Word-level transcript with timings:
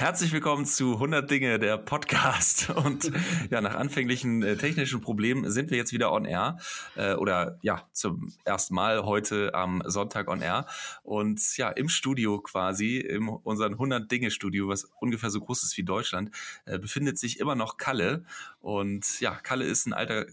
Herzlich 0.00 0.32
willkommen 0.32 0.64
zu 0.64 0.94
100 0.94 1.30
Dinge, 1.30 1.58
der 1.58 1.76
Podcast. 1.76 2.70
Und 2.86 3.12
ja, 3.50 3.60
nach 3.60 3.74
anfänglichen 3.74 4.42
äh, 4.42 4.56
technischen 4.56 5.02
Problemen 5.02 5.50
sind 5.50 5.70
wir 5.70 5.76
jetzt 5.76 5.92
wieder 5.92 6.10
on 6.10 6.24
air. 6.24 6.56
Äh, 6.96 7.12
oder 7.16 7.58
ja, 7.60 7.86
zum 7.92 8.32
ersten 8.46 8.74
Mal 8.74 9.04
heute 9.04 9.52
am 9.52 9.82
Sonntag 9.84 10.28
on 10.28 10.40
air. 10.40 10.64
Und 11.02 11.54
ja, 11.58 11.68
im 11.68 11.90
Studio 11.90 12.40
quasi, 12.40 12.96
in 12.96 13.28
unserem 13.28 13.74
100 13.74 14.10
Dinge 14.10 14.30
Studio, 14.30 14.68
was 14.68 14.84
ungefähr 15.00 15.28
so 15.28 15.38
groß 15.38 15.64
ist 15.64 15.76
wie 15.76 15.84
Deutschland, 15.84 16.34
äh, 16.64 16.78
befindet 16.78 17.18
sich 17.18 17.38
immer 17.38 17.54
noch 17.54 17.76
Kalle. 17.76 18.24
Und 18.60 19.20
ja, 19.20 19.34
Kalle 19.34 19.66
ist 19.66 19.86
ein 19.86 19.92
alter 19.92 20.24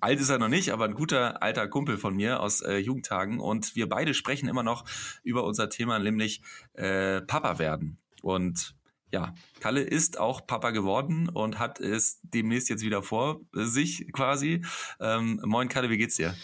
alt 0.00 0.20
ist 0.20 0.30
er 0.30 0.38
noch 0.38 0.48
nicht, 0.48 0.72
aber 0.72 0.84
ein 0.84 0.94
guter 0.94 1.42
alter 1.42 1.66
Kumpel 1.66 1.98
von 1.98 2.14
mir 2.14 2.40
aus 2.40 2.60
äh, 2.60 2.76
Jugendtagen 2.76 3.40
und 3.40 3.74
wir 3.74 3.88
beide 3.88 4.14
sprechen 4.14 4.48
immer 4.48 4.62
noch 4.62 4.84
über 5.24 5.42
unser 5.42 5.68
Thema, 5.68 5.98
nämlich 5.98 6.42
äh, 6.74 7.20
Papa 7.22 7.58
werden. 7.58 7.98
Und 8.22 8.74
ja, 9.12 9.34
Kalle 9.60 9.80
ist 9.80 10.18
auch 10.18 10.46
Papa 10.46 10.70
geworden 10.70 11.28
und 11.28 11.58
hat 11.58 11.80
es 11.80 12.20
demnächst 12.22 12.68
jetzt 12.68 12.82
wieder 12.82 13.02
vor 13.02 13.40
sich 13.52 14.12
quasi. 14.12 14.64
Ähm, 15.00 15.40
moin 15.44 15.68
Kalle, 15.68 15.88
wie 15.90 15.96
geht's 15.96 16.16
dir? 16.16 16.34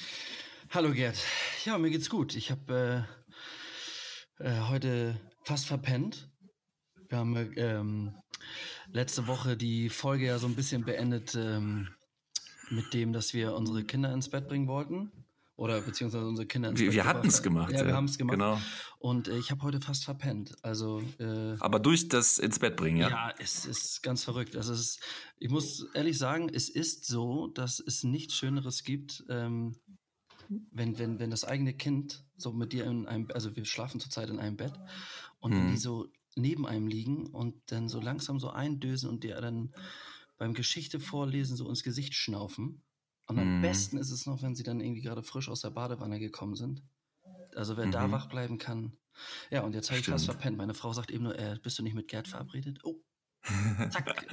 Hallo 0.70 0.92
Gerd. 0.92 1.16
Ja, 1.64 1.78
mir 1.78 1.90
geht's 1.90 2.08
gut. 2.08 2.34
Ich 2.34 2.50
habe 2.50 3.06
äh, 4.40 4.44
äh, 4.44 4.60
heute 4.68 5.20
fast 5.44 5.66
verpennt. 5.66 6.30
Wir 7.08 7.18
haben 7.18 7.52
ähm, 7.56 8.14
letzte 8.90 9.26
Woche 9.26 9.56
die 9.56 9.88
Folge 9.90 10.26
ja 10.26 10.38
so 10.38 10.46
ein 10.46 10.56
bisschen 10.56 10.84
beendet 10.84 11.34
ähm, 11.34 11.88
mit 12.70 12.94
dem, 12.94 13.12
dass 13.12 13.34
wir 13.34 13.54
unsere 13.54 13.84
Kinder 13.84 14.12
ins 14.12 14.30
Bett 14.30 14.48
bringen 14.48 14.68
wollten. 14.68 15.12
Oder 15.56 15.80
beziehungsweise 15.80 16.26
unsere 16.26 16.46
Kinder 16.46 16.70
ins 16.70 16.80
Wir, 16.80 16.92
wir 16.92 17.04
hatten 17.04 17.28
es 17.28 17.42
gemacht. 17.42 17.72
Ja, 17.72 17.86
wir 17.86 17.94
haben 17.94 18.06
es 18.06 18.18
gemacht. 18.18 18.34
Genau. 18.34 18.60
Und 18.98 19.28
äh, 19.28 19.38
ich 19.38 19.52
habe 19.52 19.62
heute 19.62 19.80
fast 19.80 20.04
verpennt. 20.04 20.56
Also, 20.62 21.00
äh, 21.18 21.56
Aber 21.60 21.78
durch 21.78 22.08
das 22.08 22.38
ins 22.38 22.58
Bett 22.58 22.76
bringen, 22.76 22.96
ja? 22.96 23.08
Ja, 23.08 23.34
es 23.38 23.64
ist 23.64 24.02
ganz 24.02 24.24
verrückt. 24.24 24.56
Also 24.56 24.72
es 24.72 24.80
ist, 24.80 25.00
ich 25.38 25.50
muss 25.50 25.86
ehrlich 25.94 26.18
sagen, 26.18 26.48
es 26.52 26.68
ist 26.68 27.06
so, 27.06 27.48
dass 27.48 27.78
es 27.78 28.02
nichts 28.02 28.34
Schöneres 28.34 28.82
gibt, 28.82 29.24
ähm, 29.28 29.76
wenn, 30.48 30.98
wenn, 30.98 31.20
wenn 31.20 31.30
das 31.30 31.44
eigene 31.44 31.74
Kind 31.74 32.24
so 32.36 32.52
mit 32.52 32.72
dir 32.72 32.84
in 32.86 33.06
einem, 33.06 33.28
also 33.32 33.54
wir 33.54 33.64
schlafen 33.64 34.00
zurzeit 34.00 34.30
in 34.30 34.40
einem 34.40 34.56
Bett 34.56 34.74
und 35.38 35.52
hm. 35.52 35.70
die 35.70 35.76
so 35.76 36.08
neben 36.36 36.66
einem 36.66 36.88
liegen 36.88 37.26
und 37.26 37.54
dann 37.66 37.88
so 37.88 38.00
langsam 38.00 38.40
so 38.40 38.50
eindösen 38.50 39.08
und 39.08 39.22
dir 39.22 39.40
dann 39.40 39.72
beim 40.36 40.52
Geschichte 40.52 40.98
vorlesen 40.98 41.56
so 41.56 41.68
ins 41.68 41.84
Gesicht 41.84 42.14
schnaufen. 42.14 42.82
Und 43.26 43.38
am 43.38 43.58
mhm. 43.58 43.62
besten 43.62 43.96
ist 43.96 44.10
es 44.10 44.26
noch, 44.26 44.42
wenn 44.42 44.54
sie 44.54 44.62
dann 44.62 44.80
irgendwie 44.80 45.02
gerade 45.02 45.22
frisch 45.22 45.48
aus 45.48 45.60
der 45.60 45.70
Badewanne 45.70 46.18
gekommen 46.18 46.56
sind. 46.56 46.82
Also 47.54 47.76
wer 47.76 47.86
mhm. 47.86 47.92
da 47.92 48.10
wach 48.10 48.28
bleiben 48.28 48.58
kann. 48.58 48.98
Ja, 49.50 49.62
und 49.62 49.74
jetzt 49.74 49.90
habe 49.90 50.00
ich 50.00 50.06
fast 50.06 50.26
verpennt. 50.26 50.58
Meine 50.58 50.74
Frau 50.74 50.92
sagt 50.92 51.10
eben 51.10 51.24
nur, 51.24 51.38
äh, 51.38 51.56
bist 51.62 51.78
du 51.78 51.82
nicht 51.82 51.94
mit 51.94 52.08
Gerd 52.08 52.28
verabredet? 52.28 52.80
Oh. 52.82 52.96
Zack. 53.90 54.26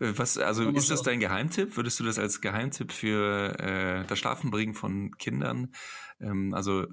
Äh. 0.00 0.18
Was, 0.18 0.38
also 0.38 0.68
ist 0.70 0.90
das 0.90 1.02
dein 1.02 1.20
Geheimtipp? 1.20 1.76
Würdest 1.76 1.98
du 1.98 2.04
das 2.04 2.18
als 2.18 2.40
Geheimtipp 2.40 2.92
für 2.92 3.58
äh, 3.58 4.06
das 4.06 4.18
Schlafenbringen 4.18 4.74
von 4.74 5.10
Kindern 5.18 5.72
ähm, 6.20 6.54
also 6.54 6.82
äh, 6.82 6.86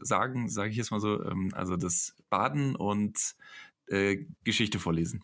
sagen, 0.00 0.48
sage 0.48 0.70
ich 0.70 0.76
jetzt 0.76 0.90
mal 0.90 1.00
so, 1.00 1.22
ähm, 1.24 1.50
also 1.54 1.76
das 1.76 2.14
Baden 2.30 2.76
und 2.76 3.18
äh, 3.86 4.26
Geschichte 4.42 4.78
vorlesen? 4.78 5.22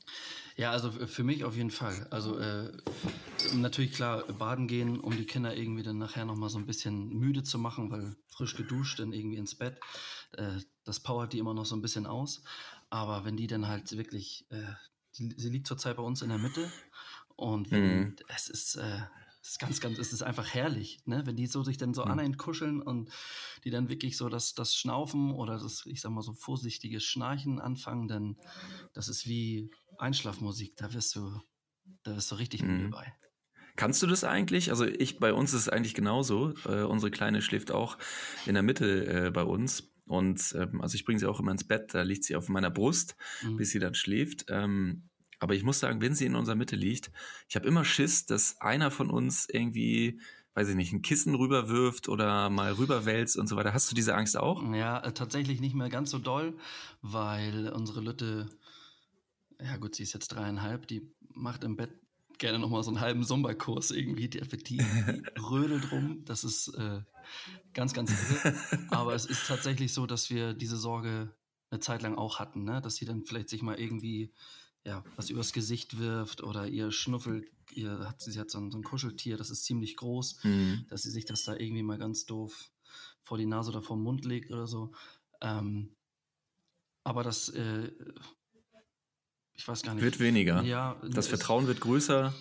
Ja, 0.56 0.70
also 0.72 0.90
für 0.90 1.24
mich 1.24 1.44
auf 1.44 1.56
jeden 1.56 1.70
Fall. 1.70 2.06
Also 2.10 2.38
äh, 2.38 2.70
natürlich 3.54 3.92
klar 3.92 4.24
baden 4.24 4.66
gehen, 4.66 5.00
um 5.00 5.16
die 5.16 5.24
Kinder 5.24 5.56
irgendwie 5.56 5.82
dann 5.82 5.98
nachher 5.98 6.24
nochmal 6.24 6.50
so 6.50 6.58
ein 6.58 6.66
bisschen 6.66 7.08
müde 7.08 7.42
zu 7.42 7.58
machen, 7.58 7.90
weil 7.90 8.16
frisch 8.28 8.56
geduscht 8.56 8.98
dann 8.98 9.12
irgendwie 9.12 9.38
ins 9.38 9.54
Bett. 9.54 9.80
Äh, 10.32 10.58
das 10.84 11.00
powert 11.00 11.32
die 11.32 11.38
immer 11.38 11.54
noch 11.54 11.64
so 11.64 11.76
ein 11.76 11.82
bisschen 11.82 12.06
aus. 12.06 12.42
Aber 12.90 13.24
wenn 13.24 13.36
die 13.36 13.46
dann 13.46 13.68
halt 13.68 13.96
wirklich, 13.96 14.46
äh, 14.50 14.72
die, 15.16 15.32
sie 15.36 15.48
liegt 15.48 15.66
zurzeit 15.66 15.96
bei 15.96 16.02
uns 16.02 16.22
in 16.22 16.28
der 16.28 16.38
Mitte 16.38 16.70
und 17.36 17.70
wenn, 17.70 18.00
mhm. 18.00 18.16
es 18.28 18.48
ist, 18.48 18.78
es 19.42 19.50
ist 19.50 19.58
ganz, 19.58 19.80
ganz, 19.80 19.98
es 19.98 20.12
ist 20.12 20.22
einfach 20.22 20.52
herrlich, 20.52 21.00
ne? 21.06 21.22
Wenn 21.24 21.36
die 21.36 21.46
so 21.46 21.62
sich 21.62 21.78
dann 21.78 21.94
so 21.94 22.04
mhm. 22.04 22.10
aneinander 22.10 22.36
kuscheln 22.36 22.82
und 22.82 23.10
die 23.64 23.70
dann 23.70 23.88
wirklich 23.88 24.16
so 24.16 24.28
das, 24.28 24.54
das 24.54 24.74
Schnaufen 24.74 25.32
oder 25.32 25.58
das, 25.58 25.86
ich 25.86 26.00
sag 26.00 26.12
mal 26.12 26.22
so 26.22 26.34
vorsichtiges 26.34 27.04
Schnarchen 27.04 27.60
anfangen, 27.60 28.08
dann 28.08 28.36
das 28.92 29.08
ist 29.08 29.26
wie 29.26 29.70
Einschlafmusik, 29.98 30.76
da 30.76 30.92
wirst 30.92 31.16
du, 31.16 31.40
da 32.02 32.16
wirst 32.16 32.30
du 32.30 32.34
richtig 32.36 32.62
mhm. 32.62 32.76
müde 32.76 32.88
bei. 32.90 33.14
Kannst 33.76 34.02
du 34.02 34.06
das 34.06 34.24
eigentlich? 34.24 34.70
Also 34.70 34.84
ich, 34.84 35.18
bei 35.20 35.32
uns 35.32 35.54
ist 35.54 35.62
es 35.62 35.68
eigentlich 35.68 35.94
genauso. 35.94 36.54
Äh, 36.66 36.82
unsere 36.82 37.10
Kleine 37.10 37.40
schläft 37.40 37.70
auch 37.70 37.96
in 38.44 38.54
der 38.54 38.62
Mitte 38.62 39.06
äh, 39.06 39.30
bei 39.30 39.42
uns. 39.42 39.90
Und 40.04 40.54
ähm, 40.58 40.80
also 40.82 40.96
ich 40.96 41.04
bringe 41.04 41.20
sie 41.20 41.26
auch 41.26 41.40
immer 41.40 41.52
ins 41.52 41.66
Bett, 41.66 41.94
da 41.94 42.02
liegt 42.02 42.24
sie 42.24 42.34
auf 42.34 42.48
meiner 42.48 42.70
Brust, 42.70 43.16
mhm. 43.42 43.56
bis 43.56 43.70
sie 43.70 43.78
dann 43.78 43.94
schläft. 43.94 44.46
Ähm, 44.48 45.08
aber 45.40 45.54
ich 45.54 45.64
muss 45.64 45.80
sagen, 45.80 46.00
wenn 46.00 46.14
sie 46.14 46.26
in 46.26 46.36
unserer 46.36 46.54
Mitte 46.54 46.76
liegt, 46.76 47.10
ich 47.48 47.56
habe 47.56 47.66
immer 47.66 47.84
Schiss, 47.84 48.26
dass 48.26 48.60
einer 48.60 48.90
von 48.90 49.10
uns 49.10 49.48
irgendwie, 49.50 50.20
weiß 50.54 50.68
ich 50.68 50.76
nicht, 50.76 50.92
ein 50.92 51.02
Kissen 51.02 51.34
rüberwirft 51.34 52.08
oder 52.08 52.50
mal 52.50 52.72
rüberwälzt 52.72 53.36
und 53.38 53.48
so 53.48 53.56
weiter. 53.56 53.72
Hast 53.72 53.90
du 53.90 53.94
diese 53.94 54.14
Angst 54.14 54.36
auch? 54.36 54.62
Ja, 54.72 55.00
äh, 55.00 55.12
tatsächlich 55.12 55.60
nicht 55.60 55.74
mehr 55.74 55.88
ganz 55.88 56.10
so 56.10 56.18
doll, 56.18 56.56
weil 57.00 57.70
unsere 57.70 58.02
Lütte, 58.02 58.50
ja 59.60 59.78
gut, 59.78 59.94
sie 59.94 60.02
ist 60.02 60.12
jetzt 60.12 60.28
dreieinhalb, 60.28 60.86
die 60.86 61.10
macht 61.32 61.64
im 61.64 61.76
Bett 61.76 61.90
gerne 62.38 62.58
nochmal 62.58 62.82
so 62.82 62.90
einen 62.90 63.00
halben 63.00 63.24
Sommerkurs 63.24 63.90
irgendwie. 63.90 64.28
Die, 64.28 64.40
die, 64.40 64.78
die 64.78 64.78
rödelt 65.50 65.92
rum. 65.92 66.22
Das 66.24 66.44
ist 66.44 66.68
äh, 66.68 67.00
ganz, 67.72 67.94
ganz 67.94 68.10
irre. 68.10 68.54
Aber 68.90 69.14
es 69.14 69.26
ist 69.26 69.46
tatsächlich 69.46 69.94
so, 69.94 70.06
dass 70.06 70.28
wir 70.30 70.52
diese 70.54 70.76
Sorge 70.76 71.34
eine 71.70 71.80
Zeit 71.80 72.02
lang 72.02 72.16
auch 72.16 72.40
hatten, 72.40 72.64
ne? 72.64 72.80
dass 72.80 72.96
sie 72.96 73.04
dann 73.04 73.24
vielleicht 73.24 73.48
sich 73.48 73.62
mal 73.62 73.78
irgendwie 73.78 74.32
ja, 74.84 75.04
was 75.16 75.30
übers 75.30 75.52
Gesicht 75.52 75.98
wirft 75.98 76.42
oder 76.42 76.66
ihr 76.66 76.90
Schnuffel, 76.90 77.46
ihr 77.72 77.98
hat, 78.08 78.20
sie 78.22 78.38
hat 78.38 78.50
so 78.50 78.58
ein, 78.58 78.70
so 78.70 78.78
ein 78.78 78.84
Kuscheltier, 78.84 79.36
das 79.36 79.50
ist 79.50 79.64
ziemlich 79.64 79.96
groß, 79.96 80.44
mhm. 80.44 80.86
dass 80.88 81.02
sie 81.02 81.10
sich 81.10 81.26
das 81.26 81.44
da 81.44 81.54
irgendwie 81.54 81.82
mal 81.82 81.98
ganz 81.98 82.26
doof 82.26 82.70
vor 83.22 83.38
die 83.38 83.46
Nase 83.46 83.70
oder 83.70 83.82
vor 83.82 83.96
den 83.96 84.02
Mund 84.02 84.24
legt 84.24 84.50
oder 84.50 84.66
so. 84.66 84.92
Ähm, 85.40 85.94
aber 87.04 87.22
das, 87.22 87.48
äh, 87.50 87.90
ich 89.54 89.68
weiß 89.68 89.82
gar 89.82 89.94
nicht. 89.94 90.02
Wird 90.02 90.18
weniger. 90.18 90.62
Ja. 90.62 91.00
Das 91.10 91.28
Vertrauen 91.28 91.66
wird 91.66 91.80
größer. 91.80 92.34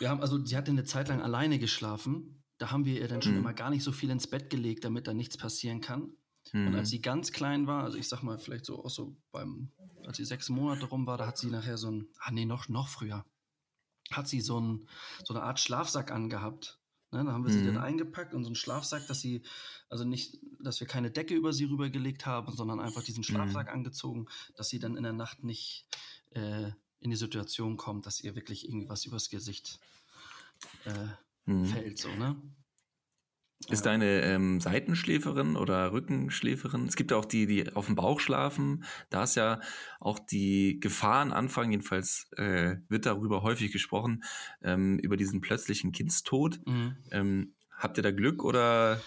Wir 0.00 0.10
haben, 0.10 0.20
also 0.20 0.44
sie 0.44 0.56
hat 0.56 0.68
eine 0.68 0.84
Zeit 0.84 1.08
lang 1.08 1.22
alleine 1.22 1.58
geschlafen. 1.58 2.42
Da 2.58 2.72
haben 2.72 2.84
wir 2.84 3.00
ihr 3.00 3.08
dann 3.08 3.22
schon 3.22 3.32
mhm. 3.32 3.38
immer 3.38 3.54
gar 3.54 3.70
nicht 3.70 3.84
so 3.84 3.92
viel 3.92 4.10
ins 4.10 4.26
Bett 4.26 4.50
gelegt, 4.50 4.84
damit 4.84 5.06
da 5.06 5.14
nichts 5.14 5.36
passieren 5.36 5.80
kann. 5.80 6.12
Mhm. 6.52 6.68
Und 6.68 6.74
als 6.76 6.90
sie 6.90 7.00
ganz 7.00 7.32
klein 7.32 7.66
war, 7.66 7.84
also 7.84 7.98
ich 7.98 8.08
sag 8.08 8.22
mal, 8.22 8.38
vielleicht 8.38 8.64
so 8.64 8.84
auch 8.84 8.90
so 8.90 9.16
beim, 9.32 9.70
als 10.06 10.16
sie 10.16 10.24
sechs 10.24 10.48
Monate 10.48 10.86
rum 10.86 11.06
war, 11.06 11.18
da 11.18 11.26
hat 11.26 11.38
sie 11.38 11.50
nachher 11.50 11.78
so 11.78 11.90
ein, 11.90 12.08
ah 12.20 12.30
nee, 12.30 12.44
noch, 12.44 12.68
noch 12.68 12.88
früher, 12.88 13.24
hat 14.10 14.28
sie 14.28 14.40
so, 14.40 14.60
ein, 14.60 14.88
so 15.24 15.34
eine 15.34 15.42
Art 15.42 15.60
Schlafsack 15.60 16.10
angehabt. 16.10 16.78
Ne, 17.10 17.24
dann 17.24 17.32
haben 17.32 17.46
wir 17.46 17.54
mhm. 17.54 17.58
sie 17.58 17.66
dann 17.66 17.78
eingepackt 17.78 18.34
und 18.34 18.44
so 18.44 18.48
einen 18.48 18.54
Schlafsack, 18.54 19.06
dass 19.06 19.20
sie, 19.20 19.42
also 19.88 20.04
nicht, 20.04 20.38
dass 20.60 20.78
wir 20.80 20.86
keine 20.86 21.10
Decke 21.10 21.34
über 21.34 21.54
sie 21.54 21.64
rübergelegt 21.64 22.26
haben, 22.26 22.52
sondern 22.52 22.80
einfach 22.80 23.02
diesen 23.02 23.20
mhm. 23.20 23.24
Schlafsack 23.24 23.68
mhm. 23.68 23.72
angezogen, 23.72 24.26
dass 24.56 24.68
sie 24.68 24.78
dann 24.78 24.96
in 24.96 25.04
der 25.04 25.14
Nacht 25.14 25.42
nicht 25.42 25.86
äh, 26.32 26.70
in 27.00 27.10
die 27.10 27.16
Situation 27.16 27.78
kommt, 27.78 28.04
dass 28.04 28.20
ihr 28.20 28.34
wirklich 28.34 28.68
irgendwie 28.68 28.88
was 28.90 29.06
übers 29.06 29.30
Gesicht 29.30 29.80
äh, 30.84 31.50
mhm. 31.50 31.64
fällt, 31.64 31.98
so, 31.98 32.08
ne? 32.08 32.36
Ist 33.68 33.84
ja. 33.84 33.90
deine 33.90 34.22
ähm, 34.22 34.60
Seitenschläferin 34.60 35.56
oder 35.56 35.92
Rückenschläferin? 35.92 36.86
Es 36.86 36.94
gibt 36.94 37.10
ja 37.10 37.16
auch 37.16 37.24
die, 37.24 37.46
die 37.46 37.74
auf 37.74 37.86
dem 37.86 37.96
Bauch 37.96 38.20
schlafen. 38.20 38.84
Da 39.10 39.24
ist 39.24 39.34
ja 39.34 39.60
auch 40.00 40.20
die 40.20 40.78
Gefahren 40.78 41.32
anfangen, 41.32 41.72
jedenfalls 41.72 42.30
äh, 42.36 42.76
wird 42.88 43.04
darüber 43.04 43.42
häufig 43.42 43.72
gesprochen, 43.72 44.22
ähm, 44.62 44.98
über 45.00 45.16
diesen 45.16 45.40
plötzlichen 45.40 45.90
Kindstod. 45.90 46.60
Mhm. 46.66 46.96
Ähm, 47.10 47.54
habt 47.76 47.96
ihr 47.96 48.04
da 48.04 48.12
Glück 48.12 48.44
oder 48.44 49.00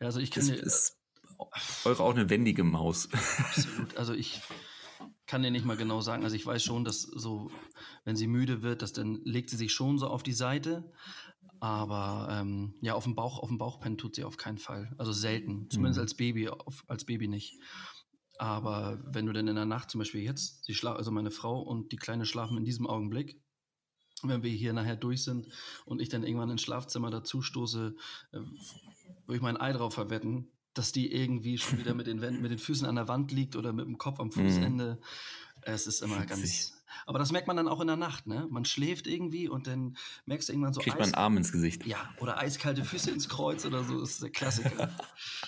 ja, 0.00 0.06
also 0.06 0.20
ich 0.20 0.30
kann 0.30 0.42
ist, 0.42 0.62
ist 0.62 0.98
eure 1.84 2.02
auch 2.02 2.14
eine 2.14 2.30
wendige 2.30 2.64
Maus? 2.64 3.08
Absolut. 3.38 3.96
Also 3.96 4.14
ich 4.14 4.40
kann 5.26 5.42
dir 5.42 5.50
nicht 5.50 5.64
mal 5.64 5.76
genau 5.76 6.00
sagen. 6.00 6.22
Also 6.22 6.36
ich 6.36 6.46
weiß 6.46 6.62
schon, 6.62 6.84
dass 6.84 7.02
so, 7.02 7.50
wenn 8.04 8.16
sie 8.16 8.26
müde 8.26 8.62
wird, 8.62 8.82
dass 8.82 8.92
dann 8.92 9.20
legt 9.24 9.50
sie 9.50 9.56
sich 9.56 9.72
schon 9.72 9.98
so 9.98 10.06
auf 10.06 10.22
die 10.22 10.32
Seite. 10.32 10.92
Aber 11.60 12.28
ähm, 12.30 12.74
ja, 12.80 12.94
auf 12.94 13.04
dem 13.04 13.14
Bauch, 13.14 13.38
auf 13.38 13.48
dem 13.48 13.58
Bauchpennen 13.58 13.98
tut 13.98 14.14
sie 14.14 14.24
auf 14.24 14.36
keinen 14.36 14.58
Fall. 14.58 14.94
Also 14.98 15.12
selten. 15.12 15.68
Zumindest 15.70 15.98
mhm. 15.98 16.02
als 16.02 16.14
Baby, 16.14 16.48
auf, 16.48 16.84
als 16.86 17.04
Baby 17.04 17.28
nicht. 17.28 17.58
Aber 18.38 19.02
wenn 19.06 19.26
du 19.26 19.32
dann 19.32 19.48
in 19.48 19.56
der 19.56 19.64
Nacht 19.64 19.90
zum 19.90 19.98
Beispiel 19.98 20.22
jetzt, 20.22 20.64
sie 20.64 20.74
schla 20.74 20.94
also 20.94 21.10
meine 21.10 21.30
Frau 21.30 21.60
und 21.60 21.92
die 21.92 21.96
Kleine 21.96 22.26
schlafen 22.26 22.58
in 22.58 22.64
diesem 22.64 22.86
Augenblick, 22.86 23.40
wenn 24.22 24.42
wir 24.42 24.50
hier 24.50 24.72
nachher 24.72 24.96
durch 24.96 25.24
sind 25.24 25.48
und 25.84 26.00
ich 26.00 26.08
dann 26.08 26.24
irgendwann 26.24 26.50
ins 26.50 26.62
Schlafzimmer 26.62 27.10
dazu 27.10 27.42
stoße, 27.42 27.94
äh, 28.32 28.36
würde 28.36 29.36
ich 29.36 29.42
mein 29.42 29.56
Ei 29.58 29.72
drauf 29.72 29.94
verwetten, 29.94 30.50
dass 30.74 30.92
die 30.92 31.12
irgendwie 31.12 31.58
schon 31.58 31.78
wieder 31.78 31.94
mit 31.94 32.06
den, 32.06 32.20
Wänden, 32.20 32.42
mit 32.42 32.50
den 32.50 32.58
Füßen 32.58 32.86
an 32.86 32.96
der 32.96 33.08
Wand 33.08 33.32
liegt 33.32 33.56
oder 33.56 33.72
mit 33.72 33.86
dem 33.86 33.98
Kopf 33.98 34.20
am 34.20 34.30
Fußende. 34.30 34.98
Mhm. 35.00 35.04
Es 35.66 35.86
ist 35.86 36.00
immer 36.00 36.24
ganz, 36.24 36.72
aber 37.06 37.18
das 37.18 37.32
merkt 37.32 37.48
man 37.48 37.56
dann 37.56 37.68
auch 37.68 37.80
in 37.80 37.88
der 37.88 37.96
Nacht, 37.96 38.26
ne? 38.26 38.46
Man 38.50 38.64
schläft 38.64 39.06
irgendwie 39.06 39.48
und 39.48 39.66
dann 39.66 39.96
merkst 40.24 40.48
du 40.48 40.52
irgendwann 40.52 40.72
so. 40.72 40.80
Kriegt 40.80 40.96
man 40.96 41.06
einen 41.06 41.14
Arm 41.14 41.36
ins 41.36 41.52
Gesicht. 41.52 41.84
Ja, 41.86 41.98
oder 42.20 42.38
eiskalte 42.38 42.84
Füße 42.84 43.10
ins 43.10 43.28
Kreuz 43.28 43.66
oder 43.66 43.82
so, 43.84 44.00
das 44.00 44.10
ist 44.10 44.22
der 44.22 44.30
Klassiker. 44.30 44.90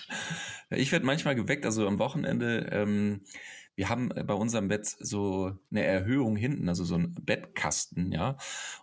ich 0.69 0.91
werde 0.91 1.05
manchmal 1.05 1.35
geweckt, 1.35 1.65
also 1.65 1.87
am 1.87 1.99
Wochenende. 1.99 2.67
Ähm, 2.71 3.21
wir 3.75 3.87
haben 3.87 4.09
bei 4.09 4.33
unserem 4.33 4.67
Bett 4.67 4.87
so 4.99 5.57
eine 5.71 5.85
Erhöhung 5.85 6.35
hinten, 6.35 6.67
also 6.67 6.83
so 6.83 6.95
ein 6.95 7.15
Bettkasten, 7.21 8.11
ja. 8.11 8.35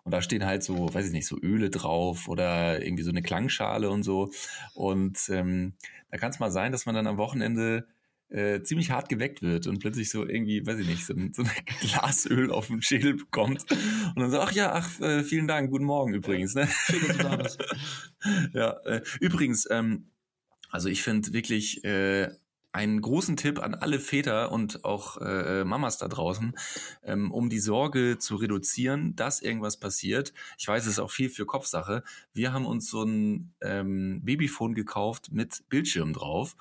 Und 0.05 0.13
da 0.13 0.23
stehen 0.23 0.47
halt 0.47 0.63
so, 0.63 0.93
weiß 0.95 1.07
ich 1.07 1.13
nicht, 1.13 1.27
so 1.27 1.37
Öle 1.39 1.69
drauf 1.69 2.29
oder 2.29 2.83
irgendwie 2.83 3.03
so 3.03 3.11
eine 3.11 3.21
Klangschale 3.21 3.91
und 3.91 4.05
so. 4.05 4.31
Und 4.73 5.19
ähm, 5.29 5.75
da 6.11 6.17
kann 6.17 6.31
es 6.31 6.39
mal 6.39 6.51
sein, 6.51 6.73
dass 6.73 6.87
man 6.87 6.95
dann 6.95 7.07
am 7.07 7.19
Wochenende 7.19 7.87
äh, 8.29 8.63
ziemlich 8.63 8.91
hart 8.91 9.09
geweckt 9.09 9.43
wird 9.43 9.67
und 9.67 9.79
plötzlich 9.79 10.11
so 10.11 10.27
irgendwie, 10.27 10.67
weiß 10.67 10.79
ich 10.79 10.87
nicht, 10.87 11.07
so 11.07 11.15
ein, 11.15 11.33
so 11.33 11.43
ein 11.43 11.51
Glasöl 11.81 12.51
auf 12.51 12.67
dem 12.69 12.83
Schädel 12.83 13.15
bekommt 13.15 13.65
und 13.71 14.21
dann 14.21 14.31
so, 14.31 14.41
ach 14.41 14.53
ja, 14.53 14.73
ach, 14.73 15.01
äh, 15.01 15.23
vielen 15.23 15.47
Dank, 15.47 15.71
guten 15.71 15.85
Morgen 15.85 16.15
übrigens. 16.15 16.55
Ne? 16.55 16.67
Schön, 16.67 17.07
dass 17.07 17.17
du 17.17 17.23
da 17.23 17.37
bist. 17.37 17.65
ja, 18.53 18.71
äh, 18.85 19.03
übrigens, 19.21 19.69
ähm, 19.71 20.11
also 20.71 20.89
ich 20.89 21.03
finde 21.03 21.33
wirklich 21.33 21.85
äh, 21.85 22.31
einen 22.77 23.01
großen 23.01 23.39
Tipp 23.39 23.59
an 23.59 23.75
alle 23.75 23.99
Väter 23.99 24.53
und 24.53 24.85
auch 24.85 25.17
äh, 25.23 25.65
Mamas 25.65 25.97
da 25.97 26.09
draußen, 26.09 26.55
ähm, 27.05 27.33
um 27.33 27.49
die 27.49 27.59
Sorge 27.59 28.19
zu 28.19 28.37
reduzieren, 28.37 29.17
dass 29.17 29.41
irgendwas 29.41 29.79
passiert. 29.79 30.35
Ich 30.59 30.69
weiß, 30.69 30.85
es 30.85 30.93
ist 30.93 30.99
auch 30.99 31.11
viel 31.11 31.31
für 31.31 31.47
Kopfsache. 31.47 32.03
Wir 32.35 32.53
haben 32.53 32.67
uns 32.67 32.91
so 32.91 33.03
ein 33.03 33.55
ähm, 33.63 34.21
Babyphone 34.23 34.75
gekauft 34.75 35.33
mit 35.33 35.65
Bildschirm 35.71 36.13
drauf. 36.13 36.55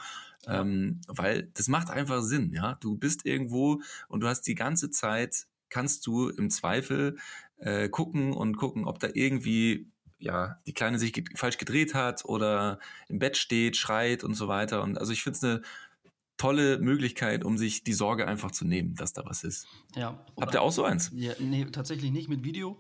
Ähm, 0.47 1.01
weil 1.07 1.49
das 1.53 1.67
macht 1.67 1.89
einfach 1.89 2.21
Sinn, 2.21 2.51
ja. 2.53 2.75
Du 2.81 2.97
bist 2.97 3.25
irgendwo 3.25 3.81
und 4.07 4.21
du 4.21 4.27
hast 4.27 4.41
die 4.43 4.55
ganze 4.55 4.89
Zeit, 4.91 5.47
kannst 5.69 6.05
du 6.07 6.29
im 6.29 6.49
Zweifel 6.49 7.17
äh, 7.57 7.89
gucken 7.89 8.33
und 8.33 8.57
gucken, 8.57 8.85
ob 8.85 8.99
da 8.99 9.09
irgendwie 9.13 9.91
ja, 10.17 10.59
die 10.65 10.73
Kleine 10.73 10.97
sich 10.97 11.23
falsch 11.35 11.57
gedreht 11.57 11.93
hat 11.93 12.25
oder 12.25 12.79
im 13.09 13.19
Bett 13.19 13.37
steht, 13.37 13.77
schreit 13.77 14.23
und 14.23 14.33
so 14.33 14.47
weiter. 14.47 14.81
Und 14.81 14.97
also 14.97 15.11
ich 15.11 15.23
finde 15.23 15.37
es 15.37 15.43
eine 15.43 15.61
tolle 16.37 16.79
Möglichkeit, 16.79 17.43
um 17.43 17.57
sich 17.57 17.83
die 17.83 17.93
Sorge 17.93 18.27
einfach 18.27 18.51
zu 18.51 18.65
nehmen, 18.65 18.95
dass 18.95 19.13
da 19.13 19.25
was 19.25 19.43
ist. 19.43 19.67
Ja. 19.95 20.25
Habt 20.39 20.53
ihr 20.53 20.61
auch 20.61 20.71
so 20.71 20.83
eins? 20.83 21.11
Ja, 21.13 21.33
nee, 21.39 21.65
tatsächlich 21.65 22.11
nicht 22.11 22.27
mit 22.27 22.43
Video, 22.43 22.79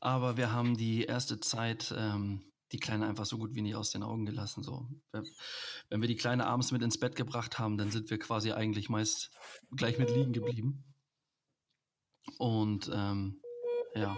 aber 0.00 0.36
wir 0.36 0.52
haben 0.52 0.76
die 0.76 1.04
erste 1.04 1.40
Zeit 1.40 1.94
ähm, 1.96 2.42
die 2.72 2.78
Kleine 2.78 3.06
einfach 3.06 3.26
so 3.26 3.38
gut 3.38 3.54
wie 3.54 3.62
nie 3.62 3.74
aus 3.74 3.90
den 3.90 4.02
Augen 4.02 4.26
gelassen. 4.26 4.62
So. 4.62 4.88
Wenn 5.88 6.00
wir 6.00 6.08
die 6.08 6.16
Kleine 6.16 6.46
abends 6.46 6.72
mit 6.72 6.82
ins 6.82 6.98
Bett 6.98 7.16
gebracht 7.16 7.58
haben, 7.58 7.78
dann 7.78 7.90
sind 7.90 8.10
wir 8.10 8.18
quasi 8.18 8.52
eigentlich 8.52 8.88
meist 8.88 9.30
gleich 9.76 9.98
mit 9.98 10.10
liegen 10.10 10.32
geblieben. 10.32 10.84
Und 12.38 12.90
ähm, 12.92 13.40
ja, 13.94 14.14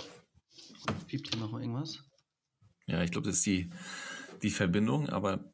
piept 1.07 1.33
hier 1.33 1.41
noch 1.41 1.53
irgendwas? 1.53 2.05
Ja, 2.87 3.03
ich 3.03 3.11
glaube, 3.11 3.29
das 3.29 3.37
ist 3.37 3.47
die, 3.47 3.71
die 4.43 4.51
Verbindung, 4.51 5.09
aber 5.09 5.51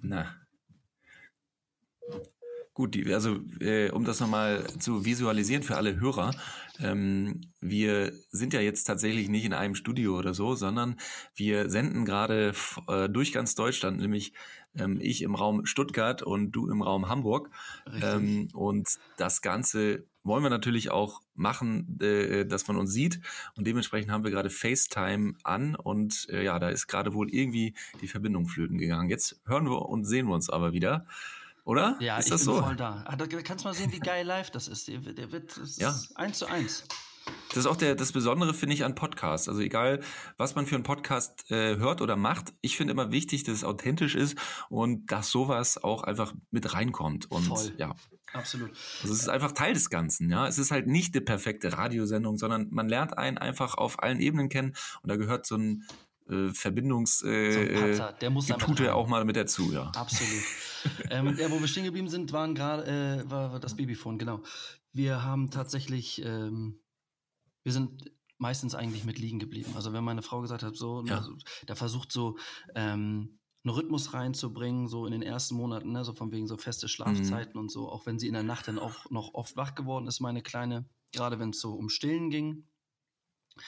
na, 0.00 0.34
Gut, 2.76 2.94
die, 2.94 3.10
also 3.14 3.38
äh, 3.60 3.90
um 3.90 4.04
das 4.04 4.20
nochmal 4.20 4.62
zu 4.78 5.06
visualisieren 5.06 5.62
für 5.62 5.78
alle 5.78 5.98
Hörer, 5.98 6.32
ähm, 6.78 7.40
wir 7.58 8.12
sind 8.28 8.52
ja 8.52 8.60
jetzt 8.60 8.84
tatsächlich 8.84 9.30
nicht 9.30 9.46
in 9.46 9.54
einem 9.54 9.74
Studio 9.74 10.18
oder 10.18 10.34
so, 10.34 10.54
sondern 10.54 10.96
wir 11.34 11.70
senden 11.70 12.04
gerade 12.04 12.52
äh, 12.86 13.08
durch 13.08 13.32
ganz 13.32 13.54
Deutschland, 13.54 13.98
nämlich 13.98 14.34
ähm, 14.76 14.98
ich 15.00 15.22
im 15.22 15.34
Raum 15.34 15.64
Stuttgart 15.64 16.22
und 16.22 16.50
du 16.50 16.68
im 16.68 16.82
Raum 16.82 17.08
Hamburg. 17.08 17.48
Ähm, 18.02 18.48
und 18.52 18.98
das 19.16 19.40
Ganze 19.40 20.04
wollen 20.22 20.42
wir 20.42 20.50
natürlich 20.50 20.90
auch 20.90 21.22
machen, 21.34 21.98
äh, 22.02 22.44
dass 22.44 22.68
man 22.68 22.76
uns 22.76 22.92
sieht. 22.92 23.20
Und 23.56 23.66
dementsprechend 23.66 24.10
haben 24.10 24.24
wir 24.24 24.30
gerade 24.30 24.50
FaceTime 24.50 25.32
an 25.44 25.76
und 25.76 26.28
äh, 26.28 26.44
ja, 26.44 26.58
da 26.58 26.68
ist 26.68 26.88
gerade 26.88 27.14
wohl 27.14 27.30
irgendwie 27.30 27.72
die 28.02 28.08
Verbindung 28.08 28.44
flöten 28.44 28.76
gegangen. 28.76 29.08
Jetzt 29.08 29.40
hören 29.46 29.64
wir 29.64 29.88
und 29.88 30.04
sehen 30.04 30.26
wir 30.26 30.34
uns 30.34 30.50
aber 30.50 30.74
wieder. 30.74 31.06
Oder? 31.66 31.96
Ja, 32.00 32.16
ist 32.16 32.26
ich 32.26 32.30
das 32.30 32.44
bin 32.46 32.54
so? 32.54 32.62
voll 32.62 32.76
da. 32.76 33.02
Ah, 33.06 33.16
da 33.16 33.26
kannst 33.26 33.64
mal 33.64 33.74
sehen, 33.74 33.92
wie 33.92 33.98
geil 33.98 34.24
live 34.24 34.50
das 34.50 34.68
ist. 34.68 34.86
Der, 34.86 34.98
der 35.00 35.32
wird 35.32 35.60
Ja. 35.76 35.94
eins 36.14 36.38
zu 36.38 36.46
eins. 36.46 36.84
Das 37.48 37.58
ist 37.58 37.66
auch 37.66 37.74
der, 37.76 37.96
das 37.96 38.12
Besondere, 38.12 38.54
finde 38.54 38.74
ich, 38.74 38.84
an 38.84 38.94
Podcasts. 38.94 39.48
Also 39.48 39.60
egal, 39.60 40.00
was 40.36 40.54
man 40.54 40.64
für 40.66 40.76
einen 40.76 40.84
Podcast 40.84 41.50
äh, 41.50 41.76
hört 41.76 42.00
oder 42.00 42.14
macht, 42.14 42.52
ich 42.60 42.76
finde 42.76 42.92
immer 42.92 43.10
wichtig, 43.10 43.42
dass 43.42 43.54
es 43.56 43.64
authentisch 43.64 44.14
ist 44.14 44.38
und 44.68 45.10
dass 45.10 45.30
sowas 45.30 45.82
auch 45.82 46.04
einfach 46.04 46.34
mit 46.52 46.72
reinkommt. 46.72 47.28
Und 47.32 47.46
Voll. 47.46 47.74
ja, 47.78 47.94
Absolut. 48.32 48.70
also 49.02 49.12
es 49.12 49.20
ist 49.22 49.28
einfach 49.28 49.50
Teil 49.50 49.74
des 49.74 49.90
Ganzen. 49.90 50.30
Ja, 50.30 50.46
es 50.46 50.58
ist 50.58 50.70
halt 50.70 50.86
nicht 50.86 51.16
die 51.16 51.20
perfekte 51.20 51.72
Radiosendung, 51.76 52.36
sondern 52.38 52.68
man 52.70 52.88
lernt 52.88 53.18
einen 53.18 53.38
einfach 53.38 53.74
auf 53.74 54.00
allen 54.04 54.20
Ebenen 54.20 54.48
kennen 54.48 54.76
und 55.02 55.08
da 55.10 55.16
gehört 55.16 55.46
so 55.46 55.56
ein 55.56 55.84
äh, 56.28 56.48
Verbindungs 56.52 57.22
äh, 57.22 57.52
So 57.52 57.60
rein. 57.60 58.90
auch 58.90 59.08
mal 59.08 59.24
mit 59.24 59.36
dazu. 59.36 59.72
Ja. 59.72 59.90
Absolut. 59.94 60.42
ähm, 61.10 61.36
ja, 61.38 61.50
wo 61.50 61.60
wir 61.60 61.68
stehen 61.68 61.84
geblieben 61.84 62.08
sind, 62.08 62.32
waren 62.32 62.54
gerade 62.54 62.86
äh, 63.26 63.30
war, 63.30 63.52
war 63.52 63.60
das 63.60 63.76
Babyphone, 63.76 64.18
genau. 64.18 64.42
Wir 64.92 65.22
haben 65.22 65.50
tatsächlich, 65.50 66.22
ähm, 66.24 66.80
wir 67.62 67.72
sind 67.72 68.10
meistens 68.38 68.74
eigentlich 68.74 69.04
mit 69.04 69.18
liegen 69.18 69.38
geblieben. 69.38 69.72
Also 69.74 69.92
wenn 69.92 70.04
meine 70.04 70.22
Frau 70.22 70.40
gesagt 70.40 70.62
hat, 70.62 70.76
so, 70.76 71.04
Ja. 71.06 71.18
also, 71.18 71.32
da 71.66 71.74
versucht 71.74 72.12
so 72.12 72.36
ähm, 72.74 73.38
einen 73.64 73.74
Rhythmus 73.74 74.12
reinzubringen, 74.12 74.88
so 74.88 75.06
in 75.06 75.12
den 75.12 75.22
ersten 75.22 75.54
Monaten, 75.56 75.90
ne, 75.92 76.04
so 76.04 76.12
von 76.12 76.30
wegen 76.32 76.46
so 76.46 76.56
feste 76.56 76.86
Schlafzeiten 76.88 77.58
und 77.58 77.70
so, 77.70 77.88
auch 77.90 78.06
wenn 78.06 78.18
sie 78.18 78.28
in 78.28 78.34
der 78.34 78.42
Nacht 78.44 78.68
dann 78.68 78.78
auch 78.78 79.10
noch 79.10 79.34
oft 79.34 79.56
wach 79.56 79.74
geworden 79.74 80.06
ist, 80.06 80.20
meine 80.20 80.42
Kleine, 80.42 80.84
gerade 81.12 81.38
wenn 81.38 81.50
es 81.50 81.60
so 81.60 81.74
um 81.74 81.88
Stillen 81.88 82.30
ging, 82.30 82.68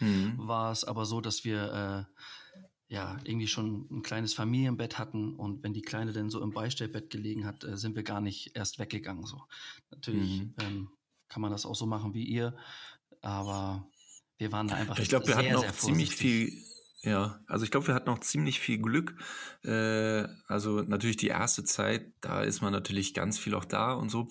Mhm. 0.01 0.35
war 0.37 0.71
es 0.71 0.85
aber 0.85 1.07
so, 1.07 1.21
dass 1.23 1.45
wir 1.45 2.07
äh, 2.13 2.48
ja 2.89 3.19
irgendwie 3.25 3.49
schon 3.49 3.87
ein 3.91 4.03
kleines 4.03 4.35
Familienbett 4.35 4.99
hatten 4.99 5.37
und 5.37 5.63
wenn 5.63 5.75
die 5.75 5.83
Kleine 5.83 6.13
dann 6.13 6.31
so 6.31 6.43
im 6.43 6.53
Beistellbett 6.53 7.11
gelegen 7.11 7.45
hat, 7.45 7.65
äh, 7.65 7.77
sind 7.77 7.97
wir 7.97 8.03
gar 8.03 8.21
nicht 8.21 8.57
erst 8.57 8.79
weggegangen. 8.79 9.27
So 9.27 9.43
natürlich 9.91 10.41
Mhm. 10.41 10.55
ähm, 10.59 10.91
kann 11.29 11.43
man 11.43 11.51
das 11.53 11.67
auch 11.67 11.75
so 11.75 11.87
machen 11.87 12.15
wie 12.15 12.25
ihr, 12.25 12.57
aber 13.21 13.87
wir 14.39 14.53
waren 14.53 14.69
da 14.69 14.77
einfach 14.77 14.99
Ich 14.99 15.09
glaube, 15.09 15.27
wir 15.27 15.35
sehr, 15.35 15.45
hatten 15.45 15.53
noch 15.53 15.63
sehr 15.63 15.73
ziemlich 15.75 16.15
viel, 16.15 16.53
ja, 17.03 17.41
also 17.47 17.65
ich 17.65 17.71
glaube, 17.71 17.89
wir 17.89 17.95
hatten 17.95 18.09
noch 18.11 18.21
ziemlich 18.21 18.59
viel 18.61 18.79
Glück. 18.79 19.15
Äh, 19.65 20.27
also 20.47 20.83
natürlich 20.83 21.17
die 21.17 21.29
erste 21.29 21.65
Zeit, 21.65 22.13
da 22.21 22.43
ist 22.43 22.61
man 22.61 22.73
natürlich 22.73 23.15
ganz 23.15 23.39
viel 23.39 23.55
auch 23.55 23.65
da 23.65 23.93
und 23.93 24.09
so. 24.09 24.29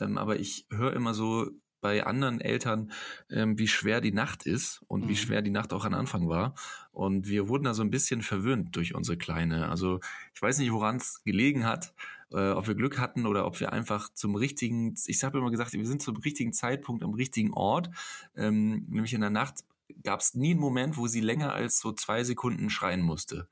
Ähm, 0.00 0.18
aber 0.18 0.38
ich 0.40 0.66
höre 0.70 0.92
immer 0.94 1.14
so 1.14 1.50
bei 1.80 2.04
anderen 2.06 2.40
Eltern, 2.40 2.92
ähm, 3.30 3.58
wie 3.58 3.68
schwer 3.68 4.00
die 4.00 4.12
Nacht 4.12 4.46
ist 4.46 4.82
und 4.88 5.04
wie 5.08 5.12
Mhm. 5.12 5.16
schwer 5.16 5.42
die 5.42 5.50
Nacht 5.50 5.72
auch 5.72 5.84
am 5.84 5.94
Anfang 5.94 6.28
war. 6.28 6.54
Und 6.92 7.28
wir 7.28 7.48
wurden 7.48 7.64
da 7.64 7.74
so 7.74 7.82
ein 7.82 7.90
bisschen 7.90 8.22
verwöhnt 8.22 8.76
durch 8.76 8.94
unsere 8.94 9.16
Kleine. 9.16 9.68
Also 9.68 10.00
ich 10.34 10.42
weiß 10.42 10.58
nicht, 10.58 10.72
woran 10.72 10.96
es 10.96 11.22
gelegen 11.24 11.64
hat, 11.64 11.94
äh, 12.32 12.50
ob 12.50 12.66
wir 12.68 12.74
Glück 12.74 12.98
hatten 12.98 13.26
oder 13.26 13.46
ob 13.46 13.58
wir 13.60 13.72
einfach 13.72 14.08
zum 14.14 14.34
richtigen, 14.36 14.94
ich 15.06 15.24
habe 15.24 15.38
immer 15.38 15.50
gesagt, 15.50 15.72
wir 15.72 15.86
sind 15.86 16.02
zum 16.02 16.16
richtigen 16.16 16.52
Zeitpunkt 16.52 17.02
am 17.02 17.14
richtigen 17.14 17.52
Ort. 17.52 17.90
Ähm, 18.36 18.86
nämlich 18.88 19.14
in 19.14 19.20
der 19.20 19.30
Nacht 19.30 19.64
gab 20.04 20.20
es 20.20 20.34
nie 20.34 20.50
einen 20.52 20.60
Moment, 20.60 20.96
wo 20.96 21.06
sie 21.08 21.20
länger 21.20 21.52
als 21.52 21.80
so 21.80 21.92
zwei 21.92 22.22
Sekunden 22.24 22.70
schreien 22.70 23.02
musste. 23.02 23.48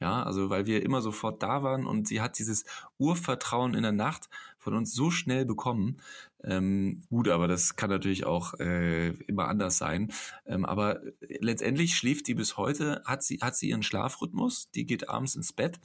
Ja, 0.00 0.22
also 0.22 0.48
weil 0.48 0.66
wir 0.66 0.84
immer 0.84 1.00
sofort 1.02 1.42
da 1.42 1.64
waren 1.64 1.84
und 1.84 2.06
sie 2.06 2.20
hat 2.20 2.38
dieses 2.38 2.64
Urvertrauen 2.98 3.74
in 3.74 3.82
der 3.82 3.90
Nacht 3.90 4.28
von 4.56 4.74
uns 4.74 4.94
so 4.94 5.10
schnell 5.10 5.44
bekommen. 5.44 5.96
Ähm, 6.44 7.02
gut, 7.08 7.28
aber 7.28 7.48
das 7.48 7.76
kann 7.76 7.90
natürlich 7.90 8.24
auch 8.24 8.54
äh, 8.60 9.08
immer 9.24 9.48
anders 9.48 9.78
sein. 9.78 10.12
Ähm, 10.46 10.64
aber 10.64 11.00
letztendlich 11.20 11.96
schläft 11.96 12.28
die 12.28 12.34
bis 12.34 12.56
heute, 12.56 13.02
hat 13.04 13.22
sie, 13.22 13.38
hat 13.40 13.56
sie 13.56 13.70
ihren 13.70 13.82
Schlafrhythmus, 13.82 14.70
die 14.70 14.86
geht 14.86 15.08
abends 15.08 15.34
ins 15.34 15.52
Bett 15.52 15.80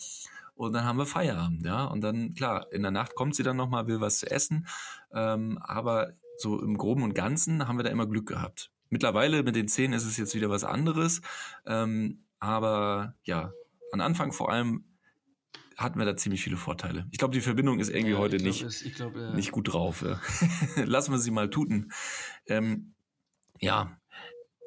und 0.56 0.74
dann 0.74 0.86
haben 0.86 0.98
wir 0.98 1.06
Feierabend, 1.06 1.66
ja. 1.66 1.86
Und 1.86 2.02
dann, 2.02 2.34
klar, 2.36 2.72
in 2.72 2.84
der 2.84 2.92
Nacht 2.92 3.16
kommt 3.16 3.36
sie 3.36 3.44
dann 3.44 3.58
nochmal, 3.58 3.88
will 3.88 4.02
was 4.02 4.20
zu 4.20 4.30
essen. 4.30 4.68
Ähm, 5.14 5.58
aber 5.62 6.14
so 6.38 6.62
im 6.62 6.78
Groben 6.78 7.04
und 7.04 7.16
Ganzen 7.16 7.68
haben 7.68 7.78
wir 7.78 7.84
da 7.84 7.90
immer 7.90 8.08
Glück 8.08 8.28
gehabt. 8.28 8.72
Mittlerweile 8.90 9.44
mit 9.44 9.56
den 9.56 9.68
Zähnen 9.68 9.94
ist 9.94 10.06
es 10.06 10.18
jetzt 10.18 10.36
wieder 10.36 10.50
was 10.50 10.64
anderes. 10.64 11.22
Ähm, 11.66 12.26
aber 12.40 13.16
ja, 13.24 13.52
am 13.92 14.02
Anfang 14.02 14.32
vor 14.32 14.52
allem 14.52 14.86
hatten 15.78 16.00
wir 16.00 16.06
da 16.06 16.16
ziemlich 16.16 16.44
viele 16.44 16.58
Vorteile. 16.58 17.08
Ich 17.12 17.18
glaube, 17.18 17.34
die 17.34 17.42
Verbindung 17.42 17.80
ist 17.80 17.90
irgendwie 17.90 18.14
Ja, 18.14 18.18
heute 18.20 18.38
glaub, 18.38 18.48
nicht, 18.48 18.62
es- 18.64 18.84
glaub, 18.96 19.16
äh, 19.16 19.34
nicht 19.34 19.52
gut 19.52 19.72
drauf. 19.74 20.02
Ja. 20.04 20.22
Lassen 20.86 21.12
wir 21.12 21.20
sie 21.20 21.32
mal 21.32 21.50
tuten. 21.50 21.92
Ähm, 22.48 22.94
ja, 23.60 23.98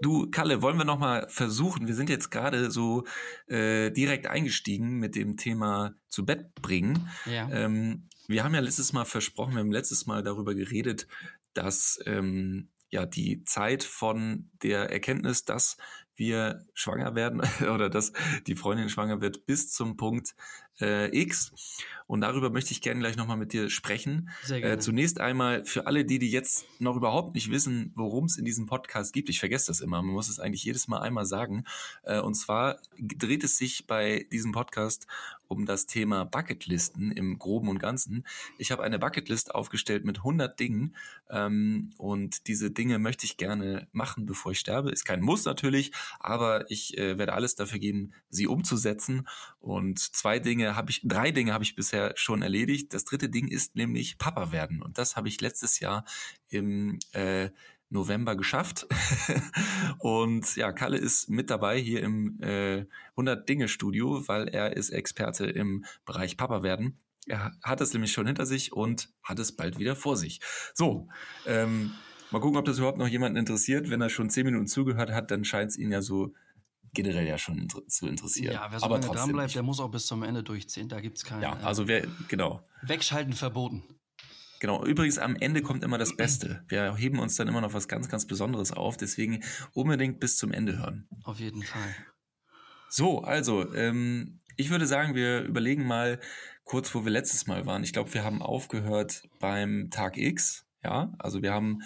du 0.01 0.31
Kalle, 0.31 0.63
wollen 0.63 0.79
wir 0.79 0.85
noch 0.85 0.99
mal 0.99 1.27
versuchen? 1.29 1.87
Wir 1.87 1.95
sind 1.95 2.11
jetzt 2.11 2.31
gerade 2.31 2.71
so 2.71 3.05
äh, 3.47 3.91
direkt 3.91 4.27
eingestiegen 4.27 4.99
mit 4.99 5.15
dem 5.17 5.37
Thema 5.37 5.95
zu 6.09 6.25
Bett 6.25 6.55
bringen. 6.57 7.09
ja. 7.27 7.49
Ähm, 7.51 8.09
wir 8.29 8.43
haben 8.43 8.55
ja 8.55 8.61
letztes 8.61 8.93
Mal 8.93 9.05
versprochen, 9.05 9.53
wir 9.55 9.61
haben 9.61 9.71
letztes 9.71 10.07
Mal 10.07 10.21
darüber 10.25 10.57
geredet, 10.57 11.07
dass 11.55 12.01
ähm, 12.07 12.71
ja 12.91 13.07
die 13.07 13.45
Zeit 13.45 13.85
von 13.85 14.51
der 14.65 14.91
Erkenntnis, 14.91 15.45
dass 15.45 15.77
wir 16.17 16.67
schwanger 16.75 17.15
werden 17.15 17.41
oder 17.73 17.89
dass 17.89 18.13
die 18.49 18.57
Freundin 18.57 18.89
schwanger 18.89 19.21
wird 19.21 19.47
bis 19.47 19.71
zum 19.71 19.97
Punkt 19.97 20.35
äh, 20.81 21.17
X. 21.17 21.53
Und 22.07 22.21
darüber 22.21 22.51
möchte 22.51 22.71
ich 22.71 22.81
gerne 22.81 23.01
gleich 23.01 23.17
nochmal 23.17 23.37
mit 23.37 23.53
dir 23.53 23.69
sprechen. 23.69 24.31
Sehr 24.45 24.61
gerne. 24.61 24.75
Äh, 24.75 24.79
zunächst 24.79 25.21
einmal 25.21 25.65
für 25.65 25.87
alle, 25.87 26.05
die, 26.05 26.21
die 26.21 26.31
jetzt 26.31 26.65
noch 26.79 26.97
überhaupt 26.97 27.35
nicht 27.35 27.51
wissen, 27.51 27.93
worum 27.97 28.27
es 28.27 28.37
in 28.37 28.45
diesem 28.45 28.67
Podcast 28.67 29.13
gibt. 29.13 29.29
Ich 29.29 29.41
vergesse 29.41 29.67
das 29.67 29.81
immer. 29.81 30.03
Man 30.03 30.13
muss 30.13 30.29
es 30.29 30.39
eigentlich 30.39 30.63
jedes 30.63 30.87
Mal 30.87 31.01
einmal 31.01 31.27
sagen. 31.27 31.65
Äh, 32.05 32.21
und 32.21 32.35
zwar 32.35 32.79
dreht 32.99 33.43
es 33.43 33.57
sich 33.57 33.87
bei 33.87 34.27
diesem 34.31 34.53
Podcast 34.53 35.09
um 35.49 35.67
das 35.67 35.87
Thema 35.87 36.25
Bucketlisten 36.25 37.13
im 37.13 37.39
Groben 37.39 37.69
und 37.69 37.79
Ganzen. 37.79 38.27
Ich 38.59 38.71
habe 38.73 38.83
eine 38.83 38.99
Bucketlist 38.99 39.55
aufgestellt 39.55 40.05
mit 40.05 40.19
100 40.19 40.59
Dingen 40.59 40.97
ähm, 41.31 41.91
und 41.99 42.47
diese 42.49 42.71
Dinge 42.71 42.99
möchte 42.99 43.27
ich 43.27 43.37
gerne 43.37 43.89
machen, 43.93 44.27
bevor 44.27 44.53
ich 44.53 44.59
sterbe. 44.59 44.91
Ist 44.91 45.05
kein 45.05 45.21
Muss 45.21 45.45
natürlich, 45.45 45.93
aber 46.19 46.71
ich 46.71 46.99
äh, 46.99 47.19
werde 47.19 47.33
alles 47.35 47.55
dafür 47.55 47.79
geben, 47.79 48.13
sie 48.29 48.47
umzusetzen. 48.47 49.29
Und 49.67 49.99
zwei 49.99 50.39
Dinge 50.39 50.77
habe 50.77 50.93
ich, 50.93 51.01
drei 51.03 51.33
Dinge 51.33 51.53
habe 51.53 51.65
ich 51.65 51.75
bisher 51.75 52.13
schon 52.15 52.41
erledigt. 52.41 52.95
Das 52.95 53.05
dritte 53.05 53.29
Ding 53.29 53.49
ist 53.49 53.75
nämlich 53.75 54.17
Papa 54.17 54.53
werden. 54.53 54.81
Und 54.81 54.97
das 54.97 55.17
habe 55.17 55.27
ich 55.27 55.41
letztes 55.41 55.81
Jahr 55.81 56.05
im 56.49 57.01
äh, 57.13 57.51
November 57.91 58.37
geschafft. 58.37 58.87
und 59.99 60.55
ja, 60.55 60.71
Kalle 60.71 60.99
ist 60.99 61.29
mit 61.29 61.51
dabei 61.51 61.81
hier 61.81 62.05
im 62.05 62.41
äh, 62.43 62.87
100 63.11 63.49
Dinge 63.49 63.67
Studio, 63.67 64.29
weil 64.29 64.47
er 64.47 64.77
ist 64.77 64.91
Experte 64.91 65.47
im 65.47 65.85
Bereich 66.05 66.37
Papa 66.37 66.63
werden. 66.63 67.01
Er 67.27 67.51
hat 67.65 67.81
es 67.81 67.93
nämlich 67.93 68.13
schon 68.13 68.29
hinter 68.29 68.47
sich 68.47 68.73
und 68.73 69.09
hat 69.25 69.41
es 69.41 69.57
bald 69.57 69.81
wieder 69.81 69.97
vor 69.97 70.17
sich. 70.17 70.41
So, 70.75 71.09
ähm, 71.45 71.91
mal 72.31 72.41
gucken, 72.41 72.57
ob 72.57 72.67
das 72.67 72.79
überhaupt 72.79 72.99
noch 72.99 73.09
jemanden 73.09 73.37
interessiert. 73.37 73.91
Wenn 73.91 74.01
er 74.01 74.11
schon 74.11 74.31
zehn 74.31 74.47
Minuten 74.47 74.69
zugehört 74.69 75.11
hat, 75.11 75.33
dann 75.33 75.45
scheint 75.45 75.73
es 75.73 75.77
ihn 75.77 75.91
ja 75.91 76.03
so 76.03 76.35
generell 76.97 77.27
ja 77.27 77.39
schon 77.39 77.59
inter 77.59 77.87
zu 77.87 78.09
interessieren. 78.09 78.55
Ja, 78.55 78.67
wer 78.71 78.81
so 78.81 78.87
aber 78.87 78.99
lange 78.99 79.15
dran 79.15 79.33
bleibt, 79.33 79.55
der 79.55 79.63
muss 79.63 79.79
auch 79.79 79.91
bis 79.91 80.07
zum 80.07 80.23
Ende 80.23 80.43
durchziehen. 80.43 80.89
Da 80.89 81.01
gibt 81.01 81.19
es 81.19 81.25
keine. 81.25 81.43
Ja, 81.43 81.53
also 81.59 81.87
wer, 81.87 82.07
genau. 82.27 82.67
Wegschalten 82.83 83.35
verboten. 83.35 83.85
Genau, 84.59 84.85
übrigens 84.85 85.19
am 85.19 85.37
Ende 85.37 85.63
kommt 85.63 85.85
immer 85.85 85.99
das 85.99 86.17
Beste. 86.17 86.65
Wir 86.69 86.97
heben 86.97 87.19
uns 87.19 87.37
dann 87.37 87.47
immer 87.47 87.61
noch 87.61 87.75
was 87.75 87.89
ganz, 87.89 88.09
ganz 88.09 88.27
Besonderes 88.27 88.73
auf. 88.73 88.97
Deswegen 88.97 89.45
unbedingt 89.75 90.19
bis 90.19 90.39
zum 90.39 90.51
Ende 90.51 90.79
hören. 90.79 91.07
Auf 91.25 91.39
jeden 91.39 91.63
Fall. 91.63 91.95
So, 92.89 93.21
also, 93.21 93.75
ähm, 93.75 94.41
ich 94.57 94.71
würde 94.71 94.87
sagen, 94.87 95.15
wir 95.15 95.43
überlegen 95.43 95.87
mal 95.87 96.19
kurz, 96.65 96.95
wo 96.95 97.05
wir 97.05 97.13
letztes 97.13 97.47
Mal 97.47 97.67
waren. 97.67 97.85
Ich 97.85 97.93
glaube, 97.93 98.15
wir 98.15 98.25
haben 98.25 98.41
aufgehört 98.41 99.29
beim 99.39 99.91
Tag 99.91 100.17
X. 100.17 100.67
Ja, 100.83 101.13
also 101.19 101.43
wir 101.43 101.53
haben 101.53 101.83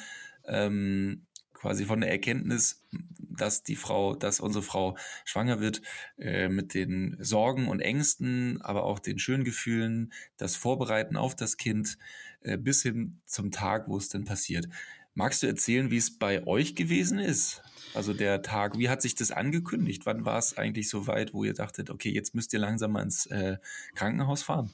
ähm, 0.47 1.27
quasi 1.61 1.85
von 1.85 2.01
der 2.01 2.11
Erkenntnis, 2.11 2.87
dass 3.21 3.63
die 3.63 3.77
Frau, 3.77 4.15
dass 4.15 4.41
unsere 4.41 4.63
Frau 4.63 4.97
schwanger 5.25 5.61
wird, 5.61 5.83
äh, 6.19 6.49
mit 6.49 6.75
den 6.75 7.17
Sorgen 7.21 7.69
und 7.69 7.81
Ängsten, 7.81 8.61
aber 8.63 8.85
auch 8.85 8.99
den 8.99 9.19
schönen 9.19 9.45
Gefühlen, 9.45 10.13
das 10.39 10.57
Vorbereiten 10.57 11.17
auf 11.17 11.37
das 11.37 11.59
Kind, 11.59 11.99
äh, 12.41 12.57
bis 12.57 12.83
hin 12.83 13.21
zum 13.27 13.51
Tag, 13.51 13.89
wo 13.89 13.99
es 13.99 14.09
denn 14.09 14.25
passiert. 14.25 14.69
Magst 15.15 15.43
du 15.43 15.47
erzählen, 15.47 15.91
wie 15.91 15.99
es 15.99 16.17
bei 16.17 16.47
euch 16.47 16.75
gewesen 16.75 17.19
ist? 17.19 17.63
Also 17.93 18.15
der 18.15 18.43
Tag, 18.43 18.79
wie 18.79 18.89
hat 18.89 19.03
sich 19.03 19.15
das 19.15 19.31
angekündigt? 19.31 20.07
Wann 20.07 20.25
war 20.25 20.39
es 20.39 20.57
eigentlich 20.57 20.89
so 20.89 21.07
weit, 21.07 21.35
wo 21.35 21.45
ihr 21.45 21.55
dachtet, 21.55 21.91
okay, 21.91 22.11
jetzt 22.11 22.35
müsst 22.35 22.53
ihr 22.53 22.61
langsam 22.61 22.93
mal 22.93 23.03
ins 23.03 23.27
äh, 23.27 23.59
Krankenhaus 23.95 24.43
fahren? 24.43 24.71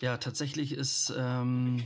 Ja, 0.00 0.18
tatsächlich 0.18 0.72
ist 0.72 1.12
ähm, 1.16 1.82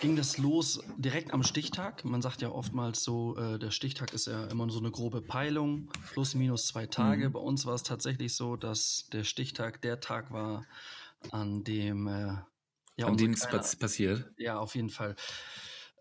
ging 0.00 0.16
das 0.16 0.38
los 0.38 0.80
direkt 0.96 1.32
am 1.32 1.42
Stichtag. 1.42 2.04
Man 2.04 2.22
sagt 2.22 2.42
ja 2.42 2.50
oftmals 2.50 3.02
so, 3.02 3.36
äh, 3.36 3.58
der 3.58 3.70
Stichtag 3.70 4.12
ist 4.12 4.26
ja 4.26 4.46
immer 4.46 4.68
so 4.70 4.78
eine 4.78 4.90
grobe 4.90 5.22
Peilung, 5.22 5.90
plus 6.12 6.34
minus 6.34 6.66
zwei 6.66 6.86
Tage. 6.86 7.28
Mhm. 7.28 7.32
Bei 7.32 7.40
uns 7.40 7.66
war 7.66 7.74
es 7.74 7.82
tatsächlich 7.82 8.34
so, 8.34 8.56
dass 8.56 9.08
der 9.12 9.24
Stichtag 9.24 9.82
der 9.82 10.00
Tag 10.00 10.30
war, 10.30 10.66
an 11.30 11.64
dem 11.64 12.06
äh, 12.08 12.36
ja, 12.96 13.06
an 13.06 13.16
dem 13.16 13.32
es 13.32 13.76
passiert. 13.76 14.30
Ja, 14.36 14.58
auf 14.58 14.74
jeden 14.74 14.90
Fall. 14.90 15.16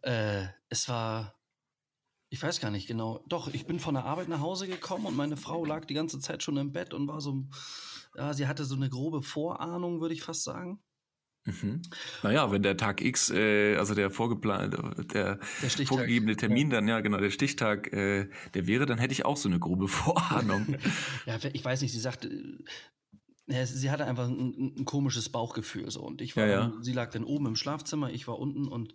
Äh, 0.01 0.47
es 0.69 0.89
war, 0.89 1.35
ich 2.29 2.41
weiß 2.41 2.59
gar 2.59 2.71
nicht 2.71 2.87
genau. 2.87 3.23
Doch, 3.27 3.47
ich 3.53 3.65
bin 3.65 3.79
von 3.79 3.93
der 3.93 4.05
Arbeit 4.05 4.27
nach 4.27 4.41
Hause 4.41 4.67
gekommen 4.67 5.05
und 5.05 5.15
meine 5.15 5.37
Frau 5.37 5.63
lag 5.65 5.85
die 5.85 5.93
ganze 5.93 6.19
Zeit 6.19 6.43
schon 6.43 6.57
im 6.57 6.71
Bett 6.71 6.93
und 6.93 7.07
war 7.07 7.21
so, 7.21 7.45
ja, 8.15 8.33
sie 8.33 8.47
hatte 8.47 8.65
so 8.65 8.75
eine 8.75 8.89
grobe 8.89 9.21
Vorahnung, 9.21 10.01
würde 10.01 10.13
ich 10.13 10.23
fast 10.23 10.43
sagen. 10.43 10.81
Mhm. 11.45 11.81
Naja, 12.21 12.51
wenn 12.51 12.61
der 12.61 12.77
Tag 12.77 13.01
X, 13.01 13.31
äh, 13.31 13.75
also 13.75 13.95
der 13.95 14.11
vorgeplante, 14.11 15.05
der, 15.11 15.39
der 15.61 15.87
vorgegebene 15.87 16.35
Termin 16.35 16.69
ja. 16.69 16.77
dann, 16.77 16.87
ja 16.87 16.99
genau, 16.99 17.17
der 17.17 17.31
Stichtag, 17.31 17.91
äh, 17.93 18.29
der 18.53 18.67
wäre, 18.67 18.85
dann 18.85 18.99
hätte 18.99 19.13
ich 19.13 19.25
auch 19.25 19.37
so 19.37 19.49
eine 19.49 19.59
grobe 19.59 19.87
Vorahnung. 19.89 20.77
ja, 21.25 21.39
ich 21.51 21.65
weiß 21.65 21.81
nicht, 21.81 21.91
sie 21.91 21.99
sagte, 21.99 22.29
äh, 23.47 23.65
sie 23.65 23.89
hatte 23.89 24.05
einfach 24.05 24.27
ein, 24.27 24.75
ein, 24.77 24.85
komisches 24.85 25.29
Bauchgefühl 25.29 25.89
so 25.89 26.01
und 26.01 26.21
ich 26.21 26.37
war, 26.37 26.45
ja, 26.45 26.61
ja. 26.61 26.73
sie 26.81 26.93
lag 26.93 27.11
dann 27.11 27.23
oben 27.23 27.47
im 27.47 27.55
Schlafzimmer, 27.55 28.11
ich 28.11 28.27
war 28.27 28.37
unten 28.37 28.67
und 28.67 28.93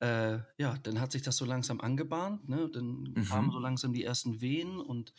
äh, 0.00 0.38
ja, 0.58 0.76
dann 0.82 1.00
hat 1.00 1.12
sich 1.12 1.22
das 1.22 1.38
so 1.38 1.46
langsam 1.46 1.80
angebahnt, 1.80 2.46
ne? 2.48 2.68
Dann 2.72 3.14
mhm. 3.16 3.24
kamen 3.24 3.50
so 3.50 3.58
langsam 3.58 3.94
die 3.94 4.04
ersten 4.04 4.42
Wehen 4.42 4.80
und 4.80 5.14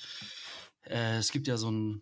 äh, 0.83 1.17
es 1.17 1.31
gibt 1.31 1.47
ja 1.47 1.57
so 1.57 1.71
ein, 1.71 2.01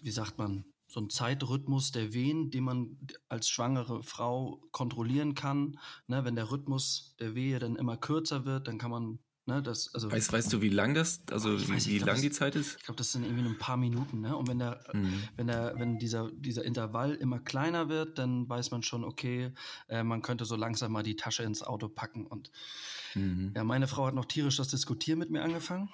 wie 0.00 0.12
sagt 0.12 0.38
man, 0.38 0.64
so 0.92 1.00
ein 1.00 1.08
Zeitrhythmus 1.08 1.90
der 1.90 2.12
Wehen, 2.12 2.50
den 2.50 2.64
man 2.64 2.98
als 3.30 3.48
schwangere 3.48 4.02
Frau 4.02 4.62
kontrollieren 4.72 5.34
kann. 5.34 5.78
Ne, 6.06 6.24
wenn 6.26 6.36
der 6.36 6.50
Rhythmus 6.50 7.16
der 7.18 7.34
Wehe 7.34 7.58
dann 7.58 7.76
immer 7.76 7.96
kürzer 7.96 8.44
wird, 8.44 8.68
dann 8.68 8.76
kann 8.76 8.90
man 8.90 9.18
ne, 9.46 9.62
das. 9.62 9.94
Also, 9.94 10.12
weißt, 10.12 10.34
weißt 10.34 10.52
du, 10.52 10.60
wie 10.60 10.68
lang 10.68 10.92
das, 10.92 11.22
also 11.30 11.58
wie, 11.58 11.86
wie 11.86 11.98
lang 11.98 12.20
die 12.20 12.30
Zeit 12.30 12.56
ist? 12.56 12.76
Ich 12.76 12.84
glaube, 12.84 12.98
das 12.98 13.10
sind 13.10 13.24
irgendwie 13.24 13.42
nur 13.42 13.52
ein 13.52 13.58
paar 13.58 13.78
Minuten. 13.78 14.20
Ne? 14.20 14.36
Und 14.36 14.48
wenn 14.48 14.58
der, 14.58 14.84
mhm. 14.92 15.22
wenn 15.36 15.46
der, 15.46 15.78
wenn 15.78 15.98
dieser 15.98 16.30
dieser 16.30 16.62
Intervall 16.62 17.14
immer 17.14 17.38
kleiner 17.38 17.88
wird, 17.88 18.18
dann 18.18 18.46
weiß 18.46 18.70
man 18.70 18.82
schon, 18.82 19.02
okay, 19.02 19.54
äh, 19.88 20.02
man 20.02 20.20
könnte 20.20 20.44
so 20.44 20.56
langsam 20.56 20.92
mal 20.92 21.02
die 21.02 21.16
Tasche 21.16 21.42
ins 21.42 21.62
Auto 21.62 21.88
packen. 21.88 22.26
Und 22.26 22.50
mhm. 23.14 23.52
ja, 23.56 23.64
meine 23.64 23.88
Frau 23.88 24.04
hat 24.04 24.14
noch 24.14 24.26
tierisch 24.26 24.58
das 24.58 24.68
Diskutieren 24.68 25.18
mit 25.18 25.30
mir 25.30 25.42
angefangen 25.42 25.88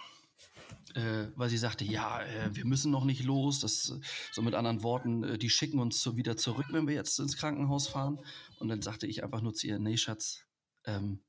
äh, 0.94 1.26
weil 1.37 1.48
sie 1.48 1.58
sagte, 1.58 1.84
ja, 1.84 2.22
äh, 2.22 2.54
wir 2.54 2.64
müssen 2.64 2.90
noch 2.90 3.04
nicht 3.04 3.25
los. 3.25 3.60
Das, 3.60 3.94
so 4.32 4.42
mit 4.42 4.54
anderen 4.54 4.82
Worten, 4.82 5.25
äh, 5.25 5.38
die 5.38 5.50
schicken 5.50 5.78
uns 5.78 6.00
so 6.00 6.16
wieder 6.16 6.37
zurück, 6.37 6.66
wenn 6.70 6.87
wir 6.87 6.94
jetzt 6.94 7.18
ins 7.18 7.37
Krankenhaus 7.37 7.88
fahren. 7.88 8.18
Und 8.58 8.68
dann 8.68 8.82
sagte 8.82 9.06
ich 9.06 9.22
einfach 9.22 9.40
nur 9.40 9.54
zu 9.54 9.66
ihr, 9.66 9.78
nee, 9.78 9.96
Schatz, 9.96 10.44
ähm, 10.84 11.20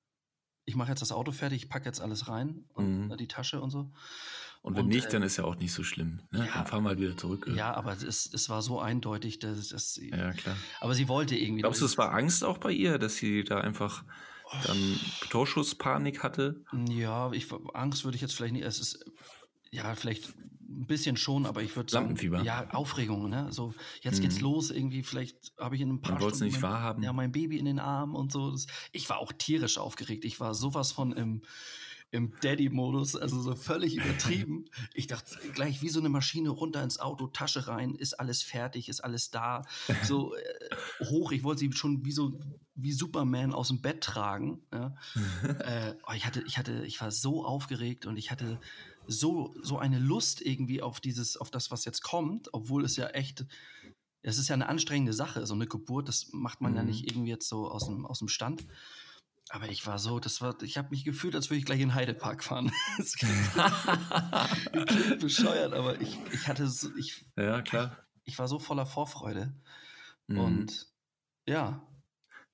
ich 0.65 0.75
mache 0.75 0.89
jetzt 0.89 1.01
das 1.01 1.11
Auto 1.11 1.31
fertig, 1.31 1.63
ich 1.63 1.69
packe 1.69 1.85
jetzt 1.85 1.99
alles 1.99 2.27
rein 2.27 2.65
und 2.73 3.07
mhm. 3.07 3.17
die 3.17 3.27
Tasche 3.27 3.59
und 3.61 3.71
so. 3.71 3.91
Und 4.61 4.75
wenn 4.75 4.83
und, 4.83 4.89
nicht, 4.89 5.07
äh, 5.07 5.11
dann 5.11 5.23
ist 5.23 5.37
ja 5.37 5.45
auch 5.45 5.55
nicht 5.55 5.71
so 5.71 5.83
schlimm. 5.83 6.21
Ne? 6.31 6.45
Ja, 6.45 6.53
dann 6.53 6.65
fahren 6.67 6.83
wir 6.83 6.89
halt 6.89 6.99
wieder 6.99 7.15
zurück. 7.15 7.49
Ja, 7.55 7.73
aber 7.73 7.93
es, 7.93 8.31
es 8.31 8.49
war 8.49 8.61
so 8.61 8.79
eindeutig, 8.79 9.39
dass, 9.39 9.69
dass 9.69 9.93
sie, 9.93 10.09
Ja, 10.09 10.33
klar. 10.33 10.57
Aber 10.81 10.93
sie 10.95 11.07
wollte 11.07 11.35
irgendwie. 11.35 11.61
Glaubst 11.61 11.81
du, 11.81 11.85
es 11.85 11.97
war 11.97 12.11
Angst 12.13 12.43
auch 12.43 12.57
bei 12.57 12.71
ihr, 12.71 12.97
dass 12.99 13.15
sie 13.15 13.43
da 13.43 13.61
einfach 13.61 14.03
dann 14.65 14.99
Torschusspanik 15.29 16.23
hatte? 16.23 16.63
Ja, 16.89 17.31
ich, 17.31 17.47
Angst 17.73 18.03
würde 18.03 18.15
ich 18.15 18.21
jetzt 18.21 18.35
vielleicht 18.35 18.53
nicht. 18.53 18.65
Es 18.65 18.79
ist 18.79 19.05
ja, 19.71 19.95
vielleicht 19.95 20.33
ein 20.69 20.85
bisschen 20.85 21.17
schon, 21.17 21.45
aber 21.45 21.63
ich 21.63 21.75
würde 21.75 21.91
sagen, 21.91 22.07
Lampenfieber. 22.07 22.43
ja, 22.43 22.69
Aufregung, 22.71 23.29
ne? 23.29 23.47
So, 23.51 23.73
jetzt 24.01 24.19
mhm. 24.19 24.23
geht's 24.23 24.39
los, 24.39 24.69
irgendwie, 24.69 25.03
vielleicht 25.03 25.51
habe 25.57 25.75
ich 25.75 25.81
in 25.81 25.89
ein 25.89 26.01
paar 26.01 26.13
Man 26.13 26.21
Stunden 26.21 26.45
nicht 26.45 26.61
mein, 26.61 26.71
wahrhaben. 26.71 27.03
Ja, 27.03 27.13
mein 27.13 27.31
Baby 27.31 27.57
in 27.57 27.65
den 27.65 27.79
Arm 27.79 28.15
und 28.15 28.31
so. 28.31 28.55
Ich 28.91 29.09
war 29.09 29.17
auch 29.17 29.31
tierisch 29.31 29.77
aufgeregt. 29.77 30.25
Ich 30.25 30.39
war 30.39 30.53
sowas 30.53 30.91
von 30.91 31.11
im, 31.11 31.41
im 32.11 32.33
Daddy-Modus, 32.41 33.15
also 33.15 33.41
so 33.41 33.55
völlig 33.55 33.95
übertrieben. 33.95 34.65
Ich 34.93 35.07
dachte 35.07 35.37
gleich 35.53 35.81
wie 35.81 35.89
so 35.89 35.99
eine 35.99 36.09
Maschine 36.09 36.49
runter 36.49 36.83
ins 36.83 36.99
Auto, 36.99 37.27
Tasche 37.27 37.67
rein, 37.67 37.95
ist 37.95 38.19
alles 38.19 38.41
fertig, 38.43 38.89
ist 38.89 39.01
alles 39.01 39.31
da. 39.31 39.63
So 40.03 40.35
äh, 40.35 41.05
hoch, 41.05 41.31
ich 41.31 41.43
wollte 41.43 41.59
sie 41.59 41.71
schon 41.71 42.05
wie 42.05 42.11
so 42.11 42.39
wie 42.81 42.91
Superman 42.91 43.53
aus 43.53 43.69
dem 43.69 43.81
Bett 43.81 44.01
tragen. 44.01 44.61
Ja? 44.73 44.95
äh, 45.59 45.95
oh, 46.07 46.13
ich 46.13 46.25
hatte, 46.25 46.41
ich 46.41 46.57
hatte, 46.57 46.85
ich 46.85 46.99
war 47.01 47.11
so 47.11 47.45
aufgeregt 47.45 48.05
und 48.05 48.17
ich 48.17 48.31
hatte 48.31 48.59
so, 49.07 49.55
so 49.61 49.79
eine 49.79 49.99
Lust 49.99 50.41
irgendwie 50.41 50.81
auf 50.81 50.99
dieses, 50.99 51.37
auf 51.37 51.51
das, 51.51 51.71
was 51.71 51.85
jetzt 51.85 52.01
kommt, 52.01 52.53
obwohl 52.53 52.85
es 52.85 52.95
ja 52.95 53.07
echt, 53.07 53.45
es 54.21 54.37
ist 54.37 54.49
ja 54.49 54.53
eine 54.53 54.69
anstrengende 54.69 55.13
Sache, 55.13 55.45
so 55.45 55.53
eine 55.53 55.67
Geburt, 55.67 56.07
das 56.07 56.29
macht 56.31 56.61
man 56.61 56.71
mhm. 56.71 56.77
ja 56.77 56.83
nicht 56.83 57.09
irgendwie 57.09 57.29
jetzt 57.29 57.47
so 57.49 57.69
aus 57.69 57.85
dem, 57.85 58.05
aus 58.05 58.19
dem 58.19 58.27
Stand. 58.27 58.65
Aber 59.51 59.67
ich 59.67 59.87
war 59.87 59.97
so, 59.97 60.19
das 60.19 60.41
war, 60.41 60.61
ich 60.61 60.77
habe 60.77 60.89
mich 60.91 61.03
gefühlt, 61.03 61.35
als 61.35 61.49
würde 61.49 61.57
ich 61.57 61.65
gleich 61.65 61.81
in 61.81 61.95
Heidepark 61.95 62.43
fahren. 62.43 62.71
das 62.97 63.13
klingt, 63.13 63.49
klingt 64.87 65.19
bescheuert, 65.19 65.73
aber 65.73 65.99
ich, 65.99 66.19
ich 66.31 66.47
hatte 66.47 66.67
so, 66.67 66.89
ich, 66.95 67.25
ja, 67.35 67.61
klar. 67.63 67.97
Ich, 68.23 68.33
ich 68.33 68.39
war 68.39 68.47
so 68.47 68.59
voller 68.59 68.85
Vorfreude. 68.85 69.55
Mhm. 70.27 70.39
Und 70.39 70.87
ja, 71.47 71.81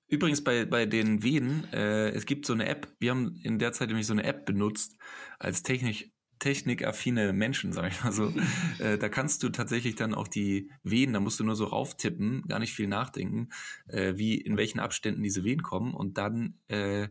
Übrigens 0.07 0.43
bei, 0.43 0.65
bei 0.65 0.85
den 0.85 1.23
Wehen, 1.23 1.67
äh, 1.73 2.09
es 2.09 2.25
gibt 2.25 2.45
so 2.45 2.53
eine 2.53 2.67
App, 2.67 2.87
wir 2.99 3.11
haben 3.11 3.39
in 3.43 3.59
der 3.59 3.73
Zeit 3.73 3.87
nämlich 3.87 4.07
so 4.07 4.13
eine 4.13 4.23
App 4.23 4.45
benutzt 4.45 4.97
als 5.39 5.63
technisch, 5.63 6.11
technikaffine 6.39 7.33
Menschen, 7.33 7.73
sag 7.73 7.91
ich 7.91 8.03
mal 8.03 8.11
so. 8.11 8.31
äh, 8.79 8.97
da 8.97 9.09
kannst 9.09 9.41
du 9.43 9.49
tatsächlich 9.49 9.95
dann 9.95 10.13
auch 10.13 10.27
die 10.27 10.71
Wehen, 10.83 11.13
da 11.13 11.19
musst 11.19 11.39
du 11.39 11.43
nur 11.43 11.55
so 11.55 11.65
rauftippen, 11.65 12.43
gar 12.47 12.59
nicht 12.59 12.73
viel 12.73 12.87
nachdenken, 12.87 13.49
äh, 13.87 14.13
wie 14.15 14.35
in 14.35 14.57
welchen 14.57 14.79
Abständen 14.79 15.23
diese 15.23 15.43
Wehen 15.43 15.63
kommen 15.63 15.93
und 15.93 16.17
dann 16.17 16.59
äh, 16.67 17.07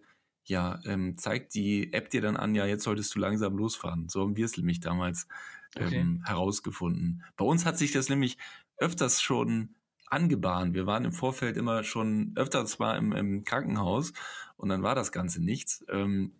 ja, 0.46 0.78
ähm, 0.84 1.16
zeigt 1.16 1.54
die 1.54 1.92
App 1.92 2.10
dir 2.10 2.20
dann 2.20 2.36
an, 2.36 2.54
ja, 2.54 2.66
jetzt 2.66 2.84
solltest 2.84 3.14
du 3.14 3.18
langsam 3.18 3.56
losfahren. 3.56 4.08
So 4.08 4.20
haben 4.20 4.36
wir 4.36 4.44
es 4.44 4.56
nämlich 4.56 4.80
damals 4.80 5.26
okay. 5.74 5.96
ähm, 5.96 6.22
herausgefunden. 6.24 7.24
Bei 7.36 7.44
uns 7.44 7.64
hat 7.64 7.78
sich 7.78 7.92
das 7.92 8.08
nämlich 8.08 8.36
öfters 8.76 9.22
schon 9.22 9.74
angebahnt. 10.06 10.74
Wir 10.74 10.86
waren 10.86 11.04
im 11.04 11.12
Vorfeld 11.12 11.56
immer 11.56 11.84
schon 11.84 12.32
öfters 12.36 12.78
mal 12.78 12.96
im, 12.96 13.12
im 13.12 13.44
Krankenhaus 13.44 14.12
und 14.56 14.68
dann 14.68 14.82
war 14.82 14.94
das 14.94 15.12
Ganze 15.12 15.42
nichts. 15.42 15.84
Ähm, 15.88 16.32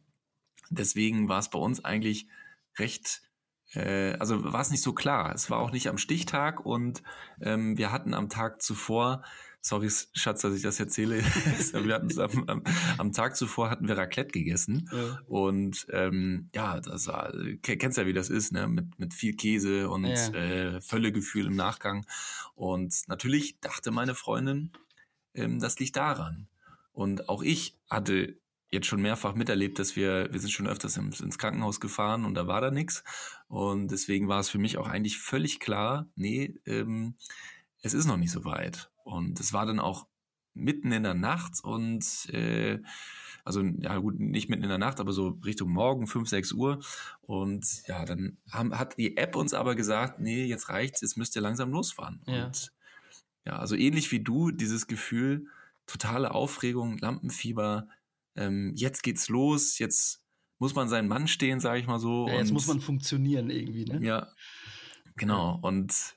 deswegen 0.70 1.28
war 1.28 1.38
es 1.38 1.50
bei 1.50 1.58
uns 1.58 1.84
eigentlich 1.84 2.28
recht 2.78 3.22
äh, 3.74 4.14
also 4.18 4.52
war 4.52 4.60
es 4.60 4.70
nicht 4.70 4.82
so 4.82 4.92
klar. 4.92 5.34
Es 5.34 5.50
war 5.50 5.58
auch 5.58 5.72
nicht 5.72 5.88
am 5.88 5.98
Stichtag 5.98 6.64
und 6.64 7.02
ähm, 7.40 7.76
wir 7.76 7.92
hatten 7.92 8.14
am 8.14 8.28
Tag 8.28 8.62
zuvor 8.62 9.22
sorry 9.64 9.90
Schatz, 10.12 10.42
dass 10.42 10.54
ich 10.54 10.62
das 10.62 10.78
erzähle. 10.78 11.22
wir 11.72 11.94
hatten 11.94 12.20
am, 12.20 12.44
am, 12.48 12.62
am, 12.98 13.12
Tag 13.12 13.34
zuvor 13.36 13.70
hatten 13.70 13.88
wir 13.88 13.96
Raclette 13.96 14.30
gegessen 14.30 14.90
ja. 14.92 15.18
und 15.26 15.86
ähm, 15.90 16.50
ja, 16.54 16.80
das 16.80 17.06
war, 17.06 17.32
kennst 17.62 17.96
ja 17.96 18.06
wie 18.06 18.12
das 18.12 18.28
ist, 18.28 18.52
ne, 18.52 18.68
mit 18.68 18.98
mit 18.98 19.14
viel 19.14 19.34
Käse 19.34 19.88
und 19.88 20.04
ja. 20.04 20.28
äh, 20.34 20.80
Völlegefühl 20.82 21.46
im 21.46 21.56
Nachgang 21.56 22.06
und 22.54 22.94
natürlich 23.08 23.58
dachte 23.60 23.90
meine 23.90 24.14
Freundin, 24.14 24.72
ähm, 25.34 25.58
das 25.60 25.78
liegt 25.78 25.96
daran 25.96 26.46
und 26.92 27.30
auch 27.30 27.42
ich 27.42 27.78
hatte 27.88 28.38
jetzt 28.70 28.86
schon 28.86 29.00
mehrfach 29.00 29.34
miterlebt, 29.34 29.78
dass 29.78 29.96
wir, 29.96 30.28
wir 30.30 30.40
sind 30.40 30.50
schon 30.50 30.66
öfters 30.66 30.96
ins, 30.98 31.20
ins 31.20 31.38
Krankenhaus 31.38 31.80
gefahren 31.80 32.24
und 32.24 32.34
da 32.34 32.48
war 32.48 32.60
da 32.60 32.72
nichts. 32.72 33.04
Und 33.46 33.92
deswegen 33.92 34.26
war 34.26 34.40
es 34.40 34.48
für 34.48 34.58
mich 34.58 34.78
auch 34.78 34.88
eigentlich 34.88 35.18
völlig 35.18 35.60
klar, 35.60 36.08
nee, 36.16 36.56
ähm, 36.66 37.14
es 37.82 37.94
ist 37.94 38.06
noch 38.06 38.16
nicht 38.16 38.32
so 38.32 38.44
weit. 38.44 38.90
Und 39.04 39.38
es 39.38 39.52
war 39.52 39.66
dann 39.66 39.78
auch 39.78 40.06
mitten 40.54 40.92
in 40.92 41.02
der 41.02 41.14
Nacht 41.14 41.62
und 41.62 42.28
äh, 42.32 42.80
also 43.44 43.62
ja 43.62 43.98
gut, 43.98 44.18
nicht 44.18 44.48
mitten 44.48 44.62
in 44.62 44.68
der 44.68 44.78
Nacht, 44.78 45.00
aber 45.00 45.12
so 45.12 45.38
Richtung 45.44 45.70
Morgen, 45.70 46.06
5, 46.06 46.28
6 46.28 46.52
Uhr. 46.52 46.80
Und 47.20 47.82
ja, 47.86 48.04
dann 48.04 48.38
haben, 48.50 48.76
hat 48.76 48.96
die 48.96 49.16
App 49.16 49.36
uns 49.36 49.52
aber 49.52 49.74
gesagt, 49.74 50.18
nee, 50.20 50.44
jetzt 50.44 50.70
reicht's, 50.70 51.02
jetzt 51.02 51.16
müsst 51.16 51.36
ihr 51.36 51.42
langsam 51.42 51.70
losfahren. 51.70 52.22
Ja. 52.26 52.46
Und 52.46 52.72
ja, 53.44 53.58
also 53.58 53.76
ähnlich 53.76 54.10
wie 54.12 54.20
du, 54.20 54.50
dieses 54.50 54.86
Gefühl, 54.86 55.46
totale 55.86 56.30
Aufregung, 56.30 56.96
Lampenfieber, 56.96 57.88
ähm, 58.36 58.72
jetzt 58.74 59.02
geht's 59.02 59.28
los, 59.28 59.78
jetzt 59.78 60.22
muss 60.58 60.74
man 60.74 60.88
seinen 60.88 61.08
Mann 61.08 61.28
stehen, 61.28 61.60
sage 61.60 61.80
ich 61.80 61.86
mal 61.86 61.98
so. 61.98 62.26
Ja, 62.28 62.36
jetzt 62.36 62.52
muss 62.52 62.66
man 62.66 62.80
funktionieren 62.80 63.50
irgendwie, 63.50 63.84
ne? 63.84 64.02
Ja, 64.02 64.28
genau. 65.16 65.58
Und 65.60 66.16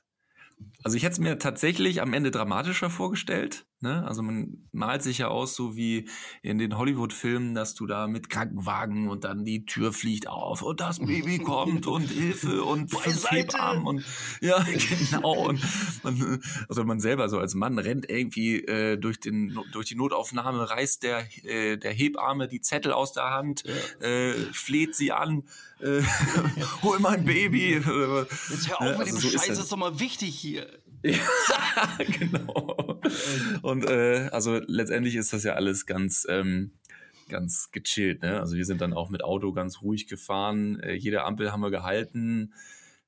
also 0.82 0.96
ich 0.96 1.02
hätte 1.02 1.14
es 1.14 1.18
mir 1.18 1.38
tatsächlich 1.38 2.02
am 2.02 2.12
Ende 2.14 2.30
dramatischer 2.30 2.90
vorgestellt. 2.90 3.67
Ne? 3.80 4.04
Also 4.06 4.22
man 4.22 4.68
malt 4.72 5.04
sich 5.04 5.18
ja 5.18 5.28
aus, 5.28 5.54
so 5.54 5.76
wie 5.76 6.08
in 6.42 6.58
den 6.58 6.76
Hollywood-Filmen, 6.76 7.54
dass 7.54 7.74
du 7.74 7.86
da 7.86 8.08
mit 8.08 8.28
Krankenwagen 8.28 9.08
und 9.08 9.22
dann 9.22 9.44
die 9.44 9.66
Tür 9.66 9.92
fliegt 9.92 10.26
auf 10.26 10.62
und 10.62 10.80
das 10.80 10.98
Baby 10.98 11.38
kommt 11.44 11.86
und 11.86 12.10
Hilfe 12.10 12.64
und 12.64 12.92
Hebammen 13.30 13.86
und 13.86 14.04
ja 14.40 14.64
genau 15.10 15.48
und 15.48 15.60
man, 16.02 16.42
also 16.68 16.82
man 16.84 16.98
selber 16.98 17.28
so 17.28 17.38
als 17.38 17.54
Mann 17.54 17.78
rennt 17.78 18.10
irgendwie 18.10 18.64
äh, 18.64 18.96
durch 18.96 19.20
den 19.20 19.56
durch 19.72 19.86
die 19.86 19.94
Notaufnahme 19.94 20.68
reißt 20.68 21.04
der 21.04 21.26
äh, 21.44 21.76
der 21.76 21.92
Hebamme 21.92 22.48
die 22.48 22.60
Zettel 22.60 22.92
aus 22.92 23.12
der 23.12 23.30
Hand, 23.30 23.62
ja. 23.64 24.06
äh, 24.06 24.34
fleht 24.52 24.94
sie 24.94 25.12
an, 25.12 25.44
äh, 25.80 26.02
hol 26.82 26.98
mein 26.98 27.24
Baby. 27.24 27.74
Jetzt 27.74 27.86
hör 27.86 28.80
auf 28.80 28.86
ne? 28.86 28.90
mit 28.90 29.00
also 29.00 29.04
dem 29.04 29.20
so 29.20 29.28
Scheiß, 29.28 29.48
ist, 29.50 29.58
ist 29.58 29.72
doch 29.72 29.76
mal 29.76 30.00
wichtig 30.00 30.34
hier. 30.34 30.68
Ja, 31.02 31.18
genau. 32.18 33.00
Und 33.62 33.84
äh, 33.88 34.28
also 34.32 34.60
letztendlich 34.66 35.16
ist 35.16 35.32
das 35.32 35.44
ja 35.44 35.54
alles 35.54 35.86
ganz, 35.86 36.26
ähm, 36.28 36.72
ganz 37.28 37.70
gechillt. 37.70 38.22
Ne? 38.22 38.40
Also 38.40 38.56
wir 38.56 38.64
sind 38.64 38.80
dann 38.80 38.92
auch 38.92 39.10
mit 39.10 39.22
Auto 39.22 39.52
ganz 39.52 39.82
ruhig 39.82 40.06
gefahren. 40.06 40.80
Äh, 40.80 40.94
jede 40.94 41.24
Ampel 41.24 41.52
haben 41.52 41.60
wir 41.60 41.70
gehalten, 41.70 42.52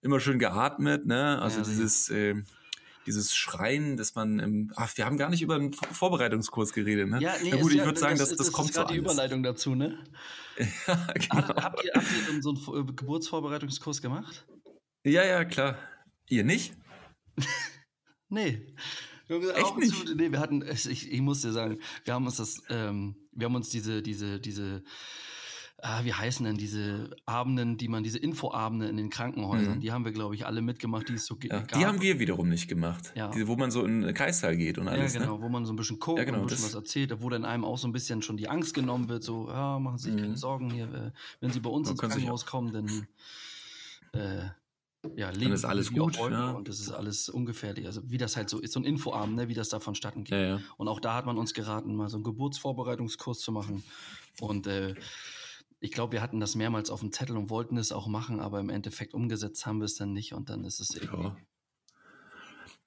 immer 0.03 0.21
schön 0.21 0.39
geatmet. 0.39 1.07
Ne? 1.07 1.41
Also 1.41 1.61
ja, 1.61 1.67
dieses 1.67 2.09
äh, 2.11 2.37
dieses 3.07 3.35
Schreien, 3.35 3.97
dass 3.97 4.15
man 4.15 4.39
im, 4.39 4.73
ach, 4.77 4.97
wir 4.97 5.07
haben 5.07 5.17
gar 5.17 5.31
nicht 5.31 5.43
über 5.43 5.55
einen 5.55 5.73
Vorbereitungskurs 5.73 6.73
geredet, 6.73 7.09
ne? 7.09 7.21
Ja, 7.21 7.35
nee, 7.43 7.51
Na 7.51 7.57
gut, 7.57 7.73
ich 7.73 7.79
ja, 7.79 7.85
würde 7.85 7.99
sagen, 7.99 8.19
das, 8.19 8.29
das, 8.29 8.39
das 8.39 8.53
kommt 8.53 8.71
ist 8.71 8.77
so 8.77 8.85
die 8.85 8.97
Überleitung 8.97 9.43
dazu, 9.43 9.75
ne? 9.75 9.99
ja, 10.87 11.07
genau. 11.15 11.49
Habt 11.63 11.85
ihr, 11.85 11.93
habt 11.95 12.07
ihr 12.33 12.43
so 12.43 12.51
einen 12.51 12.95
Geburtsvorbereitungskurs 12.95 14.03
gemacht? 14.03 14.47
Ja, 15.05 15.25
ja, 15.25 15.45
klar. 15.45 15.79
Ihr 16.29 16.45
nicht? 16.45 16.75
Nee. 18.31 18.63
Echt 19.29 19.77
nicht? 19.77 20.09
Zu, 20.09 20.15
nee, 20.15 20.33
wir 20.33 20.41
hatten, 20.41 20.65
ich, 20.69 21.13
ich 21.13 21.21
muss 21.21 21.43
dir 21.43 21.53
sagen, 21.53 21.79
wir 22.05 22.15
haben 22.15 22.27
uns 22.27 22.37
das, 22.37 22.63
ähm, 22.69 23.15
wir 23.33 23.45
haben 23.47 23.55
uns 23.55 23.69
diese, 23.69 24.03
diese, 24.03 24.41
diese, 24.41 24.83
ah, 25.83 26.05
wie 26.05 26.13
heißen 26.13 26.45
denn 26.45 26.57
diese 26.57 27.11
Abenden, 27.27 27.77
die 27.77 27.87
man, 27.87 28.03
diese 28.03 28.19
Infoabende 28.19 28.89
in 28.89 28.97
den 28.97 29.09
Krankenhäusern, 29.09 29.77
mhm. 29.77 29.81
die 29.81 29.93
haben 29.93 30.05
wir, 30.05 30.11
glaube 30.11 30.35
ich, 30.35 30.47
alle 30.47 30.63
mitgemacht, 30.63 31.09
die 31.09 31.15
es 31.15 31.27
so 31.27 31.37
ja, 31.43 31.61
gab. 31.61 31.79
Die 31.79 31.87
haben 31.87 32.01
wir 32.03 32.19
wiederum 32.19 32.49
nicht 32.49 32.67
gemacht. 32.69 33.13
Ja. 33.15 33.31
Diese, 33.31 33.47
wo 33.47 33.57
man 33.57 33.71
so 33.71 33.85
in 33.85 34.03
den 34.03 34.15
Kreissaal 34.15 34.57
geht 34.57 34.79
und 34.79 34.89
alles. 34.89 35.15
Ja, 35.15 35.21
genau, 35.21 35.37
ne? 35.37 35.43
wo 35.43 35.49
man 35.49 35.65
so 35.65 35.73
ein 35.73 35.77
bisschen 35.77 36.01
guckt 36.01 36.19
ja, 36.19 36.25
genau, 36.25 36.39
und 36.39 36.45
ein 36.45 36.49
bisschen 36.49 36.67
was 36.67 36.75
erzählt, 36.75 37.15
wo 37.23 37.29
dann 37.29 37.45
einem 37.45 37.65
auch 37.65 37.79
so 37.79 37.87
ein 37.87 37.93
bisschen 37.93 38.23
schon 38.23 38.37
die 38.37 38.49
Angst 38.49 38.75
genommen 38.75 39.09
wird, 39.09 39.23
so, 39.23 39.49
ja, 39.49 39.79
machen 39.79 39.99
Sie 39.99 40.11
sich 40.11 40.15
mhm. 40.15 40.23
keine 40.23 40.37
Sorgen 40.37 40.71
hier, 40.71 40.93
äh, 40.93 41.11
wenn 41.41 41.53
Sie 41.53 41.61
bei 41.61 41.71
uns 41.71 41.89
ins 41.89 42.01
Krankenhaus 42.01 42.47
kommen, 42.47 42.73
dann 42.73 43.07
äh, 44.13 44.49
ja, 45.17 45.31
leben 45.31 45.45
dann 45.45 45.53
ist 45.53 45.65
alles 45.65 45.93
gut. 45.93 46.17
Ja. 46.17 46.51
Und 46.51 46.69
das 46.69 46.81
ist 46.81 46.91
alles 46.91 47.29
ungefährlich. 47.29 47.87
Also 47.87 48.03
wie 48.11 48.19
das 48.19 48.37
halt 48.37 48.51
so 48.51 48.59
ist, 48.61 48.73
so 48.73 48.81
ein 48.81 48.85
Infoabend, 48.85 49.37
ne, 49.37 49.49
wie 49.49 49.55
das 49.55 49.69
da 49.69 49.81
vonstatten 49.81 50.25
geht. 50.25 50.33
Ja, 50.33 50.57
ja. 50.57 50.61
Und 50.77 50.89
auch 50.89 51.01
da 51.01 51.15
hat 51.15 51.27
man 51.27 51.39
uns 51.39 51.55
geraten, 51.55 51.95
mal 51.97 52.09
so 52.09 52.17
einen 52.17 52.25
Geburtsvorbereitungskurs 52.25 53.41
zu 53.41 53.53
machen. 53.53 53.83
Und 54.41 54.67
äh, 54.67 54.95
ich 55.81 55.93
glaube, 55.93 56.13
wir 56.13 56.23
hatten 56.23 56.41
das 56.41 56.55
mehrmals 56.55 56.91
auf 56.91 57.01
dem 57.01 57.13
Zettel 57.13 57.37
und 57.37 57.49
wollten 57.49 57.79
es 57.79 57.93
auch 57.93 58.07
machen, 58.07 58.41
aber 58.41 58.61
im 58.61 58.69
Endeffekt 58.69 59.15
umgesetzt 59.15 59.65
haben 59.65 59.79
wir 59.79 59.87
es 59.87 59.95
dann 59.95 60.13
nicht 60.13 60.35
und 60.35 60.51
dann 60.51 60.65
ist 60.65 60.81
es 60.81 60.95
irgendwie. 60.95 61.33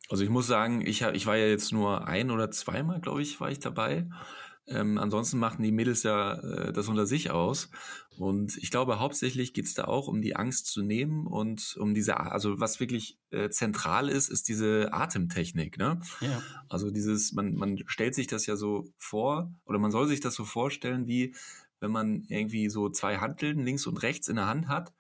Also 0.10 0.24
ich 0.24 0.30
muss 0.30 0.46
sagen, 0.46 0.86
ich, 0.86 1.02
ich 1.02 1.26
war 1.26 1.38
ja 1.38 1.48
jetzt 1.48 1.72
nur 1.72 2.08
ein 2.08 2.30
oder 2.30 2.52
zweimal, 2.52 3.02
glaube 3.02 3.22
ich, 3.24 3.40
war 3.40 3.50
ich 3.50 3.60
dabei. 3.60 4.08
Ähm, 4.66 4.98
ansonsten 4.98 5.40
machen 5.40 5.62
die 5.62 5.72
Mädels 5.72 6.04
ja 6.04 6.36
äh, 6.36 6.74
das 6.74 6.88
unter 6.88 7.06
sich 7.06 7.32
aus. 7.32 7.70
Und 8.18 8.58
ich 8.58 8.72
glaube, 8.72 9.00
hauptsächlich 9.00 9.54
geht 9.54 9.66
es 9.66 9.74
da 9.74 9.86
auch 9.86 10.08
um 10.08 10.22
die 10.22 10.36
Angst 10.36 10.68
zu 10.68 10.82
nehmen 10.82 11.28
und 11.28 11.76
um 11.80 11.94
diese, 11.94 12.18
also 12.18 12.60
was 12.60 12.80
wirklich 12.80 13.18
äh, 13.32 13.50
zentral 13.50 14.08
ist, 14.08 14.30
ist 14.30 14.48
diese 14.48 14.94
Atemtechnik. 14.94 15.78
Ne? 15.78 16.00
Ja. 16.22 16.42
Also 16.70 16.92
dieses, 16.92 17.34
man, 17.34 17.56
man 17.56 17.80
stellt 17.88 18.16
sich 18.16 18.28
das 18.28 18.46
ja 18.46 18.56
so 18.56 18.88
vor, 18.98 19.52
oder 19.66 19.80
man 19.80 19.92
soll 19.92 20.08
sich 20.08 20.22
das 20.22 20.36
so 20.36 20.46
vorstellen, 20.46 21.08
wie 21.08 21.36
wenn 21.80 21.92
man 21.92 22.24
irgendwie 22.30 22.70
so 22.70 22.90
zwei 22.90 23.18
Hanteln 23.18 23.60
links 23.60 23.86
und 23.88 23.98
rechts 23.98 24.30
in 24.30 24.38
der 24.38 24.48
Hand 24.48 24.70
hat 24.70 24.94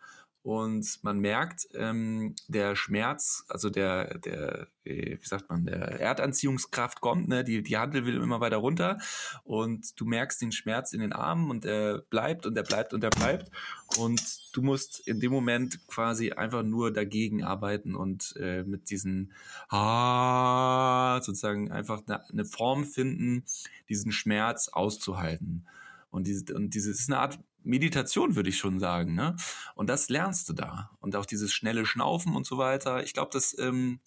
und 0.43 0.99
man 1.03 1.19
merkt, 1.19 1.69
ähm, 1.73 2.35
der 2.49 2.75
Schmerz, 2.75 3.45
also 3.47 3.69
der, 3.69 4.19
der, 4.19 4.67
wie 4.83 5.17
sagt 5.21 5.49
man, 5.49 5.65
der 5.65 6.01
Erdanziehungskraft 6.01 6.99
kommt, 6.99 7.29
ne, 7.29 7.45
die, 7.45 7.63
die 7.63 7.77
Handel 7.77 8.05
will 8.05 8.17
immer 8.17 8.41
weiter 8.41 8.57
runter. 8.57 8.99
Und 9.45 9.97
du 9.99 10.05
merkst 10.05 10.41
den 10.41 10.51
Schmerz 10.51 10.91
in 10.91 10.99
den 10.99 11.13
Armen 11.13 11.49
und 11.49 11.63
er 11.63 11.99
bleibt 12.09 12.45
und 12.45 12.57
er 12.57 12.63
bleibt 12.63 12.93
und 12.93 13.05
er 13.05 13.09
bleibt. 13.09 13.51
Und 13.97 14.21
du 14.53 14.61
musst 14.61 15.07
in 15.07 15.21
dem 15.21 15.31
Moment 15.31 15.87
quasi 15.87 16.33
einfach 16.33 16.63
nur 16.63 16.91
dagegen 16.91 17.45
arbeiten 17.45 17.95
und 17.95 18.35
äh, 18.37 18.63
mit 18.63 18.89
diesen 18.89 19.31
ah, 19.69 21.21
sozusagen 21.21 21.71
einfach 21.71 22.01
eine, 22.05 22.21
eine 22.29 22.43
Form 22.43 22.83
finden, 22.83 23.45
diesen 23.87 24.11
Schmerz 24.11 24.67
auszuhalten. 24.67 25.65
Und 26.13 26.27
diese, 26.27 26.53
und 26.53 26.75
diese 26.75 26.91
ist 26.91 27.09
eine 27.09 27.19
Art 27.19 27.39
Meditation, 27.63 28.35
würde 28.35 28.49
ich 28.49 28.57
schon 28.59 28.79
sagen. 28.79 29.15
Ne? 29.15 29.35
Und 29.73 29.89
das 29.89 30.09
lernst 30.09 30.47
du 30.47 30.53
da. 30.53 30.91
Und 30.99 31.15
auch 31.15 31.25
dieses 31.25 31.51
schnelle 31.51 31.87
Schnaufen 31.87 32.35
und 32.35 32.45
so 32.45 32.59
weiter. 32.59 33.03
Ich 33.03 33.13
glaube, 33.13 33.31
das, 33.33 33.57
ähm, 33.57 33.99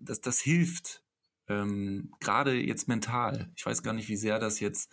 das, 0.00 0.20
das 0.20 0.40
hilft. 0.40 1.04
Ähm, 1.46 2.12
Gerade 2.18 2.54
jetzt 2.54 2.88
mental. 2.88 3.52
Ich 3.54 3.64
weiß 3.64 3.84
gar 3.84 3.92
nicht, 3.92 4.08
wie 4.08 4.16
sehr 4.16 4.40
das 4.40 4.58
jetzt 4.58 4.90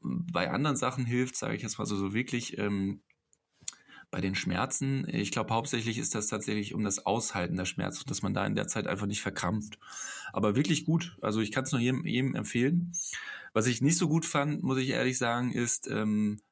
bei 0.00 0.50
anderen 0.50 0.76
Sachen 0.76 1.06
hilft, 1.06 1.36
sage 1.36 1.54
ich 1.54 1.62
jetzt 1.62 1.78
mal 1.78 1.86
so, 1.86 1.94
so 1.94 2.12
wirklich 2.12 2.58
ähm, 2.58 3.00
bei 4.10 4.20
den 4.20 4.34
Schmerzen. 4.34 5.06
Ich 5.08 5.30
glaube, 5.30 5.54
hauptsächlich 5.54 5.96
ist 5.96 6.16
das 6.16 6.26
tatsächlich 6.26 6.74
um 6.74 6.82
das 6.82 7.06
Aushalten 7.06 7.56
der 7.56 7.66
Schmerzen, 7.66 8.08
dass 8.08 8.22
man 8.22 8.34
da 8.34 8.44
in 8.44 8.56
der 8.56 8.66
Zeit 8.66 8.88
einfach 8.88 9.06
nicht 9.06 9.22
verkrampft. 9.22 9.78
Aber 10.32 10.56
wirklich 10.56 10.86
gut. 10.86 11.16
Also 11.22 11.40
ich 11.40 11.52
kann 11.52 11.62
es 11.62 11.70
nur 11.70 11.80
jedem, 11.80 12.04
jedem 12.04 12.34
empfehlen. 12.34 12.92
Was 13.54 13.66
ich 13.66 13.80
nicht 13.80 13.96
so 13.96 14.08
gut 14.08 14.26
fand, 14.26 14.62
muss 14.62 14.78
ich 14.78 14.90
ehrlich 14.90 15.16
sagen, 15.16 15.52
ist, 15.52 15.88
ähm, 15.88 16.42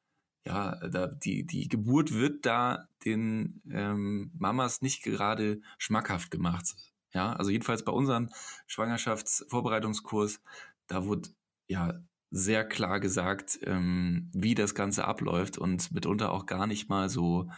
ja, 0.45 0.75
da, 0.87 1.07
die, 1.07 1.45
die 1.45 1.67
Geburt 1.67 2.13
wird 2.13 2.45
da 2.45 2.87
den 3.05 3.61
ähm, 3.69 4.31
Mamas 4.33 4.81
nicht 4.81 5.03
gerade 5.03 5.61
schmackhaft 5.77 6.31
gemacht. 6.31 6.75
Ja, 7.13 7.33
also 7.33 7.51
jedenfalls 7.51 7.83
bei 7.83 7.91
unserem 7.91 8.29
Schwangerschaftsvorbereitungskurs, 8.67 10.41
da 10.87 11.05
wurde 11.05 11.29
ja 11.67 12.01
sehr 12.31 12.67
klar 12.67 12.99
gesagt, 12.99 13.59
ähm, 13.63 14.31
wie 14.33 14.55
das 14.55 14.73
Ganze 14.73 15.05
abläuft 15.05 15.57
und 15.57 15.91
mitunter 15.91 16.31
auch 16.31 16.45
gar 16.45 16.67
nicht 16.67 16.89
mal 16.89 17.09
so, 17.09 17.51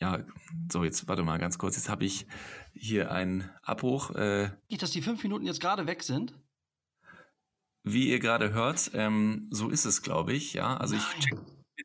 ja, 0.00 0.24
so 0.70 0.84
jetzt 0.84 1.08
warte 1.08 1.24
mal 1.24 1.38
ganz 1.38 1.58
kurz, 1.58 1.76
jetzt 1.76 1.88
habe 1.88 2.04
ich 2.04 2.26
hier 2.74 3.10
einen 3.10 3.50
Abbruch. 3.62 4.10
Äh, 4.14 4.50
dass 4.68 4.90
die 4.90 5.02
fünf 5.02 5.22
Minuten 5.22 5.46
jetzt 5.46 5.60
gerade 5.60 5.86
weg 5.86 6.02
sind? 6.02 6.34
Wie 7.84 8.10
ihr 8.10 8.18
gerade 8.18 8.52
hört, 8.52 8.90
ähm, 8.94 9.48
so 9.50 9.68
ist 9.68 9.84
es, 9.84 10.02
glaube 10.02 10.32
ich. 10.32 10.52
Ja, 10.54 10.76
also 10.76 10.94
Nein. 10.94 11.04
ich 11.18 11.24
check 11.24 11.38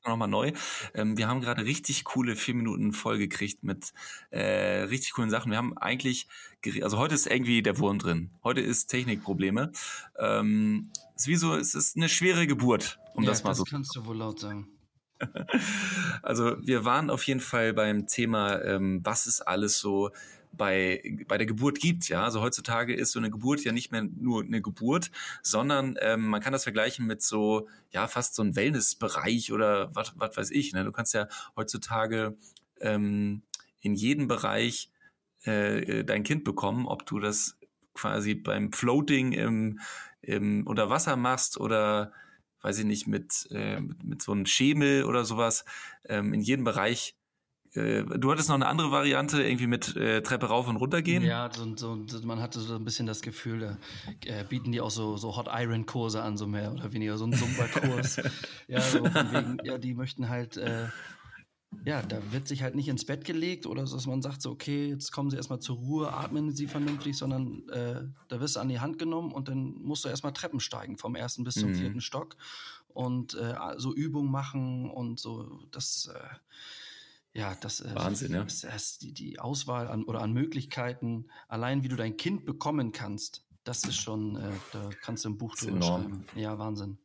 nochmal 0.05 0.27
neu. 0.27 0.51
Ähm, 0.93 1.17
wir 1.17 1.27
haben 1.27 1.41
gerade 1.41 1.65
richtig 1.65 2.03
coole 2.03 2.35
vier 2.35 2.53
Minuten 2.53 2.93
voll 2.93 3.17
gekriegt 3.17 3.63
mit 3.63 3.93
äh, 4.29 4.83
richtig 4.83 5.13
coolen 5.13 5.29
Sachen. 5.29 5.51
Wir 5.51 5.57
haben 5.57 5.77
eigentlich, 5.77 6.27
also 6.81 6.97
heute 6.97 7.15
ist 7.15 7.27
irgendwie 7.27 7.61
der 7.61 7.79
Wurm 7.79 7.99
drin. 7.99 8.31
Heute 8.43 8.61
ist 8.61 8.87
Technikprobleme. 8.87 9.71
Ähm, 10.17 10.91
es 11.15 11.23
ist 11.23 11.27
wie 11.27 11.35
so, 11.35 11.55
es 11.55 11.75
ist 11.75 11.97
eine 11.97 12.09
schwere 12.09 12.47
Geburt, 12.47 12.99
um 13.15 13.23
ja, 13.23 13.31
das 13.31 13.43
mal 13.43 13.51
das 13.51 13.57
so. 13.57 13.63
Das 13.63 13.71
kannst 13.71 13.95
du 13.95 14.05
wohl 14.05 14.17
laut 14.17 14.39
sagen. 14.39 14.67
Also 16.21 16.57
wir 16.61 16.85
waren 16.85 17.09
auf 17.09 17.23
jeden 17.23 17.39
Fall 17.39 17.73
beim 17.73 18.07
Thema, 18.07 18.61
ähm, 18.61 18.99
was 19.03 19.25
ist 19.25 19.41
alles 19.41 19.79
so 19.79 20.11
bei, 20.51 21.01
bei 21.27 21.37
der 21.37 21.47
Geburt 21.47 21.79
gibt. 21.79 22.09
Ja, 22.09 22.23
also 22.23 22.41
heutzutage 22.41 22.93
ist 22.93 23.11
so 23.11 23.19
eine 23.19 23.29
Geburt 23.29 23.63
ja 23.63 23.71
nicht 23.71 23.91
mehr 23.91 24.03
nur 24.03 24.43
eine 24.43 24.61
Geburt, 24.61 25.11
sondern 25.41 25.97
ähm, 26.01 26.27
man 26.27 26.41
kann 26.41 26.53
das 26.53 26.63
vergleichen 26.63 27.05
mit 27.05 27.21
so, 27.21 27.67
ja, 27.91 28.07
fast 28.07 28.35
so 28.35 28.43
ein 28.43 28.55
Wellnessbereich 28.55 29.51
oder 29.51 29.93
was, 29.95 30.13
weiß 30.17 30.51
ich. 30.51 30.73
Ne? 30.73 30.83
Du 30.83 30.91
kannst 30.91 31.13
ja 31.13 31.27
heutzutage 31.55 32.37
ähm, 32.79 33.43
in 33.79 33.95
jedem 33.95 34.27
Bereich 34.27 34.91
äh, 35.43 36.03
dein 36.03 36.23
Kind 36.23 36.43
bekommen, 36.43 36.87
ob 36.87 37.05
du 37.05 37.19
das 37.19 37.57
quasi 37.93 38.35
beim 38.35 38.71
Floating 38.71 39.31
im, 39.31 39.79
im 40.21 40.65
unter 40.67 40.89
Wasser 40.89 41.15
machst 41.15 41.59
oder 41.59 42.11
weiß 42.61 42.79
ich 42.79 42.85
nicht, 42.85 43.07
mit, 43.07 43.47
äh, 43.51 43.79
mit, 43.79 44.03
mit 44.03 44.21
so 44.21 44.31
einem 44.31 44.45
Schemel 44.45 45.03
oder 45.03 45.25
sowas. 45.25 45.65
Ähm, 46.05 46.33
in 46.33 46.41
jedem 46.41 46.65
Bereich 46.65 47.16
äh, 47.77 48.03
du 48.03 48.31
hattest 48.31 48.49
noch 48.49 48.55
eine 48.55 48.67
andere 48.67 48.91
Variante, 48.91 49.41
irgendwie 49.41 49.67
mit 49.67 49.95
äh, 49.95 50.21
Treppe 50.21 50.47
rauf 50.47 50.67
und 50.67 50.77
runter 50.77 51.01
gehen? 51.01 51.23
Ja, 51.23 51.49
so, 51.53 52.05
so, 52.05 52.19
man 52.23 52.41
hatte 52.41 52.59
so 52.59 52.75
ein 52.75 52.83
bisschen 52.83 53.05
das 53.05 53.21
Gefühl, 53.21 53.59
da 53.59 53.77
äh, 54.25 54.43
bieten 54.43 54.71
die 54.71 54.81
auch 54.81 54.91
so, 54.91 55.17
so 55.17 55.35
Hot 55.35 55.47
Iron 55.51 55.85
Kurse 55.85 56.21
an, 56.21 56.37
so 56.37 56.47
mehr 56.47 56.71
oder 56.73 56.91
weniger, 56.93 57.17
so 57.17 57.25
ein 57.25 57.33
Zumba-Kurs. 57.33 58.21
ja, 58.67 58.81
so 58.81 59.03
wegen, 59.03 59.59
ja, 59.63 59.77
die 59.77 59.93
möchten 59.93 60.29
halt, 60.29 60.57
äh, 60.57 60.87
ja, 61.85 62.01
da 62.01 62.19
wird 62.31 62.47
sich 62.47 62.63
halt 62.63 62.75
nicht 62.75 62.87
ins 62.87 63.05
Bett 63.05 63.25
gelegt 63.25 63.65
oder 63.65 63.85
so, 63.85 63.95
dass 63.95 64.07
man 64.07 64.21
sagt 64.21 64.41
so, 64.41 64.51
okay, 64.51 64.89
jetzt 64.89 65.11
kommen 65.11 65.29
sie 65.29 65.37
erstmal 65.37 65.59
zur 65.59 65.77
Ruhe, 65.77 66.13
atmen 66.13 66.51
sie 66.51 66.67
vernünftig, 66.67 67.17
sondern 67.17 67.67
äh, 67.69 68.01
da 68.29 68.39
wirst 68.39 68.55
du 68.55 68.59
an 68.59 68.69
die 68.69 68.79
Hand 68.79 68.99
genommen 68.99 69.31
und 69.31 69.47
dann 69.47 69.75
musst 69.81 70.05
du 70.05 70.09
erstmal 70.09 70.33
Treppen 70.33 70.59
steigen, 70.59 70.97
vom 70.97 71.15
ersten 71.15 71.43
bis 71.43 71.55
zum 71.55 71.69
mhm. 71.69 71.75
vierten 71.75 72.01
Stock 72.01 72.35
und 72.87 73.35
äh, 73.35 73.55
so 73.77 73.93
Übungen 73.93 74.31
machen 74.31 74.89
und 74.89 75.19
so, 75.19 75.59
das 75.71 76.09
ja, 77.37 77.55
das 77.61 77.81
äh, 77.81 77.93
Wahnsinn, 77.93 78.33
ja. 78.33 78.41
Ist, 78.41 78.63
ist 78.63 79.03
die, 79.03 79.13
die 79.13 79.39
Auswahl 79.39 79.87
an 79.87 80.03
oder 80.03 80.21
an 80.21 80.33
Möglichkeiten, 80.33 81.27
allein 81.47 81.83
wie 81.83 81.87
du 81.87 81.95
dein 81.95 82.17
Kind 82.17 82.45
bekommen 82.45 82.91
kannst, 82.91 83.45
das 83.63 83.83
ist 83.83 83.97
schon, 83.97 84.37
äh, 84.37 84.49
da 84.73 84.89
kannst 85.03 85.23
du 85.23 85.29
ein 85.29 85.37
Buch 85.37 85.55
drüber 85.55 85.81
schreiben. 85.81 86.25
Ja, 86.35 86.57
Wahnsinn. 86.57 86.97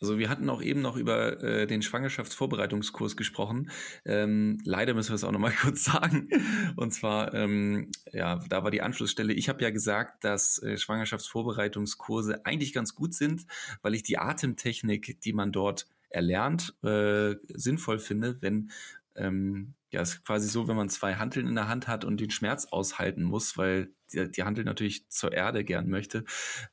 Also 0.00 0.18
wir 0.18 0.30
hatten 0.30 0.48
auch 0.48 0.62
eben 0.62 0.80
noch 0.80 0.96
über 0.96 1.42
äh, 1.42 1.66
den 1.66 1.82
Schwangerschaftsvorbereitungskurs 1.82 3.16
gesprochen. 3.16 3.70
Ähm, 4.06 4.62
leider 4.64 4.94
müssen 4.94 5.10
wir 5.10 5.16
es 5.16 5.24
auch 5.24 5.32
nochmal 5.32 5.52
kurz 5.60 5.84
sagen. 5.84 6.30
Und 6.76 6.94
zwar, 6.94 7.34
ähm, 7.34 7.90
ja, 8.12 8.36
da 8.48 8.64
war 8.64 8.70
die 8.70 8.80
Anschlussstelle. 8.80 9.34
Ich 9.34 9.50
habe 9.50 9.62
ja 9.62 9.70
gesagt, 9.70 10.24
dass 10.24 10.62
äh, 10.62 10.78
Schwangerschaftsvorbereitungskurse 10.78 12.46
eigentlich 12.46 12.72
ganz 12.72 12.94
gut 12.94 13.12
sind, 13.12 13.44
weil 13.82 13.94
ich 13.94 14.04
die 14.04 14.16
Atemtechnik, 14.16 15.20
die 15.20 15.32
man 15.34 15.52
dort 15.52 15.86
erlernt, 16.10 16.74
äh, 16.82 17.36
sinnvoll 17.48 17.98
finde, 17.98 18.38
wenn 18.40 18.70
ähm, 19.18 19.74
ja, 19.90 20.02
ist 20.02 20.24
quasi 20.24 20.48
so, 20.48 20.68
wenn 20.68 20.76
man 20.76 20.88
zwei 20.88 21.14
Hanteln 21.14 21.46
in 21.46 21.54
der 21.54 21.68
Hand 21.68 21.88
hat 21.88 22.04
und 22.04 22.20
den 22.20 22.30
Schmerz 22.30 22.66
aushalten 22.66 23.22
muss, 23.22 23.56
weil 23.56 23.90
die, 24.12 24.30
die 24.30 24.42
Hantel 24.42 24.64
natürlich 24.64 25.08
zur 25.08 25.32
Erde 25.32 25.64
gern 25.64 25.88
möchte, 25.88 26.24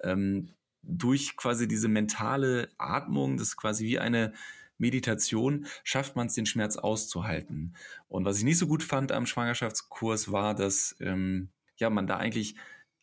ähm, 0.01 0.51
durch 0.81 1.35
quasi 1.35 1.67
diese 1.67 1.87
mentale 1.87 2.69
Atmung, 2.77 3.37
das 3.37 3.49
ist 3.49 3.57
quasi 3.57 3.85
wie 3.85 3.99
eine 3.99 4.33
Meditation, 4.77 5.65
schafft 5.83 6.15
man 6.15 6.27
es, 6.27 6.33
den 6.33 6.45
Schmerz 6.45 6.77
auszuhalten. 6.77 7.75
Und 8.07 8.25
was 8.25 8.37
ich 8.37 8.43
nicht 8.43 8.57
so 8.57 8.67
gut 8.67 8.83
fand 8.83 9.11
am 9.11 9.25
Schwangerschaftskurs 9.25 10.31
war, 10.31 10.53
dass 10.53 10.95
ähm, 10.99 11.49
ja 11.77 11.89
man 11.89 12.07
da 12.07 12.17
eigentlich 12.17 12.55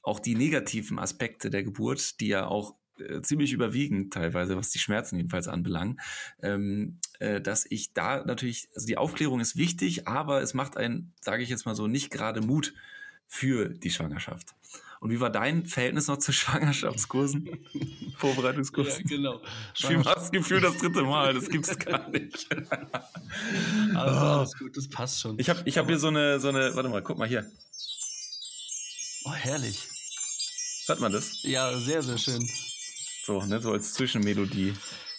auch 0.03 0.21
die 0.21 0.35
negativen 0.35 0.99
Aspekte 0.99 1.49
der 1.49 1.63
Geburt, 1.63 2.21
die 2.21 2.29
ja 2.29 2.47
auch 2.47 2.77
äh, 3.09 3.23
ziemlich 3.23 3.53
überwiegend 3.53 4.13
teilweise, 4.13 4.57
was 4.57 4.71
die 4.71 4.79
Schmerzen 4.79 5.17
jedenfalls 5.17 5.49
anbelangt, 5.49 6.01
ähm, 6.43 6.99
äh, 7.19 7.41
dass 7.41 7.67
ich 7.69 7.93
da 7.93 8.25
natürlich, 8.25 8.69
also 8.75 8.87
die 8.87 8.99
Aufklärung 8.99 9.41
ist 9.41 9.57
wichtig, 9.57 10.09
aber 10.09 10.43
es 10.43 10.55
macht 10.55 10.77
einen, 10.77 11.13
sage 11.21 11.43
ich 11.43 11.49
jetzt 11.49 11.67
mal 11.67 11.75
so, 11.75 11.87
nicht 11.87 12.11
gerade 12.11 12.41
Mut 12.41 12.75
für 13.27 13.69
die 13.69 13.91
Schwangerschaft. 13.91 14.55
Und 15.03 15.11
wie 15.11 15.19
war 15.19 15.31
dein 15.31 15.67
Verhältnis 15.67 16.07
noch 16.07 16.19
zu 16.19 16.33
Schwangerschaftskursen? 16.33 17.67
Vorbereitungskursen? 18.19 19.05
Ja, 19.09 19.17
genau. 19.17 19.43
Ich 19.77 19.85
habe 19.85 20.05
das 20.05 20.31
Gefühl, 20.31 20.61
das 20.61 20.77
dritte 20.77 21.03
Mal, 21.03 21.35
das 21.35 21.49
gibt's 21.49 21.77
gar 21.77 22.09
nicht. 22.11 22.47
also, 23.95 24.21
alles 24.21 24.57
gut, 24.57 24.77
das 24.77 24.89
passt 24.89 25.21
schon. 25.21 25.41
Ich 25.41 25.51
habe 25.51 25.61
ich 25.65 25.77
hab 25.77 25.89
hier 25.89 25.99
so 25.99 26.07
eine, 26.07 26.39
so 26.39 26.51
eine, 26.51 26.77
warte 26.77 26.89
mal, 26.89 27.03
guck 27.03 27.19
mal 27.19 27.27
hier. 27.27 27.51
Oh, 29.25 29.33
herrlich. 29.33 29.89
Hört 30.87 31.01
man 31.01 31.11
das? 31.11 31.43
Ja, 31.43 31.77
sehr, 31.79 32.03
sehr 32.03 32.19
schön. 32.19 32.49
So, 33.25 33.41
ne, 33.45 33.61
so 33.61 33.71
als 33.71 33.95
Zwischenmelodie. 33.95 34.75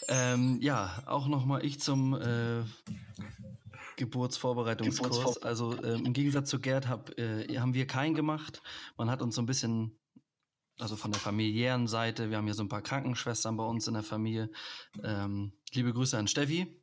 Ähm, 0.10 0.60
ja, 0.62 1.02
auch 1.06 1.28
nochmal 1.28 1.64
ich 1.64 1.80
zum 1.80 2.14
äh, 2.14 2.64
Geburtsvorbereitungskurs. 3.96 5.20
Geburtsvor 5.20 5.48
also 5.48 5.82
äh, 5.82 5.94
im 5.94 6.12
Gegensatz 6.12 6.50
zu 6.50 6.60
Gerd 6.60 6.90
hab, 6.90 7.18
äh, 7.18 7.58
haben 7.58 7.74
wir 7.74 7.88
keinen 7.88 8.14
gemacht. 8.14 8.62
Man 8.98 9.10
hat 9.10 9.22
uns 9.22 9.36
so 9.36 9.42
ein 9.42 9.46
bisschen, 9.46 9.98
also 10.78 10.98
von 10.98 11.12
der 11.12 11.22
familiären 11.22 11.88
Seite, 11.88 12.30
wir 12.30 12.36
haben 12.36 12.46
hier 12.46 12.56
so 12.56 12.64
ein 12.64 12.70
paar 12.70 12.82
Krankenschwestern 12.82 13.56
bei 13.56 13.64
uns 13.64 13.88
in 13.88 13.94
der 13.94 14.04
Familie. 14.04 14.50
Ähm, 15.02 15.54
liebe 15.72 15.94
Grüße 15.94 16.18
an 16.18 16.28
Steffi. 16.28 16.83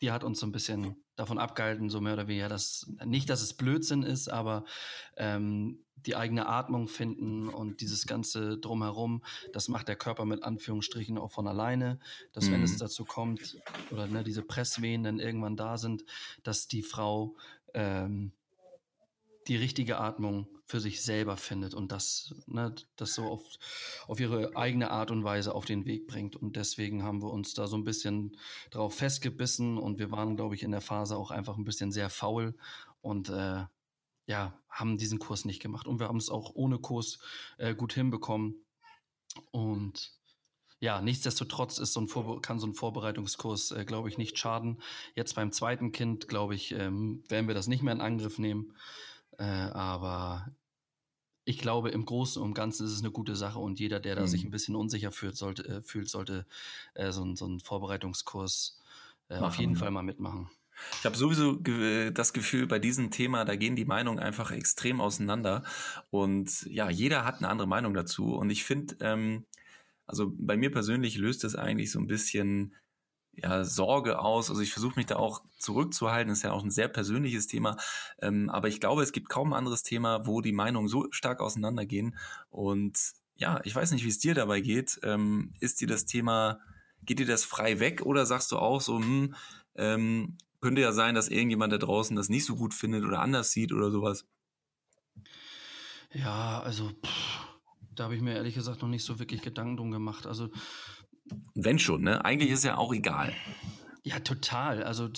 Die 0.00 0.12
hat 0.12 0.24
uns 0.24 0.40
so 0.40 0.46
ein 0.46 0.52
bisschen 0.52 0.96
davon 1.16 1.38
abgehalten, 1.38 1.90
so 1.90 2.00
mehr 2.00 2.14
oder 2.14 2.28
weniger, 2.28 2.48
dass 2.48 2.90
nicht, 3.04 3.28
dass 3.28 3.42
es 3.42 3.54
Blödsinn 3.54 4.02
ist, 4.02 4.28
aber 4.28 4.64
ähm, 5.16 5.84
die 6.06 6.16
eigene 6.16 6.46
Atmung 6.46 6.88
finden 6.88 7.48
und 7.48 7.80
dieses 7.80 8.06
ganze 8.06 8.58
drumherum, 8.58 9.22
das 9.52 9.68
macht 9.68 9.88
der 9.88 9.96
Körper 9.96 10.24
mit 10.24 10.42
Anführungsstrichen 10.42 11.18
auch 11.18 11.32
von 11.32 11.46
alleine, 11.46 11.98
dass 12.32 12.46
mhm. 12.46 12.52
wenn 12.52 12.62
es 12.62 12.74
mhm. 12.74 12.78
dazu 12.78 13.04
kommt 13.04 13.58
oder 13.90 14.06
ne, 14.06 14.24
diese 14.24 14.42
Presswehen 14.42 15.02
dann 15.02 15.18
irgendwann 15.18 15.56
da 15.56 15.76
sind, 15.76 16.04
dass 16.42 16.68
die 16.68 16.82
Frau 16.82 17.36
ähm, 17.74 18.32
die 19.48 19.56
richtige 19.56 19.98
Atmung 19.98 20.48
für 20.70 20.80
sich 20.80 21.02
selber 21.02 21.36
findet 21.36 21.74
und 21.74 21.90
das, 21.90 22.34
ne, 22.46 22.74
das 22.96 23.14
so 23.14 23.24
auf, 23.24 23.42
auf 24.06 24.20
ihre 24.20 24.56
eigene 24.56 24.90
Art 24.90 25.10
und 25.10 25.24
Weise 25.24 25.54
auf 25.54 25.64
den 25.64 25.84
Weg 25.84 26.06
bringt. 26.06 26.36
Und 26.36 26.54
deswegen 26.56 27.02
haben 27.02 27.22
wir 27.22 27.30
uns 27.30 27.54
da 27.54 27.66
so 27.66 27.76
ein 27.76 27.84
bisschen 27.84 28.36
drauf 28.70 28.94
festgebissen 28.94 29.78
und 29.78 29.98
wir 29.98 30.12
waren, 30.12 30.36
glaube 30.36 30.54
ich, 30.54 30.62
in 30.62 30.70
der 30.70 30.80
Phase 30.80 31.16
auch 31.16 31.32
einfach 31.32 31.58
ein 31.58 31.64
bisschen 31.64 31.90
sehr 31.90 32.08
faul 32.08 32.54
und 33.02 33.28
äh, 33.30 33.64
ja, 34.26 34.56
haben 34.68 34.96
diesen 34.96 35.18
Kurs 35.18 35.44
nicht 35.44 35.60
gemacht. 35.60 35.88
Und 35.88 35.98
wir 35.98 36.06
haben 36.06 36.18
es 36.18 36.30
auch 36.30 36.52
ohne 36.54 36.78
Kurs 36.78 37.18
äh, 37.58 37.74
gut 37.74 37.92
hinbekommen. 37.92 38.54
Und 39.50 40.12
ja, 40.78 41.00
nichtsdestotrotz 41.00 41.78
ist 41.78 41.92
so 41.92 42.00
ein 42.00 42.08
Vorbe 42.08 42.40
kann 42.40 42.60
so 42.60 42.66
ein 42.68 42.74
Vorbereitungskurs, 42.74 43.72
äh, 43.72 43.84
glaube 43.84 44.08
ich, 44.08 44.18
nicht 44.18 44.38
schaden. 44.38 44.80
Jetzt 45.16 45.34
beim 45.34 45.50
zweiten 45.50 45.90
Kind, 45.90 46.28
glaube 46.28 46.54
ich, 46.54 46.72
ähm, 46.72 47.24
werden 47.28 47.48
wir 47.48 47.56
das 47.56 47.66
nicht 47.66 47.82
mehr 47.82 47.92
in 47.92 48.00
Angriff 48.00 48.38
nehmen. 48.38 48.76
Äh, 49.36 49.44
aber 49.44 50.52
ich 51.50 51.58
glaube, 51.58 51.90
im 51.90 52.04
Großen 52.04 52.40
und 52.40 52.54
Ganzen 52.54 52.86
ist 52.86 52.92
es 52.92 53.00
eine 53.00 53.10
gute 53.10 53.34
Sache 53.34 53.58
und 53.58 53.80
jeder, 53.80 53.98
der 53.98 54.14
da 54.14 54.22
mhm. 54.22 54.28
sich 54.28 54.44
ein 54.44 54.50
bisschen 54.50 54.76
unsicher 54.76 55.10
fühlt, 55.10 55.36
sollte, 55.36 55.66
äh, 55.66 55.82
fühlt, 55.82 56.08
sollte 56.08 56.46
äh, 56.94 57.10
so, 57.10 57.34
so 57.34 57.44
einen 57.44 57.58
Vorbereitungskurs 57.58 58.80
äh, 59.28 59.38
auf 59.38 59.56
jeden 59.56 59.74
Fall 59.76 59.90
mal 59.90 60.02
mitmachen. 60.02 60.48
Ich 60.98 61.04
habe 61.04 61.16
sowieso 61.16 61.56
das 62.10 62.32
Gefühl, 62.32 62.66
bei 62.66 62.78
diesem 62.78 63.10
Thema, 63.10 63.44
da 63.44 63.54
gehen 63.54 63.76
die 63.76 63.84
Meinungen 63.84 64.18
einfach 64.18 64.50
extrem 64.50 65.02
auseinander. 65.02 65.62
Und 66.08 66.62
ja, 66.70 66.88
jeder 66.88 67.26
hat 67.26 67.38
eine 67.38 67.48
andere 67.48 67.68
Meinung 67.68 67.92
dazu. 67.92 68.34
Und 68.34 68.48
ich 68.48 68.64
finde, 68.64 68.96
ähm, 69.00 69.44
also 70.06 70.32
bei 70.38 70.56
mir 70.56 70.72
persönlich 70.72 71.18
löst 71.18 71.44
es 71.44 71.54
eigentlich 71.54 71.90
so 71.90 71.98
ein 71.98 72.06
bisschen 72.06 72.74
ja, 73.32 73.64
Sorge 73.64 74.18
aus. 74.18 74.50
Also 74.50 74.62
ich 74.62 74.72
versuche 74.72 74.96
mich 74.96 75.06
da 75.06 75.16
auch 75.16 75.42
zurückzuhalten. 75.58 76.32
Ist 76.32 76.42
ja 76.42 76.52
auch 76.52 76.64
ein 76.64 76.70
sehr 76.70 76.88
persönliches 76.88 77.46
Thema. 77.46 77.76
Ähm, 78.20 78.50
aber 78.50 78.68
ich 78.68 78.80
glaube, 78.80 79.02
es 79.02 79.12
gibt 79.12 79.28
kaum 79.28 79.52
ein 79.52 79.58
anderes 79.58 79.82
Thema, 79.82 80.26
wo 80.26 80.40
die 80.40 80.52
Meinungen 80.52 80.88
so 80.88 81.06
stark 81.10 81.40
auseinandergehen. 81.40 82.16
Und 82.50 82.98
ja, 83.36 83.60
ich 83.64 83.74
weiß 83.74 83.92
nicht, 83.92 84.04
wie 84.04 84.10
es 84.10 84.18
dir 84.18 84.34
dabei 84.34 84.60
geht. 84.60 85.00
Ähm, 85.02 85.54
ist 85.60 85.80
dir 85.80 85.86
das 85.86 86.04
Thema, 86.04 86.60
geht 87.02 87.18
dir 87.18 87.26
das 87.26 87.44
frei 87.44 87.80
weg 87.80 88.02
oder 88.02 88.26
sagst 88.26 88.52
du 88.52 88.58
auch 88.58 88.80
so, 88.80 88.98
hm, 88.98 89.34
ähm, 89.76 90.36
könnte 90.60 90.82
ja 90.82 90.92
sein, 90.92 91.14
dass 91.14 91.28
irgendjemand 91.28 91.72
da 91.72 91.78
draußen 91.78 92.14
das 92.16 92.28
nicht 92.28 92.44
so 92.44 92.56
gut 92.56 92.74
findet 92.74 93.04
oder 93.04 93.20
anders 93.20 93.52
sieht 93.52 93.72
oder 93.72 93.90
sowas. 93.90 94.26
Ja, 96.12 96.60
also 96.60 96.90
pff, 96.90 97.46
da 97.94 98.04
habe 98.04 98.16
ich 98.16 98.20
mir 98.20 98.34
ehrlich 98.34 98.54
gesagt 98.54 98.82
noch 98.82 98.88
nicht 98.88 99.04
so 99.04 99.18
wirklich 99.18 99.42
Gedanken 99.42 99.76
drum 99.76 99.90
gemacht. 99.90 100.26
Also 100.26 100.50
wenn 101.54 101.78
schon, 101.78 102.02
ne? 102.02 102.24
Eigentlich 102.24 102.50
ist 102.50 102.64
ja 102.64 102.78
auch 102.78 102.92
egal. 102.92 103.32
Ja, 104.02 104.20
total. 104.20 104.82
Also 104.82 105.08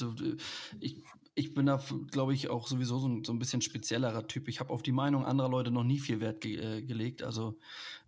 ich, 0.80 1.02
ich 1.34 1.54
bin 1.54 1.66
da, 1.66 1.82
glaube 2.10 2.34
ich, 2.34 2.48
auch 2.48 2.66
sowieso 2.66 2.98
so 2.98 3.08
ein, 3.08 3.24
so 3.24 3.32
ein 3.32 3.38
bisschen 3.38 3.62
speziellerer 3.62 4.26
Typ. 4.26 4.48
Ich 4.48 4.60
habe 4.60 4.70
auf 4.70 4.82
die 4.82 4.92
Meinung 4.92 5.24
anderer 5.24 5.48
Leute 5.48 5.70
noch 5.70 5.84
nie 5.84 5.98
viel 5.98 6.20
Wert 6.20 6.40
ge 6.40 6.56
äh, 6.56 6.82
gelegt. 6.82 7.22
Also 7.22 7.58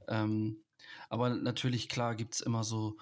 ähm, 0.09 0.59
aber 1.09 1.31
natürlich, 1.31 1.88
klar, 1.88 2.14
gibt 2.14 2.35
es 2.35 2.40
immer 2.40 2.64
so, 2.64 2.97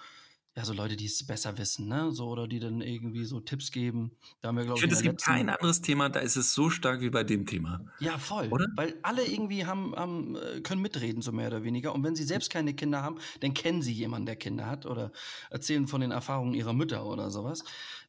ja, 0.55 0.65
so 0.65 0.73
Leute, 0.73 0.95
die 0.95 1.05
es 1.05 1.25
besser 1.25 1.57
wissen, 1.57 1.87
ne? 1.87 2.11
So, 2.11 2.27
oder 2.27 2.47
die 2.47 2.59
dann 2.59 2.81
irgendwie 2.81 3.25
so 3.25 3.39
Tipps 3.39 3.71
geben. 3.71 4.11
Da 4.41 4.49
haben 4.49 4.57
wir, 4.57 4.65
glaube 4.65 4.77
ich, 4.77 4.81
finde, 4.81 4.95
es 4.95 5.01
gibt 5.01 5.23
kein 5.23 5.49
anderes 5.49 5.81
Thema, 5.81 6.09
da 6.09 6.19
ist 6.19 6.35
es 6.35 6.53
so 6.53 6.69
stark 6.69 7.01
wie 7.01 7.09
bei 7.09 7.23
dem 7.23 7.47
Thema. 7.47 7.81
Ja, 7.99 8.19
voll. 8.19 8.49
Oder? 8.49 8.67
Weil 8.75 8.95
alle 9.01 9.25
irgendwie 9.25 9.65
haben, 9.65 9.95
haben, 9.95 10.35
äh, 10.35 10.61
können 10.61 10.81
mitreden, 10.81 11.23
so 11.23 11.31
mehr 11.31 11.47
oder 11.47 11.63
weniger. 11.63 11.95
Und 11.95 12.03
wenn 12.03 12.15
sie 12.15 12.23
selbst 12.23 12.51
keine 12.51 12.75
Kinder 12.75 13.01
haben, 13.01 13.17
dann 13.39 13.55
kennen 13.55 13.81
sie 13.81 13.93
jemanden, 13.93 14.27
der 14.27 14.35
Kinder 14.35 14.67
hat 14.67 14.85
oder 14.85 15.11
erzählen 15.49 15.87
von 15.87 16.01
den 16.01 16.11
Erfahrungen 16.11 16.53
ihrer 16.53 16.73
Mütter 16.73 17.05
oder 17.05 17.31
sowas. 17.31 17.63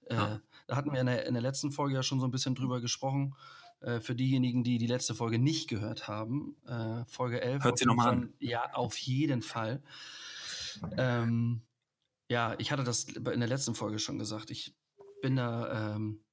Äh, 0.07 0.14
ja. 0.14 0.35
Äh, 0.35 0.38
da 0.66 0.76
hatten 0.76 0.92
wir 0.92 1.00
in 1.00 1.07
der, 1.07 1.26
in 1.26 1.35
der 1.35 1.42
letzten 1.42 1.72
Folge 1.72 1.94
ja 1.94 2.02
schon 2.02 2.20
so 2.20 2.26
ein 2.26 2.30
bisschen 2.30 2.54
drüber 2.54 2.83
gesprochen. 2.83 3.35
Äh, 3.80 4.00
für 4.00 4.14
diejenigen, 4.14 4.64
die 4.64 4.76
die 4.76 4.87
letzte 4.87 5.14
Folge 5.14 5.38
nicht 5.38 5.68
gehört 5.68 6.09
haben, 6.09 6.57
äh, 6.66 7.04
Folge 7.07 7.40
11. 7.40 7.64
Hört 7.64 7.78
sie 7.78 7.87
nochmal 7.87 8.09
an. 8.09 8.33
Ja, 8.38 8.70
auf 8.74 8.98
jeden 8.98 9.40
Fall. 9.40 9.83
Ähm, 10.96 11.62
ja, 12.28 12.54
ich 12.58 12.72
hatte 12.72 12.84
das 12.84 13.04
in 13.04 13.40
der 13.40 13.48
letzten 13.48 13.74
Folge 13.74 13.98
schon 13.98 14.18
gesagt. 14.18 14.50
Ich 14.50 14.76
bin 15.22 15.37
da, 15.37 15.94
ähm, 15.94 16.24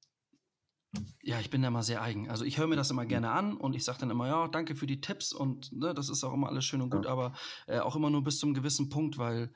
ja, 1.22 1.40
ich 1.40 1.50
bin 1.50 1.62
da 1.62 1.70
mal 1.70 1.84
sehr 1.84 2.02
eigen. 2.02 2.30
Also 2.30 2.44
ich 2.46 2.58
höre 2.58 2.68
mir 2.68 2.76
das 2.76 2.92
immer 2.92 3.06
gerne 3.06 3.32
an 3.32 3.56
und 3.56 3.76
ich 3.76 3.84
sage 3.84 4.00
dann 4.00 4.10
immer, 4.10 4.28
ja, 4.28 4.48
danke 4.48 4.76
für 4.76 4.88
die 4.88 5.02
Tipps 5.02 5.34
und 5.34 5.72
ne, 5.72 5.94
das 5.94 6.10
ist 6.10 6.24
auch 6.24 6.34
immer 6.34 6.50
alles 6.50 6.66
schön 6.66 6.82
und 6.82 6.90
gut, 6.90 7.06
ja. 7.06 7.12
aber 7.12 7.34
äh, 7.68 7.80
auch 7.80 7.96
immer 7.96 8.10
nur 8.10 8.24
bis 8.24 8.40
zum 8.40 8.54
gewissen 8.54 8.90
Punkt, 8.90 9.18
weil 9.18 9.54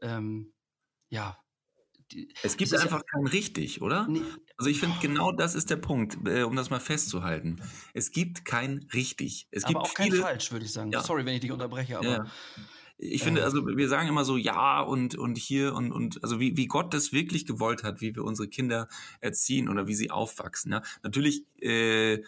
ähm, 0.00 0.52
ja. 1.10 1.38
Die, 2.12 2.32
es 2.42 2.56
gibt 2.56 2.72
einfach 2.72 3.00
ja, 3.00 3.04
kein 3.12 3.26
richtig, 3.26 3.82
oder? 3.82 4.08
Nee, 4.08 4.22
also 4.56 4.70
ich 4.70 4.80
finde, 4.80 4.96
genau 5.02 5.30
das 5.30 5.54
ist 5.54 5.68
der 5.68 5.76
Punkt, 5.76 6.16
äh, 6.26 6.42
um 6.42 6.56
das 6.56 6.70
mal 6.70 6.80
festzuhalten. 6.80 7.60
Es 7.92 8.10
gibt 8.12 8.46
kein 8.46 8.78
richtig. 8.94 9.46
Es 9.50 9.64
aber 9.64 9.74
gibt 9.74 9.84
auch 9.84 9.94
viele, 9.94 10.10
kein 10.16 10.20
falsch, 10.20 10.50
würde 10.50 10.64
ich 10.64 10.72
sagen. 10.72 10.90
Ja. 10.90 11.02
Sorry, 11.02 11.26
wenn 11.26 11.34
ich 11.34 11.40
dich 11.40 11.52
unterbreche, 11.52 11.98
aber. 11.98 12.30
Ich 13.00 13.22
finde, 13.22 13.44
also 13.44 13.64
wir 13.64 13.88
sagen 13.88 14.08
immer 14.08 14.24
so 14.24 14.36
ja 14.36 14.80
und, 14.80 15.14
und 15.14 15.38
hier 15.38 15.74
und, 15.74 15.92
und 15.92 16.22
also 16.24 16.40
wie, 16.40 16.56
wie 16.56 16.66
Gott 16.66 16.92
das 16.92 17.12
wirklich 17.12 17.46
gewollt 17.46 17.84
hat, 17.84 18.00
wie 18.00 18.16
wir 18.16 18.24
unsere 18.24 18.48
Kinder 18.48 18.88
erziehen 19.20 19.68
oder 19.68 19.86
wie 19.86 19.94
sie 19.94 20.10
aufwachsen. 20.10 20.72
Ja? 20.72 20.82
Natürlich, 21.04 21.44
äh, 21.60 22.24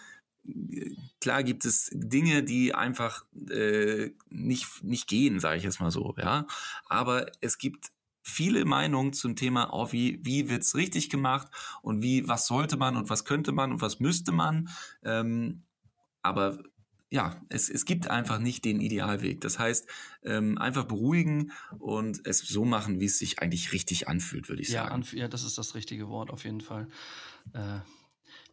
klar 1.21 1.43
gibt 1.43 1.65
es 1.65 1.91
Dinge, 1.93 2.45
die 2.45 2.73
einfach 2.73 3.25
äh, 3.51 4.11
nicht, 4.29 4.85
nicht 4.85 5.09
gehen, 5.09 5.41
sage 5.41 5.59
ich 5.59 5.65
jetzt 5.65 5.81
mal 5.81 5.91
so, 5.91 6.15
ja. 6.17 6.47
Aber 6.87 7.27
es 7.41 7.59
gibt 7.59 7.91
viele 8.23 8.65
Meinungen 8.65 9.13
zum 9.13 9.35
Thema, 9.37 9.71
oh, 9.73 9.91
wie, 9.93 10.21
wie 10.23 10.49
wird's 10.49 10.77
richtig 10.77 11.11
gemacht 11.11 11.49
und 11.83 12.03
wie, 12.03 12.29
was 12.29 12.47
sollte 12.47 12.77
man 12.77 12.97
und 12.97 13.11
was 13.11 13.25
könnte 13.25 13.53
man 13.53 13.73
und 13.73 13.81
was 13.81 14.01
müsste 14.01 14.33
man. 14.33 14.69
Ähm, 15.03 15.65
aber 16.23 16.59
ja, 17.11 17.43
es, 17.49 17.69
es 17.69 17.85
gibt 17.85 18.09
einfach 18.09 18.39
nicht 18.39 18.65
den 18.65 18.81
Idealweg. 18.81 19.41
Das 19.41 19.59
heißt, 19.59 19.87
ähm, 20.23 20.57
einfach 20.59 20.85
beruhigen 20.85 21.53
und 21.79 22.25
es 22.25 22.39
so 22.39 22.65
machen, 22.65 23.01
wie 23.01 23.07
es 23.07 23.19
sich 23.19 23.41
eigentlich 23.41 23.73
richtig 23.73 24.09
anfühlt, 24.09 24.49
würde 24.49 24.63
ich 24.63 24.69
ja, 24.69 24.89
sagen. 24.89 25.05
ja, 25.13 25.27
das 25.27 25.43
ist 25.43 25.59
das 25.59 25.75
richtige 25.75 26.09
Wort 26.09 26.31
auf 26.31 26.45
jeden 26.45 26.61
Fall. 26.61 26.89
Äh, 27.53 27.81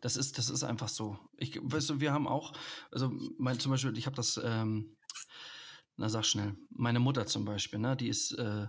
das 0.01 0.17
ist, 0.17 0.39
das 0.39 0.49
ist 0.49 0.63
einfach 0.63 0.87
so. 0.87 1.19
Ich, 1.37 1.59
weißt 1.61 1.91
du, 1.91 1.99
wir 1.99 2.11
haben 2.11 2.27
auch, 2.27 2.53
also 2.91 3.11
mein, 3.37 3.59
zum 3.59 3.71
Beispiel, 3.71 3.95
ich 3.95 4.07
habe 4.07 4.15
das, 4.15 4.39
ähm, 4.43 4.97
na 5.95 6.09
sag 6.09 6.25
schnell, 6.25 6.55
meine 6.69 6.99
Mutter 6.99 7.27
zum 7.27 7.45
Beispiel, 7.45 7.79
ne, 7.79 7.95
die 7.95 8.09
ist 8.09 8.31
äh, 8.33 8.65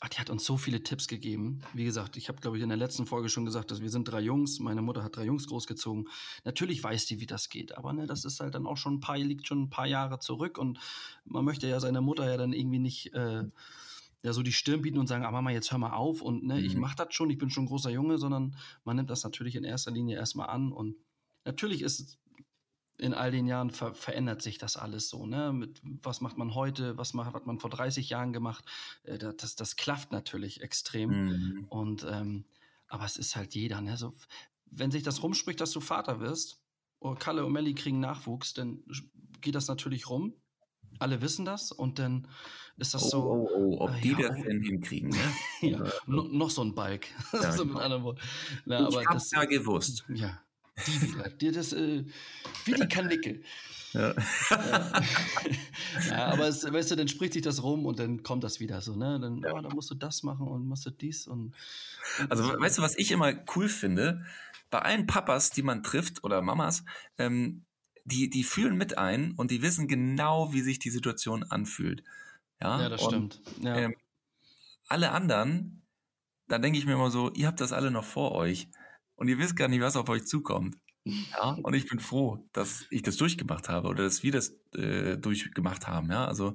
Ach, 0.00 0.08
die 0.08 0.18
hat 0.18 0.30
uns 0.30 0.44
so 0.44 0.56
viele 0.56 0.82
Tipps 0.84 1.08
gegeben. 1.08 1.60
Wie 1.74 1.84
gesagt, 1.84 2.16
ich 2.16 2.28
habe, 2.28 2.40
glaube 2.40 2.56
ich, 2.56 2.62
in 2.62 2.68
der 2.68 2.78
letzten 2.78 3.04
Folge 3.04 3.28
schon 3.28 3.44
gesagt, 3.44 3.72
dass 3.72 3.80
wir 3.80 3.90
sind 3.90 4.04
drei 4.04 4.20
Jungs. 4.20 4.60
Meine 4.60 4.80
Mutter 4.80 5.02
hat 5.02 5.16
drei 5.16 5.24
Jungs 5.24 5.48
großgezogen. 5.48 6.08
Natürlich 6.44 6.82
weiß 6.82 7.06
die, 7.06 7.18
wie 7.20 7.26
das 7.26 7.48
geht, 7.48 7.76
aber 7.76 7.92
ne, 7.92 8.06
das 8.06 8.24
ist 8.24 8.38
halt 8.38 8.54
dann 8.54 8.66
auch 8.66 8.76
schon 8.76 8.94
ein 8.94 9.00
paar, 9.00 9.18
liegt 9.18 9.48
schon 9.48 9.62
ein 9.62 9.70
paar 9.70 9.86
Jahre 9.86 10.20
zurück 10.20 10.56
und 10.56 10.78
man 11.24 11.44
möchte 11.44 11.66
ja 11.66 11.80
seiner 11.80 12.00
Mutter 12.00 12.30
ja 12.30 12.36
dann 12.36 12.52
irgendwie 12.52 12.78
nicht 12.78 13.12
äh, 13.12 13.42
ja 14.22 14.32
so 14.32 14.42
die 14.42 14.52
Stirn 14.52 14.82
bieten 14.82 14.98
und 14.98 15.08
sagen, 15.08 15.24
ah 15.24 15.32
Mama, 15.32 15.50
jetzt 15.50 15.72
hör 15.72 15.78
mal 15.78 15.92
auf 15.92 16.22
und 16.22 16.44
ne, 16.44 16.54
mhm. 16.54 16.64
ich 16.64 16.76
mach 16.76 16.94
das 16.94 17.12
schon, 17.12 17.30
ich 17.30 17.38
bin 17.38 17.50
schon 17.50 17.64
ein 17.64 17.68
großer 17.68 17.90
Junge, 17.90 18.18
sondern 18.18 18.54
man 18.84 18.96
nimmt 18.96 19.10
das 19.10 19.24
natürlich 19.24 19.56
in 19.56 19.64
erster 19.64 19.90
Linie 19.90 20.16
erstmal 20.16 20.48
an 20.48 20.72
und 20.72 20.94
natürlich 21.44 21.82
ist 21.82 22.18
in 22.98 23.14
all 23.14 23.30
den 23.30 23.46
Jahren 23.46 23.70
ver 23.70 23.94
verändert 23.94 24.42
sich 24.42 24.58
das 24.58 24.76
alles 24.76 25.08
so. 25.08 25.24
Ne? 25.26 25.52
Mit, 25.52 25.80
was 25.82 26.20
macht 26.20 26.36
man 26.36 26.54
heute? 26.54 26.98
Was 26.98 27.14
macht, 27.14 27.32
hat 27.32 27.46
man 27.46 27.60
vor 27.60 27.70
30 27.70 28.10
Jahren 28.10 28.32
gemacht? 28.32 28.64
Äh, 29.04 29.18
das, 29.18 29.56
das 29.56 29.76
klafft 29.76 30.12
natürlich 30.12 30.60
extrem. 30.60 31.10
Mhm. 31.10 31.64
Und 31.68 32.06
ähm, 32.10 32.44
aber 32.88 33.04
es 33.04 33.16
ist 33.16 33.36
halt 33.36 33.54
jeder. 33.54 33.80
Ne? 33.80 33.96
So, 33.96 34.14
wenn 34.66 34.90
sich 34.90 35.02
das 35.02 35.22
rumspricht, 35.22 35.60
dass 35.60 35.72
du 35.72 35.80
Vater 35.80 36.20
wirst, 36.20 36.60
oder 37.00 37.12
oh, 37.12 37.14
Kalle 37.14 37.46
und 37.46 37.52
Melli 37.52 37.74
kriegen 37.74 38.00
Nachwuchs, 38.00 38.54
dann 38.54 38.82
geht 39.40 39.54
das 39.54 39.68
natürlich 39.68 40.10
rum. 40.10 40.34
Alle 40.98 41.22
wissen 41.22 41.44
das 41.44 41.70
und 41.70 42.00
dann 42.00 42.26
ist 42.76 42.94
das 42.94 43.04
oh, 43.04 43.08
so. 43.08 43.22
Oh, 43.22 43.48
oh, 43.54 43.76
ob 43.82 43.90
äh, 43.90 44.00
die 44.00 44.10
ja, 44.10 44.28
das 44.28 44.42
denn 44.42 44.62
hinkriegen, 44.62 45.10
ne? 45.10 45.34
ja, 45.60 45.84
no, 46.06 46.24
noch 46.24 46.50
so 46.50 46.62
ein 46.62 46.74
Balk. 46.74 47.06
Ja, 47.32 47.52
so 47.52 47.64
mit 47.64 47.76
anderen 47.76 48.02
Worten. 48.02 48.20
Na, 48.64 48.80
ich 48.80 48.86
aber 48.86 49.04
hab's 49.04 49.30
das, 49.30 49.30
ja 49.30 49.44
gewusst. 49.44 50.04
Ja, 50.08 50.40
die 50.86 51.02
wieder. 51.02 51.28
Die, 51.28 51.50
das, 51.50 51.72
äh, 51.72 52.04
wie 52.64 52.74
die 52.74 52.88
Kanickel. 52.88 53.42
Ja. 53.92 54.14
ja. 54.50 55.02
ja, 56.10 56.26
aber 56.26 56.48
es, 56.48 56.70
weißt 56.70 56.90
du, 56.90 56.96
dann 56.96 57.08
spricht 57.08 57.32
sich 57.32 57.42
das 57.42 57.62
rum 57.62 57.86
und 57.86 57.98
dann 57.98 58.22
kommt 58.22 58.44
das 58.44 58.60
wieder 58.60 58.80
so, 58.80 58.94
ne? 58.94 59.18
Dann, 59.20 59.38
ja. 59.38 59.52
oh, 59.52 59.60
dann 59.60 59.72
musst 59.74 59.90
du 59.90 59.94
das 59.94 60.22
machen 60.22 60.46
und 60.46 60.66
musst 60.66 60.86
du 60.86 60.90
dies 60.90 61.26
und. 61.26 61.54
und 62.18 62.30
also, 62.30 62.44
so. 62.44 62.60
weißt 62.60 62.78
du, 62.78 62.82
was 62.82 62.98
ich 62.98 63.10
immer 63.10 63.32
cool 63.56 63.68
finde? 63.68 64.24
Bei 64.70 64.80
allen 64.80 65.06
Papas, 65.06 65.50
die 65.50 65.62
man 65.62 65.82
trifft 65.82 66.24
oder 66.24 66.42
Mamas, 66.42 66.84
ähm, 67.16 67.64
die, 68.04 68.28
die 68.28 68.44
fühlen 68.44 68.76
mit 68.76 68.98
ein 68.98 69.32
und 69.32 69.50
die 69.50 69.62
wissen 69.62 69.88
genau, 69.88 70.52
wie 70.52 70.60
sich 70.60 70.78
die 70.78 70.90
Situation 70.90 71.42
anfühlt. 71.44 72.02
Ja, 72.60 72.80
ja 72.82 72.88
das 72.88 73.02
und, 73.02 73.40
stimmt. 73.40 73.64
Ähm, 73.64 73.94
alle 74.88 75.12
anderen, 75.12 75.82
da 76.48 76.58
denke 76.58 76.78
ich 76.78 76.86
mir 76.86 76.94
immer 76.94 77.10
so, 77.10 77.32
ihr 77.32 77.46
habt 77.46 77.60
das 77.60 77.72
alle 77.72 77.90
noch 77.90 78.04
vor 78.04 78.32
euch 78.32 78.68
und 79.18 79.28
ihr 79.28 79.38
wisst 79.38 79.56
gar 79.56 79.68
nicht, 79.68 79.80
was 79.80 79.96
auf 79.96 80.08
euch 80.08 80.26
zukommt. 80.26 80.76
Ja, 81.04 81.50
und 81.62 81.74
ich 81.74 81.86
bin 81.88 82.00
froh, 82.00 82.48
dass 82.52 82.86
ich 82.90 83.02
das 83.02 83.16
durchgemacht 83.16 83.68
habe 83.68 83.88
oder 83.88 84.04
dass 84.04 84.22
wir 84.22 84.32
das 84.32 84.54
äh, 84.74 85.18
durchgemacht 85.18 85.86
haben. 85.86 86.10
Ja, 86.10 86.26
also 86.26 86.54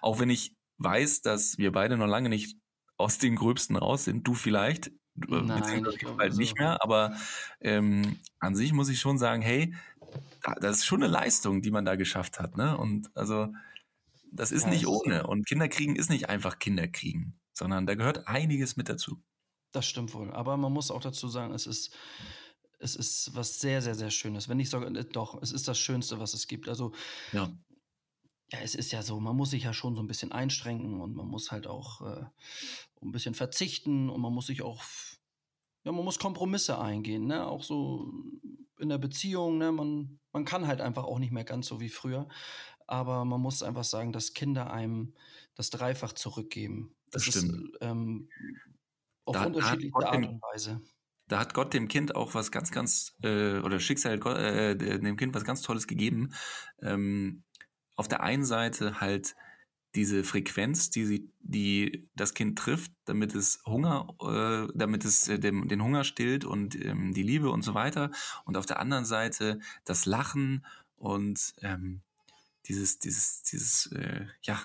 auch 0.00 0.20
wenn 0.20 0.30
ich 0.30 0.54
weiß, 0.78 1.22
dass 1.22 1.58
wir 1.58 1.72
beide 1.72 1.96
noch 1.96 2.06
lange 2.06 2.28
nicht 2.28 2.56
aus 2.96 3.18
den 3.18 3.36
Gröbsten 3.36 3.76
raus 3.76 4.04
sind, 4.04 4.26
du 4.26 4.34
vielleicht, 4.34 4.92
Nein, 5.16 5.86
ich 5.88 6.06
bald 6.16 6.32
so. 6.32 6.40
nicht 6.40 6.58
mehr, 6.58 6.82
aber 6.82 7.16
ähm, 7.60 8.18
an 8.40 8.56
sich 8.56 8.72
muss 8.72 8.88
ich 8.88 8.98
schon 8.98 9.16
sagen, 9.16 9.42
hey, 9.42 9.74
das 10.60 10.78
ist 10.78 10.84
schon 10.84 11.02
eine 11.02 11.12
Leistung, 11.12 11.62
die 11.62 11.70
man 11.70 11.84
da 11.84 11.94
geschafft 11.96 12.40
hat. 12.40 12.56
Ne? 12.56 12.76
Und 12.76 13.10
also 13.16 13.48
das 14.32 14.50
ist 14.50 14.64
ja, 14.64 14.70
nicht 14.70 14.86
ohne. 14.86 15.26
Und 15.26 15.46
Kinderkriegen 15.46 15.94
ist 15.96 16.10
nicht 16.10 16.28
einfach 16.28 16.58
Kinderkriegen, 16.58 17.38
sondern 17.52 17.86
da 17.86 17.94
gehört 17.94 18.26
einiges 18.26 18.76
mit 18.76 18.88
dazu. 18.88 19.22
Das 19.74 19.86
stimmt 19.86 20.14
wohl. 20.14 20.30
Aber 20.30 20.56
man 20.56 20.72
muss 20.72 20.92
auch 20.92 21.00
dazu 21.00 21.26
sagen, 21.26 21.52
es 21.52 21.66
ist, 21.66 21.92
es 22.78 22.94
ist 22.94 23.34
was 23.34 23.58
sehr, 23.58 23.82
sehr, 23.82 23.96
sehr 23.96 24.10
Schönes. 24.10 24.48
Wenn 24.48 24.56
nicht 24.56 24.70
sogar, 24.70 24.88
äh, 24.94 25.04
doch, 25.04 25.42
es 25.42 25.50
ist 25.50 25.66
das 25.66 25.80
Schönste, 25.80 26.20
was 26.20 26.32
es 26.32 26.46
gibt. 26.46 26.68
Also, 26.68 26.92
ja. 27.32 27.52
Ja, 28.52 28.58
es 28.60 28.76
ist 28.76 28.92
ja 28.92 29.02
so, 29.02 29.18
man 29.18 29.34
muss 29.34 29.50
sich 29.50 29.64
ja 29.64 29.72
schon 29.72 29.96
so 29.96 30.02
ein 30.02 30.06
bisschen 30.06 30.30
einschränken 30.30 31.00
und 31.00 31.16
man 31.16 31.26
muss 31.26 31.50
halt 31.50 31.66
auch 31.66 32.02
äh, 32.02 32.24
ein 33.02 33.10
bisschen 33.10 33.34
verzichten 33.34 34.08
und 34.08 34.20
man 34.20 34.32
muss 34.32 34.46
sich 34.46 34.62
auch, 34.62 34.84
ja, 35.82 35.90
man 35.90 36.04
muss 36.04 36.20
Kompromisse 36.20 36.78
eingehen, 36.78 37.26
ne? 37.26 37.48
Auch 37.48 37.64
so 37.64 38.12
in 38.78 38.90
der 38.90 38.98
Beziehung, 38.98 39.58
ne? 39.58 39.72
Man, 39.72 40.20
man 40.30 40.44
kann 40.44 40.68
halt 40.68 40.80
einfach 40.80 41.02
auch 41.02 41.18
nicht 41.18 41.32
mehr 41.32 41.44
ganz 41.44 41.66
so 41.66 41.80
wie 41.80 41.88
früher. 41.88 42.28
Aber 42.86 43.24
man 43.24 43.40
muss 43.40 43.64
einfach 43.64 43.82
sagen, 43.82 44.12
dass 44.12 44.34
Kinder 44.34 44.72
einem 44.72 45.14
das 45.56 45.70
dreifach 45.70 46.12
zurückgeben. 46.12 46.94
Das, 47.10 47.24
das 47.24 47.34
stimmt. 47.34 47.74
Ist, 47.74 47.78
ähm, 47.80 48.28
auf 49.24 49.34
da, 49.34 49.44
unterschiedliche 49.44 49.92
da 49.98 50.06
Art 50.06 50.16
und 50.16 50.42
Weise. 50.42 50.80
Da 51.28 51.38
hat 51.38 51.54
Gott 51.54 51.72
dem 51.72 51.88
Kind 51.88 52.14
auch 52.16 52.34
was 52.34 52.50
ganz, 52.50 52.70
ganz, 52.70 53.14
äh, 53.22 53.58
oder 53.58 53.80
Schicksal 53.80 54.18
äh, 54.36 54.76
dem 54.76 55.16
Kind 55.16 55.34
was 55.34 55.44
ganz 55.44 55.62
Tolles 55.62 55.86
gegeben. 55.86 56.34
Ähm, 56.82 57.44
auf 57.96 58.08
der 58.08 58.22
einen 58.22 58.44
Seite 58.44 59.00
halt 59.00 59.34
diese 59.94 60.24
Frequenz, 60.24 60.90
die 60.90 61.04
sie, 61.06 61.30
die 61.40 62.08
das 62.16 62.34
Kind 62.34 62.58
trifft, 62.58 62.92
damit 63.04 63.34
es 63.34 63.62
Hunger, 63.64 64.08
äh, 64.20 64.72
damit 64.74 65.04
es 65.04 65.28
äh, 65.28 65.38
dem, 65.38 65.68
den 65.68 65.82
Hunger 65.82 66.04
stillt 66.04 66.44
und 66.44 66.74
ähm, 66.84 67.14
die 67.14 67.22
Liebe 67.22 67.50
und 67.50 67.62
so 67.62 67.74
weiter. 67.74 68.10
Und 68.44 68.56
auf 68.56 68.66
der 68.66 68.80
anderen 68.80 69.04
Seite 69.04 69.60
das 69.84 70.04
Lachen 70.04 70.66
und 70.96 71.54
ähm, 71.62 72.02
dieses, 72.66 72.98
dieses, 72.98 73.42
dieses, 73.42 73.86
äh, 73.92 74.26
ja, 74.42 74.60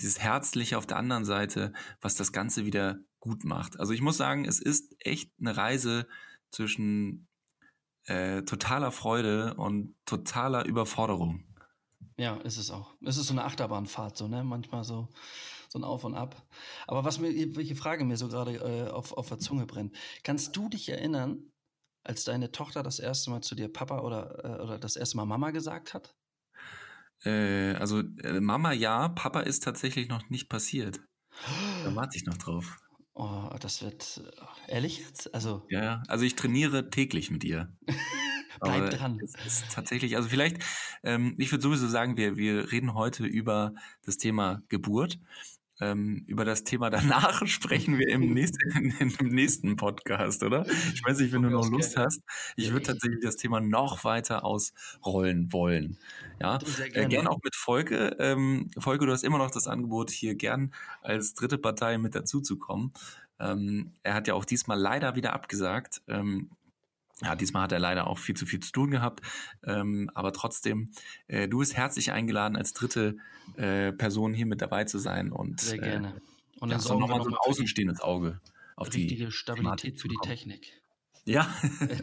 dieses 0.00 0.18
Herzliche 0.18 0.76
auf 0.76 0.86
der 0.86 0.96
anderen 0.96 1.24
Seite, 1.24 1.72
was 2.00 2.14
das 2.14 2.32
Ganze 2.32 2.66
wieder 2.66 2.98
gut 3.20 3.44
macht. 3.44 3.78
Also 3.78 3.92
ich 3.92 4.00
muss 4.00 4.16
sagen, 4.16 4.44
es 4.44 4.60
ist 4.60 4.94
echt 5.00 5.32
eine 5.40 5.56
Reise 5.56 6.06
zwischen 6.50 7.28
äh, 8.04 8.42
totaler 8.42 8.90
Freude 8.92 9.54
und 9.54 9.94
totaler 10.06 10.64
Überforderung. 10.64 11.44
Ja, 12.16 12.36
ist 12.38 12.56
es 12.56 12.70
auch. 12.70 12.94
Es 13.04 13.16
ist 13.16 13.26
so 13.26 13.34
eine 13.34 13.44
Achterbahnfahrt, 13.44 14.16
so, 14.16 14.26
ne? 14.28 14.42
Manchmal 14.42 14.82
so, 14.82 15.08
so 15.68 15.78
ein 15.78 15.84
Auf 15.84 16.04
und 16.04 16.14
Ab. 16.14 16.46
Aber 16.86 17.04
was 17.04 17.20
mir, 17.20 17.56
welche 17.56 17.76
Frage 17.76 18.04
mir 18.04 18.16
so 18.16 18.28
gerade 18.28 18.54
äh, 18.54 18.90
auf, 18.90 19.12
auf 19.12 19.28
der 19.28 19.38
Zunge 19.38 19.66
brennt. 19.66 19.96
Kannst 20.24 20.56
du 20.56 20.68
dich 20.68 20.88
erinnern, 20.88 21.52
als 22.04 22.24
deine 22.24 22.50
Tochter 22.50 22.82
das 22.82 22.98
erste 22.98 23.30
Mal 23.30 23.42
zu 23.42 23.54
dir 23.54 23.72
Papa 23.72 24.00
oder, 24.00 24.44
äh, 24.44 24.62
oder 24.62 24.78
das 24.78 24.96
erste 24.96 25.16
Mal 25.16 25.26
Mama 25.26 25.50
gesagt 25.50 25.94
hat? 25.94 26.16
Äh, 27.24 27.74
also 27.74 28.00
äh, 28.00 28.40
Mama 28.40 28.72
ja, 28.72 29.08
Papa 29.08 29.40
ist 29.40 29.62
tatsächlich 29.62 30.08
noch 30.08 30.28
nicht 30.30 30.48
passiert. 30.48 31.00
Da 31.84 31.94
warte 31.94 32.16
ich 32.16 32.26
noch 32.26 32.36
drauf. 32.38 32.78
Oh, 33.20 33.50
das 33.58 33.82
wird 33.82 34.22
ehrlich 34.68 35.00
jetzt? 35.00 35.34
Also 35.34 35.66
Ja, 35.70 36.04
also 36.06 36.24
ich 36.24 36.36
trainiere 36.36 36.88
täglich 36.88 37.32
mit 37.32 37.42
ihr. 37.42 37.72
bleib 38.60 38.74
Aber 38.76 38.88
dran. 38.90 39.20
Es 39.22 39.34
ist 39.44 39.72
tatsächlich, 39.72 40.16
also 40.16 40.28
vielleicht, 40.28 40.58
ähm, 41.02 41.34
ich 41.36 41.50
würde 41.50 41.62
sowieso 41.62 41.88
sagen, 41.88 42.16
wir, 42.16 42.36
wir 42.36 42.70
reden 42.70 42.94
heute 42.94 43.24
über 43.24 43.74
das 44.04 44.18
Thema 44.18 44.62
Geburt. 44.68 45.18
Ähm, 45.80 46.24
über 46.26 46.44
das 46.44 46.64
Thema 46.64 46.90
danach 46.90 47.46
sprechen 47.46 47.98
wir 47.98 48.08
im 48.08 48.32
nächsten, 48.32 48.90
im 49.20 49.28
nächsten 49.28 49.76
Podcast, 49.76 50.42
oder? 50.42 50.66
Ich 50.92 51.04
weiß 51.04 51.18
nicht, 51.18 51.32
wenn 51.32 51.42
du 51.42 51.50
noch 51.50 51.70
Lust 51.70 51.96
hast. 51.96 52.22
Ich 52.56 52.72
würde 52.72 52.86
tatsächlich 52.86 53.20
das 53.22 53.36
Thema 53.36 53.60
noch 53.60 54.04
weiter 54.04 54.44
ausrollen 54.44 55.52
wollen. 55.52 55.98
Ja, 56.40 56.58
Sehr 56.64 56.86
äh, 56.86 56.90
gerne. 56.90 57.08
gern 57.08 57.26
auch 57.28 57.38
mit 57.44 57.54
Folge. 57.54 58.16
Ähm, 58.18 58.70
Folge, 58.78 59.06
du 59.06 59.12
hast 59.12 59.22
immer 59.22 59.38
noch 59.38 59.50
das 59.50 59.68
Angebot, 59.68 60.10
hier 60.10 60.34
gern 60.34 60.72
als 61.02 61.34
dritte 61.34 61.58
Partei 61.58 61.98
mit 61.98 62.14
dazuzukommen. 62.14 62.92
Ähm, 63.40 63.92
er 64.02 64.14
hat 64.14 64.26
ja 64.26 64.34
auch 64.34 64.44
diesmal 64.44 64.78
leider 64.78 65.14
wieder 65.14 65.32
abgesagt. 65.32 66.02
Ähm, 66.08 66.50
ja, 67.22 67.34
diesmal 67.34 67.64
hat 67.64 67.72
er 67.72 67.80
leider 67.80 68.06
auch 68.06 68.18
viel 68.18 68.36
zu 68.36 68.46
viel 68.46 68.60
zu 68.60 68.72
tun 68.72 68.90
gehabt. 68.90 69.22
Ähm, 69.64 70.10
aber 70.14 70.32
trotzdem, 70.32 70.90
äh, 71.26 71.48
du 71.48 71.58
bist 71.58 71.76
herzlich 71.76 72.12
eingeladen, 72.12 72.56
als 72.56 72.72
dritte 72.72 73.16
äh, 73.56 73.92
Person 73.92 74.34
hier 74.34 74.46
mit 74.46 74.62
dabei 74.62 74.84
zu 74.84 74.98
sein 74.98 75.32
und 75.32 75.60
Sehr 75.60 75.78
äh, 75.78 75.82
gerne. 75.82 76.20
Und 76.60 76.68
ja, 76.68 76.74
dann 76.74 76.80
so 76.80 76.88
sorgen 76.88 77.00
nochmal 77.00 77.22
so 77.22 77.30
ein 77.30 77.36
außenstehendes 77.36 78.00
Auge 78.00 78.40
auf 78.76 78.88
die 78.88 79.02
richtige 79.02 79.30
Stabilität 79.32 79.96
Thematik 79.96 80.00
für 80.00 80.08
die. 80.08 80.16
Technik. 80.22 80.72
Ja, 81.24 81.46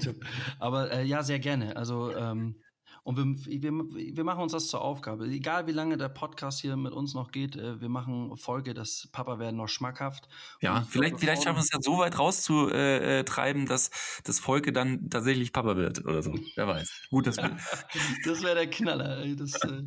Aber 0.60 0.92
äh, 0.92 1.04
ja, 1.04 1.24
sehr 1.24 1.40
gerne. 1.40 1.76
Also, 1.76 2.16
ähm, 2.16 2.56
und 3.06 3.18
wir, 3.18 3.62
wir, 3.62 3.72
wir 4.18 4.24
machen 4.24 4.42
uns 4.42 4.52
das 4.52 4.68
zur 4.68 4.82
Aufgabe. 4.82 5.26
Egal 5.28 5.68
wie 5.68 5.72
lange 5.72 5.96
der 5.96 6.10
Podcast 6.10 6.60
hier 6.60 6.76
mit 6.76 6.92
uns 6.92 7.14
noch 7.14 7.32
geht, 7.32 7.56
äh, 7.56 7.80
wir 7.80 7.88
machen 7.88 8.36
Folge, 8.36 8.74
das 8.74 9.08
Papa 9.12 9.38
werden 9.38 9.58
noch 9.58 9.68
schmackhaft. 9.70 10.28
ja. 10.60 10.80
Und 10.80 10.88
Vielleicht, 10.88 11.20
vielleicht 11.20 11.44
schaffen 11.44 11.58
wir 11.58 11.62
es 11.62 11.70
ja 11.72 11.80
so 11.82 12.00
weit 12.00 12.18
rauszutreiben, 12.18 13.26
treiben, 13.28 13.66
dass 13.68 13.92
das 14.24 14.40
Volke 14.40 14.74
dann 14.74 15.12
tatsächlich 15.12 15.54
Papa 15.54 15.76
wird 15.78 16.04
oder 16.04 16.24
so. 16.24 16.34
Wer 16.56 16.68
weiß. 16.68 17.04
Gut, 17.12 17.28
das. 17.28 17.38
Das 18.26 18.42
wäre 18.42 18.56
der 18.56 18.70
Knaller. 18.72 19.20
ey. 19.20 19.36
Das, 19.36 19.54
äh, 19.64 19.84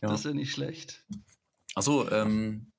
Ja. 0.00 0.08
das 0.08 0.24
wäre 0.24 0.34
nicht 0.36 0.52
schlecht. 0.52 1.04
Achso, 1.74 2.08
ähm, 2.10 2.70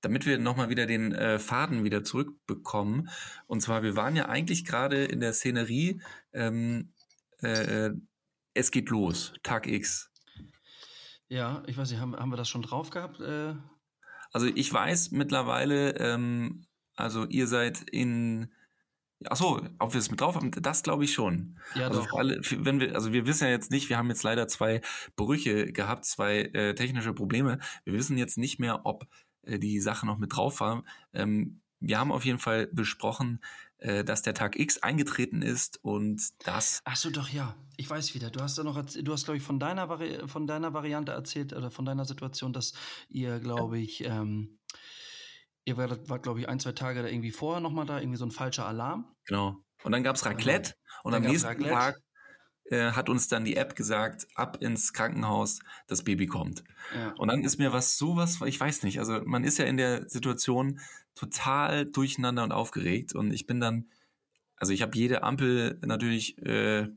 damit 0.00 0.26
wir 0.26 0.38
nochmal 0.38 0.68
wieder 0.70 0.86
den 0.86 1.12
äh, 1.12 1.40
Faden 1.40 1.82
wieder 1.82 2.04
zurückbekommen. 2.04 3.08
Und 3.48 3.62
zwar, 3.62 3.82
wir 3.82 3.96
waren 3.96 4.14
ja 4.14 4.26
eigentlich 4.28 4.64
gerade 4.64 5.04
in 5.06 5.18
der 5.18 5.32
Szenerie, 5.32 6.00
ähm, 6.32 6.92
äh, 7.42 7.86
äh, 7.86 7.94
es 8.54 8.70
geht 8.70 8.90
los, 8.90 9.32
Tag 9.42 9.66
X. 9.66 10.10
Ja, 11.28 11.62
ich 11.66 11.76
weiß 11.76 11.90
nicht, 11.90 12.00
haben, 12.00 12.16
haben 12.16 12.30
wir 12.30 12.36
das 12.36 12.48
schon 12.48 12.62
drauf 12.62 12.90
gehabt? 12.90 13.20
Äh, 13.20 13.54
Also 14.32 14.46
ich 14.46 14.72
weiß 14.72 15.12
mittlerweile, 15.12 15.96
ähm, 15.96 16.66
also 16.96 17.24
ihr 17.26 17.46
seid 17.46 17.82
in, 17.90 18.52
achso, 19.24 19.60
ob 19.78 19.92
wir 19.92 19.98
es 20.00 20.10
mit 20.10 20.20
drauf 20.20 20.34
haben, 20.34 20.50
das 20.50 20.82
glaube 20.82 21.04
ich 21.04 21.12
schon. 21.12 21.58
ja, 21.74 21.88
Also, 21.88 22.02
doch. 22.02 22.18
alle, 22.18 22.40
wenn 22.50 22.80
wir, 22.80 22.94
also 22.94 23.12
wir 23.12 23.26
wissen 23.26 23.44
ja 23.44 23.50
jetzt 23.50 23.70
nicht, 23.70 23.88
wir 23.88 23.96
haben 23.98 24.08
jetzt 24.08 24.22
leider 24.24 24.48
zwei 24.48 24.80
Brüche 25.16 25.72
gehabt, 25.72 26.04
zwei 26.04 26.40
äh, 26.52 26.74
technische 26.74 27.12
Probleme. 27.14 27.58
Wir 27.84 27.92
wissen 27.94 28.18
jetzt 28.18 28.38
nicht 28.38 28.58
mehr, 28.58 28.84
ob 28.84 29.06
äh, 29.42 29.58
die 29.58 29.80
Sache 29.80 30.06
noch 30.06 30.18
mit 30.18 30.34
drauf 30.34 30.60
war. 30.60 30.84
Ähm, 31.12 31.60
wir 31.78 31.98
haben 31.98 32.12
auf 32.12 32.24
jeden 32.24 32.38
Fall 32.38 32.66
besprochen, 32.72 33.40
äh, 33.80 34.04
dass 34.04 34.22
der 34.22 34.34
Tag 34.34 34.58
X 34.58 34.78
eingetreten 34.78 35.42
ist 35.42 35.82
und 35.82 36.22
das, 36.46 36.80
Ach 36.84 36.96
so, 36.96 37.10
doch, 37.10 37.28
ja. 37.28 37.56
Ich 37.76 37.88
weiß 37.88 38.14
wieder. 38.14 38.30
Du 38.30 38.40
hast 38.40 38.58
da 38.58 38.62
noch, 38.62 38.82
du 38.84 39.12
hast, 39.12 39.24
glaube 39.24 39.38
ich, 39.38 39.42
von 39.42 39.58
deiner, 39.58 39.88
Vari 39.88 40.28
von 40.28 40.46
deiner 40.46 40.74
Variante 40.74 41.12
erzählt 41.12 41.54
oder 41.54 41.70
von 41.70 41.86
deiner 41.86 42.04
Situation, 42.04 42.52
dass 42.52 42.74
ihr, 43.08 43.40
glaube 43.40 43.78
ich, 43.78 44.04
ähm, 44.04 44.58
ihr 45.64 45.78
wart, 45.78 46.08
wart 46.10 46.22
glaube 46.22 46.40
ich, 46.40 46.48
ein, 46.48 46.60
zwei 46.60 46.72
Tage 46.72 47.02
da 47.02 47.08
irgendwie 47.08 47.30
vorher 47.30 47.60
nochmal 47.60 47.86
da, 47.86 47.98
irgendwie 47.98 48.18
so 48.18 48.26
ein 48.26 48.30
falscher 48.30 48.66
Alarm. 48.66 49.06
genau. 49.24 49.56
Und 49.82 49.92
dann 49.92 50.02
gab's 50.02 50.26
Raclette 50.26 50.74
und 51.04 51.12
Dann 51.12 51.24
am 51.24 51.30
nächsten 51.30 51.48
Raclette. 51.48 51.70
Tag 51.70 51.96
äh, 52.70 52.92
hat 52.92 53.08
uns 53.08 53.28
dann 53.28 53.44
die 53.44 53.56
App 53.56 53.74
gesagt, 53.74 54.26
ab 54.34 54.58
ins 54.60 54.92
Krankenhaus, 54.92 55.60
das 55.86 56.04
Baby 56.04 56.26
kommt. 56.26 56.64
Ja. 56.94 57.14
Und 57.16 57.28
dann 57.28 57.42
ist 57.42 57.58
mir 57.58 57.72
was 57.72 57.96
sowas, 57.96 58.40
ich 58.44 58.60
weiß 58.60 58.82
nicht, 58.82 58.98
also 58.98 59.22
man 59.24 59.42
ist 59.42 59.58
ja 59.58 59.64
in 59.64 59.76
der 59.76 60.08
Situation 60.08 60.80
total 61.20 61.84
durcheinander 61.84 62.42
und 62.42 62.52
aufgeregt. 62.52 63.14
Und 63.14 63.32
ich 63.32 63.46
bin 63.46 63.60
dann, 63.60 63.90
also 64.56 64.72
ich 64.72 64.80
habe 64.80 64.96
jede 64.96 65.22
Ampel 65.22 65.78
natürlich 65.84 66.38
äh, 66.38 66.88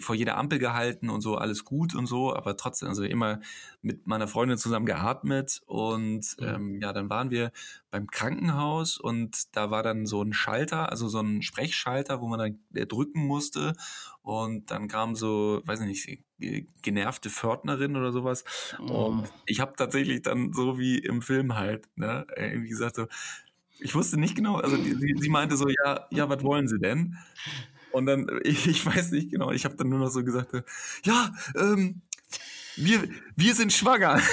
vor 0.00 0.14
jeder 0.14 0.36
Ampel 0.36 0.58
gehalten 0.58 1.10
und 1.10 1.20
so 1.20 1.36
alles 1.36 1.64
gut 1.64 1.94
und 1.94 2.06
so, 2.06 2.34
aber 2.34 2.56
trotzdem, 2.56 2.88
also 2.88 3.02
immer 3.04 3.40
mit 3.82 4.06
meiner 4.06 4.28
Freundin 4.28 4.58
zusammen 4.58 4.86
geatmet 4.86 5.60
und 5.66 6.36
Mhm. 6.40 6.54
ähm, 6.54 6.80
ja, 6.80 6.92
dann 6.92 7.10
waren 7.10 7.30
wir 7.30 7.52
beim 7.90 8.06
Krankenhaus 8.08 8.98
und 8.98 9.56
da 9.56 9.70
war 9.70 9.82
dann 9.82 10.06
so 10.06 10.22
ein 10.22 10.32
Schalter, 10.32 10.90
also 10.90 11.08
so 11.08 11.20
ein 11.20 11.42
Sprechschalter, 11.42 12.20
wo 12.20 12.28
man 12.28 12.38
dann 12.38 12.58
äh, 12.74 12.86
drücken 12.86 13.26
musste 13.26 13.74
und 14.22 14.70
dann 14.70 14.88
kam 14.88 15.14
so, 15.14 15.62
weiß 15.64 15.80
ich 15.80 15.86
nicht, 15.86 16.24
äh, 16.40 16.66
genervte 16.82 17.30
Pförtnerin 17.30 17.96
oder 17.96 18.12
sowas 18.12 18.44
Oh. 18.78 19.12
und 19.12 19.32
ich 19.46 19.60
habe 19.60 19.74
tatsächlich 19.76 20.22
dann 20.22 20.52
so 20.52 20.78
wie 20.78 20.98
im 20.98 21.22
Film 21.22 21.54
halt, 21.56 21.88
ne, 21.96 22.26
irgendwie 22.36 22.68
gesagt 22.68 22.96
so, 22.96 23.06
ich 23.80 23.94
wusste 23.94 24.18
nicht 24.18 24.34
genau, 24.34 24.56
also 24.56 24.76
sie, 24.82 24.96
sie 25.18 25.28
meinte 25.30 25.56
so, 25.56 25.66
ja, 25.68 26.06
ja, 26.10 26.28
was 26.28 26.42
wollen 26.42 26.66
Sie 26.68 26.78
denn? 26.80 27.16
Und 27.92 28.06
dann, 28.06 28.26
ich, 28.42 28.66
ich 28.66 28.84
weiß 28.84 29.12
nicht 29.12 29.30
genau, 29.30 29.52
ich 29.52 29.64
habe 29.64 29.76
dann 29.76 29.88
nur 29.88 29.98
noch 29.98 30.10
so 30.10 30.24
gesagt, 30.24 30.54
äh, 30.54 30.62
ja, 31.04 31.32
ähm, 31.56 32.02
wir, 32.76 33.08
wir 33.34 33.54
sind 33.54 33.72
schwanger. 33.72 34.20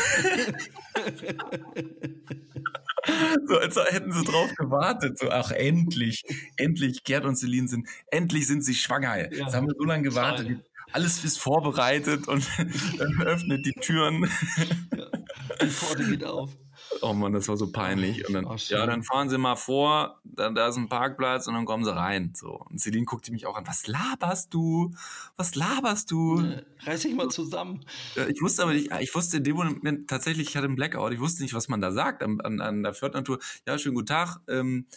so 3.47 3.57
als 3.57 3.75
hätten 3.75 4.11
sie 4.11 4.23
drauf 4.23 4.53
gewartet. 4.55 5.17
So, 5.17 5.31
ach, 5.31 5.51
endlich, 5.51 6.23
endlich, 6.57 7.03
Gerd 7.03 7.25
und 7.25 7.35
Celine 7.35 7.67
sind, 7.67 7.87
endlich 8.11 8.47
sind 8.47 8.63
sie 8.63 8.75
schwanger. 8.75 9.17
Ja. 9.17 9.45
Jetzt 9.45 9.55
haben 9.55 9.67
wir 9.67 9.75
so 9.77 9.83
lange 9.83 10.03
gewartet. 10.03 10.47
Schade. 10.47 10.63
Alles 10.91 11.25
ist 11.25 11.39
vorbereitet 11.39 12.27
und 12.27 12.47
dann 12.97 13.21
öffnet 13.23 13.65
die 13.65 13.73
Türen. 13.73 14.29
Die 15.61 15.67
Pforte 15.67 16.05
geht 16.05 16.23
auf. 16.23 16.55
Oh 17.01 17.13
Mann, 17.13 17.33
das 17.33 17.47
war 17.47 17.57
so 17.57 17.71
peinlich. 17.71 18.27
Und 18.27 18.33
dann, 18.33 18.57
schön. 18.57 18.77
ja, 18.77 18.85
dann 18.85 19.03
fahren 19.03 19.29
Sie 19.29 19.37
mal 19.37 19.55
vor, 19.55 20.19
dann, 20.23 20.55
da 20.55 20.67
ist 20.67 20.77
ein 20.77 20.89
Parkplatz 20.89 21.47
und 21.47 21.53
dann 21.53 21.65
kommen 21.65 21.83
Sie 21.83 21.95
rein. 21.95 22.33
So. 22.35 22.65
Und 22.69 22.79
Celine 22.79 23.05
guckte 23.05 23.31
mich 23.31 23.45
auch 23.45 23.57
an. 23.57 23.67
Was 23.67 23.87
laberst 23.87 24.53
du? 24.53 24.93
Was 25.35 25.55
laberst 25.55 26.11
du? 26.11 26.41
Äh, 26.41 26.63
Reiß 26.83 27.01
dich 27.01 27.15
mal 27.15 27.29
zusammen. 27.29 27.85
Ich 28.29 28.41
wusste 28.41 28.63
aber 28.63 28.73
nicht, 28.73 28.91
ich 28.99 29.13
wusste 29.13 29.37
in 29.37 29.43
dem 29.43 29.55
Moment 29.55 30.09
tatsächlich, 30.09 30.49
ich 30.49 30.55
hatte 30.55 30.67
einen 30.67 30.75
Blackout, 30.75 31.13
ich 31.13 31.19
wusste 31.19 31.43
nicht, 31.43 31.53
was 31.53 31.67
man 31.67 31.81
da 31.81 31.91
sagt 31.91 32.23
an, 32.23 32.39
an, 32.41 32.61
an 32.61 32.83
der 32.83 32.93
Pförtnertour. 32.93 33.39
Ja, 33.67 33.77
schönen 33.77 33.95
guten 33.95 34.07
Tag. 34.07 34.39
Ähm, 34.47 34.87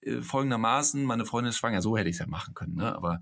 äh, 0.00 0.20
folgendermaßen, 0.20 1.04
meine 1.04 1.24
Freundin 1.26 1.50
ist 1.50 1.58
schwanger. 1.58 1.82
So 1.82 1.96
hätte 1.96 2.08
ich 2.08 2.16
es 2.16 2.20
ja 2.20 2.26
machen 2.26 2.54
können, 2.54 2.76
ne? 2.76 2.94
Aber 2.94 3.20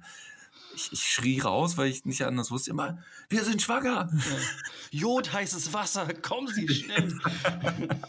ich, 0.74 0.92
ich 0.92 1.02
schrie 1.02 1.40
raus, 1.40 1.76
weil 1.76 1.88
ich 1.90 2.04
nicht 2.04 2.24
anders 2.24 2.50
wusste. 2.50 2.70
Immer, 2.70 2.98
wir 3.28 3.44
sind 3.44 3.62
schwanger. 3.62 4.10
Ja. 4.12 4.36
Jod, 4.90 5.32
heißes 5.32 5.72
Wasser, 5.72 6.06
kommen 6.14 6.48
Sie 6.48 6.68
schnell. 6.68 7.18
ja. 7.22 7.74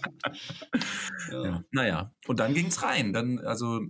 Ja. 1.32 1.64
Naja, 1.72 2.12
und 2.28 2.40
dann 2.40 2.54
ging's 2.54 2.82
rein. 2.84 3.14
Dann, 3.14 3.40
also, 3.40 3.82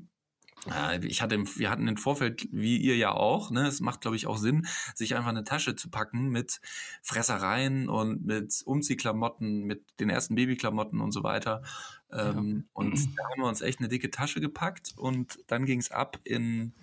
ja, 0.67 0.93
ich 0.93 1.21
hatte, 1.21 1.37
wir 1.57 1.69
hatten 1.71 1.87
im 1.87 1.97
Vorfeld, 1.97 2.47
wie 2.51 2.77
ihr 2.77 2.95
ja 2.95 3.11
auch, 3.11 3.49
ne, 3.49 3.67
es 3.67 3.79
macht, 3.79 4.01
glaube 4.01 4.15
ich, 4.15 4.27
auch 4.27 4.37
Sinn, 4.37 4.67
sich 4.93 5.15
einfach 5.15 5.29
eine 5.29 5.43
Tasche 5.43 5.75
zu 5.75 5.89
packen 5.89 6.29
mit 6.29 6.61
Fressereien 7.01 7.89
und 7.89 8.23
mit 8.25 8.61
Umziehklamotten, 8.65 9.63
mit 9.63 9.83
den 9.99 10.09
ersten 10.09 10.35
Babyklamotten 10.35 11.01
und 11.01 11.11
so 11.13 11.23
weiter. 11.23 11.63
Ähm, 12.11 12.65
Und 12.73 13.17
da 13.17 13.23
haben 13.29 13.41
wir 13.41 13.47
uns 13.47 13.61
echt 13.61 13.79
eine 13.79 13.87
dicke 13.87 14.11
Tasche 14.11 14.39
gepackt 14.41 14.93
und 14.97 15.39
dann 15.47 15.65
ging's 15.65 15.89
ab 15.89 16.19
in, 16.25 16.73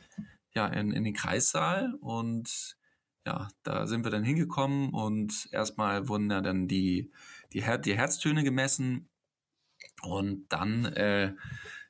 ja, 0.58 0.66
in, 0.66 0.90
in 0.90 1.04
den 1.04 1.14
Kreissaal 1.14 1.94
und 2.00 2.76
ja, 3.24 3.48
da 3.62 3.86
sind 3.86 4.04
wir 4.04 4.10
dann 4.10 4.24
hingekommen 4.24 4.90
und 4.90 5.48
erstmal 5.52 6.08
wurden 6.08 6.28
ja 6.30 6.40
dann 6.40 6.66
die, 6.66 7.12
die, 7.52 7.62
Her 7.62 7.78
die 7.78 7.96
Herztöne 7.96 8.42
gemessen 8.42 9.08
und 10.02 10.46
dann 10.48 10.84
äh, 10.86 11.34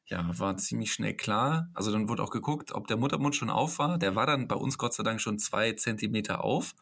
ja, 0.04 0.38
war 0.38 0.58
ziemlich 0.58 0.92
schnell 0.92 1.14
klar. 1.14 1.70
Also 1.72 1.90
dann 1.92 2.10
wurde 2.10 2.22
auch 2.22 2.30
geguckt, 2.30 2.72
ob 2.72 2.88
der 2.88 2.98
Muttermund 2.98 3.36
schon 3.36 3.48
auf 3.48 3.78
war. 3.78 3.96
Der 3.96 4.14
war 4.16 4.26
dann 4.26 4.48
bei 4.48 4.56
uns 4.56 4.76
Gott 4.76 4.92
sei 4.92 5.02
Dank 5.02 5.20
schon 5.20 5.38
zwei 5.38 5.72
Zentimeter 5.72 6.44
auf, 6.44 6.74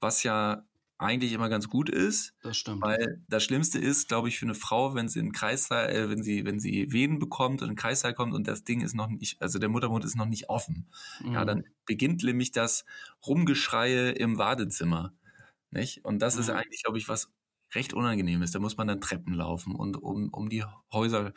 was 0.00 0.22
ja 0.22 0.64
eigentlich 0.98 1.32
immer 1.32 1.48
ganz 1.48 1.68
gut 1.68 1.88
ist, 1.90 2.34
Das 2.40 2.56
stimmt. 2.56 2.88
weil 2.88 3.22
das 3.28 3.42
Schlimmste 3.44 3.78
ist, 3.78 4.08
glaube 4.08 4.28
ich, 4.28 4.38
für 4.38 4.46
eine 4.46 4.54
Frau, 4.54 4.94
wenn 4.94 5.08
sie 5.08 5.20
einen 5.20 5.32
Kreissaal, 5.32 5.88
äh, 5.90 6.10
wenn 6.10 6.22
sie, 6.22 6.44
wenn 6.44 6.60
sie 6.60 6.92
Venen 6.92 7.18
bekommt 7.18 7.62
und 7.62 7.68
einen 7.68 7.76
Kreissaal 7.76 8.14
kommt 8.14 8.34
und 8.34 8.46
das 8.48 8.64
Ding 8.64 8.82
ist 8.82 8.94
noch 8.94 9.08
nicht, 9.08 9.40
also 9.42 9.58
der 9.58 9.68
Muttermund 9.70 10.04
ist 10.04 10.16
noch 10.16 10.26
nicht 10.26 10.48
offen. 10.50 10.90
Ja, 11.34 11.44
Mhm. 11.44 11.46
dann 11.46 11.64
beginnt 11.86 12.22
nämlich 12.22 12.52
das 12.52 12.84
Rumgeschreie 13.26 14.10
im 14.12 14.36
Badezimmer. 14.36 15.14
Nicht? 15.70 16.04
Und 16.04 16.20
das 16.20 16.36
ist 16.36 16.48
Mhm. 16.48 16.50
eigentlich, 16.50 16.82
glaube 16.84 16.98
ich, 16.98 17.08
was 17.08 17.32
recht 17.74 17.92
unangenehm 17.94 18.42
ist. 18.42 18.54
Da 18.54 18.60
muss 18.60 18.76
man 18.76 18.86
dann 18.88 19.00
Treppen 19.00 19.34
laufen 19.34 19.74
und 19.74 19.96
um, 19.96 20.28
um 20.30 20.48
die 20.48 20.64
Häuser 20.92 21.32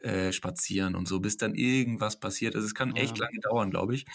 äh, 0.00 0.32
spazieren 0.32 0.94
und 0.94 1.08
so, 1.08 1.20
bis 1.20 1.36
dann 1.38 1.54
irgendwas 1.54 2.20
passiert. 2.20 2.54
Also 2.54 2.66
es 2.66 2.74
kann 2.74 2.94
echt 2.96 3.18
Ja. 3.18 3.20
lange 3.20 3.40
dauern, 3.40 3.70
glaube 3.70 3.94
ich. 3.94 4.06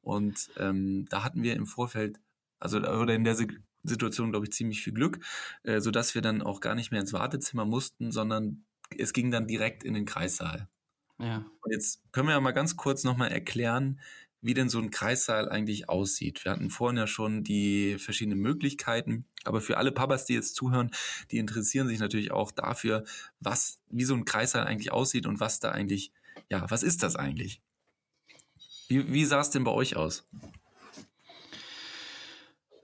Und 0.00 0.50
ähm, 0.56 1.06
da 1.10 1.24
hatten 1.24 1.42
wir 1.42 1.54
im 1.56 1.66
Vorfeld, 1.66 2.18
also 2.58 2.78
oder 2.78 3.14
in 3.14 3.24
der 3.24 3.34
Situation, 3.82 4.30
glaube 4.30 4.46
ich, 4.46 4.52
ziemlich 4.52 4.82
viel 4.82 4.92
Glück, 4.92 5.20
äh, 5.62 5.80
sodass 5.80 6.14
wir 6.14 6.22
dann 6.22 6.42
auch 6.42 6.60
gar 6.60 6.74
nicht 6.74 6.90
mehr 6.90 7.00
ins 7.00 7.12
Wartezimmer 7.12 7.64
mussten, 7.64 8.12
sondern 8.12 8.64
es 8.98 9.12
ging 9.12 9.30
dann 9.30 9.46
direkt 9.46 9.84
in 9.84 9.94
den 9.94 10.04
Kreissaal. 10.04 10.68
Ja. 11.18 11.44
Und 11.60 11.72
jetzt 11.72 12.02
können 12.12 12.28
wir 12.28 12.34
ja 12.34 12.40
mal 12.40 12.52
ganz 12.52 12.76
kurz 12.76 13.04
nochmal 13.04 13.30
erklären, 13.30 14.00
wie 14.40 14.54
denn 14.54 14.68
so 14.68 14.80
ein 14.80 14.90
Kreissaal 14.90 15.48
eigentlich 15.48 15.88
aussieht. 15.88 16.44
Wir 16.44 16.52
hatten 16.52 16.68
vorhin 16.68 16.96
ja 16.98 17.06
schon 17.06 17.44
die 17.44 17.96
verschiedenen 17.98 18.40
Möglichkeiten, 18.40 19.24
aber 19.44 19.60
für 19.60 19.76
alle 19.78 19.92
Papas, 19.92 20.24
die 20.24 20.34
jetzt 20.34 20.56
zuhören, 20.56 20.90
die 21.30 21.38
interessieren 21.38 21.86
sich 21.86 22.00
natürlich 22.00 22.32
auch 22.32 22.50
dafür, 22.50 23.04
was, 23.38 23.80
wie 23.88 24.04
so 24.04 24.14
ein 24.14 24.24
Kreissaal 24.24 24.66
eigentlich 24.66 24.90
aussieht 24.90 25.26
und 25.26 25.38
was 25.38 25.60
da 25.60 25.70
eigentlich, 25.70 26.12
ja, 26.50 26.68
was 26.70 26.82
ist 26.82 27.04
das 27.04 27.14
eigentlich? 27.14 27.62
Wie, 28.88 29.12
wie 29.12 29.24
sah 29.24 29.40
es 29.40 29.50
denn 29.50 29.64
bei 29.64 29.70
euch 29.70 29.96
aus? 29.96 30.26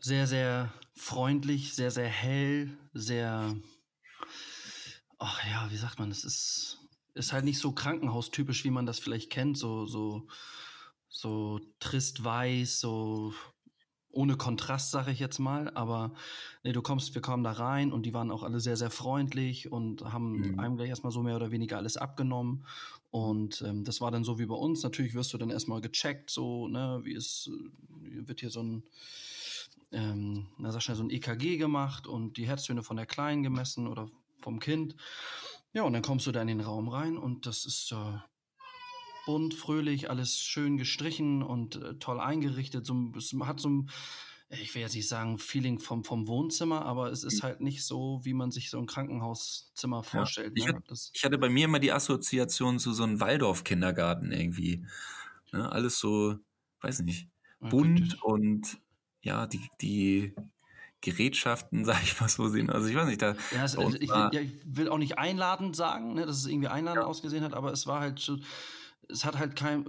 Sehr, 0.00 0.28
sehr 0.28 0.72
freundlich, 0.98 1.74
sehr, 1.74 1.90
sehr 1.90 2.08
hell, 2.08 2.76
sehr, 2.92 3.56
ach 5.18 5.46
ja, 5.48 5.70
wie 5.70 5.76
sagt 5.76 5.98
man, 5.98 6.10
es 6.10 6.24
ist, 6.24 6.78
ist 7.14 7.32
halt 7.32 7.44
nicht 7.44 7.58
so 7.58 7.72
krankenhaustypisch, 7.72 8.64
wie 8.64 8.70
man 8.70 8.86
das 8.86 8.98
vielleicht 8.98 9.30
kennt, 9.30 9.56
so, 9.56 9.86
so, 9.86 10.26
so 11.08 11.60
trist 11.78 12.24
weiß, 12.24 12.80
so 12.80 13.32
ohne 14.10 14.36
Kontrast, 14.36 14.90
sage 14.90 15.12
ich 15.12 15.20
jetzt 15.20 15.38
mal. 15.38 15.70
Aber 15.74 16.12
nee, 16.64 16.72
du 16.72 16.82
kommst, 16.82 17.14
wir 17.14 17.22
kamen 17.22 17.44
da 17.44 17.52
rein 17.52 17.92
und 17.92 18.04
die 18.04 18.14
waren 18.14 18.30
auch 18.30 18.42
alle 18.42 18.58
sehr, 18.58 18.76
sehr 18.76 18.90
freundlich 18.90 19.70
und 19.70 20.02
haben 20.12 20.52
mhm. 20.52 20.58
einem 20.58 20.76
gleich 20.76 20.88
erstmal 20.88 21.12
so 21.12 21.22
mehr 21.22 21.36
oder 21.36 21.50
weniger 21.50 21.76
alles 21.76 21.96
abgenommen. 21.96 22.64
Und 23.10 23.62
ähm, 23.62 23.84
das 23.84 24.00
war 24.00 24.10
dann 24.10 24.24
so 24.24 24.38
wie 24.38 24.46
bei 24.46 24.54
uns. 24.54 24.82
Natürlich 24.82 25.14
wirst 25.14 25.32
du 25.32 25.38
dann 25.38 25.50
erstmal 25.50 25.80
gecheckt, 25.80 26.30
so, 26.30 26.68
ne, 26.68 27.00
wie 27.04 27.14
es 27.14 27.50
wird 28.00 28.40
hier 28.40 28.50
so 28.50 28.62
ein 28.62 28.82
ähm, 29.92 30.48
na, 30.58 30.72
sag 30.72 30.82
schnell, 30.82 30.96
so 30.96 31.02
ein 31.02 31.10
EKG 31.10 31.56
gemacht 31.56 32.06
und 32.06 32.36
die 32.36 32.46
Herztöne 32.46 32.82
von 32.82 32.96
der 32.96 33.06
Kleinen 33.06 33.42
gemessen 33.42 33.86
oder 33.86 34.08
vom 34.40 34.60
Kind. 34.60 34.96
Ja, 35.72 35.82
und 35.82 35.92
dann 35.92 36.02
kommst 36.02 36.26
du 36.26 36.32
da 36.32 36.40
in 36.40 36.48
den 36.48 36.60
Raum 36.60 36.88
rein 36.88 37.16
und 37.16 37.46
das 37.46 37.64
ist 37.64 37.92
äh, 37.92 38.18
bunt, 39.26 39.54
fröhlich, 39.54 40.08
alles 40.08 40.38
schön 40.40 40.78
gestrichen 40.78 41.42
und 41.42 41.76
äh, 41.76 41.94
toll 41.98 42.20
eingerichtet. 42.20 42.86
So, 42.86 43.12
es 43.16 43.34
hat 43.42 43.60
so 43.60 43.68
ein, 43.68 43.90
ich 44.48 44.74
will 44.74 44.80
jetzt 44.80 44.94
nicht 44.94 45.08
sagen 45.08 45.38
Feeling 45.38 45.78
vom, 45.78 46.04
vom 46.04 46.26
Wohnzimmer, 46.26 46.86
aber 46.86 47.12
es 47.12 47.24
ist 47.24 47.42
mhm. 47.42 47.46
halt 47.46 47.60
nicht 47.60 47.84
so, 47.84 48.20
wie 48.24 48.32
man 48.32 48.50
sich 48.50 48.70
so 48.70 48.78
ein 48.78 48.86
Krankenhauszimmer 48.86 50.02
vorstellt. 50.02 50.54
Ja. 50.56 50.64
Ich, 50.64 50.72
ne? 50.72 50.76
hatte, 50.78 50.94
ich, 51.12 51.24
hatte, 51.24 51.38
bei 51.38 51.50
mir 51.50 51.66
immer 51.66 51.78
die 51.78 51.92
Assoziation 51.92 52.78
zu 52.78 52.94
so 52.94 53.02
einem 53.02 53.20
Waldorf-Kindergarten 53.20 54.32
irgendwie. 54.32 54.86
Ne? 55.52 55.70
Alles 55.70 55.98
so, 55.98 56.36
weiß 56.80 57.00
nicht, 57.00 57.28
bunt 57.60 58.14
ja, 58.14 58.22
und 58.22 58.80
ja, 59.20 59.46
die, 59.46 59.68
die 59.80 60.34
Gerätschaften, 61.00 61.84
sag 61.84 62.02
ich 62.02 62.20
mal 62.20 62.28
so 62.28 62.48
sehen. 62.48 62.70
Also 62.70 62.88
ich 62.88 62.96
weiß 62.96 63.06
nicht, 63.06 63.22
da. 63.22 63.34
Ja, 63.54 63.64
es, 63.64 63.76
also 63.76 63.96
ich, 63.96 64.08
will, 64.08 64.30
ja, 64.32 64.40
ich, 64.40 64.52
will, 64.64 64.88
auch 64.88 64.98
nicht 64.98 65.18
einladend 65.18 65.76
sagen, 65.76 66.14
ne, 66.14 66.26
dass 66.26 66.36
es 66.36 66.46
irgendwie 66.46 66.68
einladend 66.68 67.02
ja. 67.02 67.08
ausgesehen 67.08 67.44
hat, 67.44 67.54
aber 67.54 67.72
es 67.72 67.86
war 67.86 68.00
halt 68.00 68.30
es 69.08 69.24
hat 69.24 69.38
halt 69.38 69.56
kein, 69.56 69.84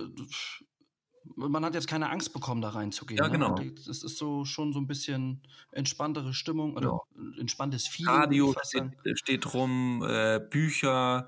man 1.35 1.63
hat 1.65 1.73
jetzt 1.73 1.87
keine 1.87 2.09
Angst 2.09 2.33
bekommen, 2.33 2.61
da 2.61 2.69
reinzugehen. 2.69 3.17
Ja, 3.17 3.25
ne? 3.25 3.31
genau. 3.31 3.55
Ne? 3.55 3.73
Es 3.89 4.03
ist 4.03 4.17
so 4.17 4.45
schon 4.45 4.73
so 4.73 4.79
ein 4.79 4.87
bisschen 4.87 5.41
entspanntere 5.71 6.33
Stimmung 6.33 6.75
oder 6.75 6.99
ja. 7.15 7.39
entspanntes 7.39 7.87
Feeling. 7.87 8.13
Radio 8.13 8.55
steht, 8.63 9.19
steht, 9.19 9.53
rum, 9.53 10.03
äh, 10.07 10.39
Bücher, 10.39 11.27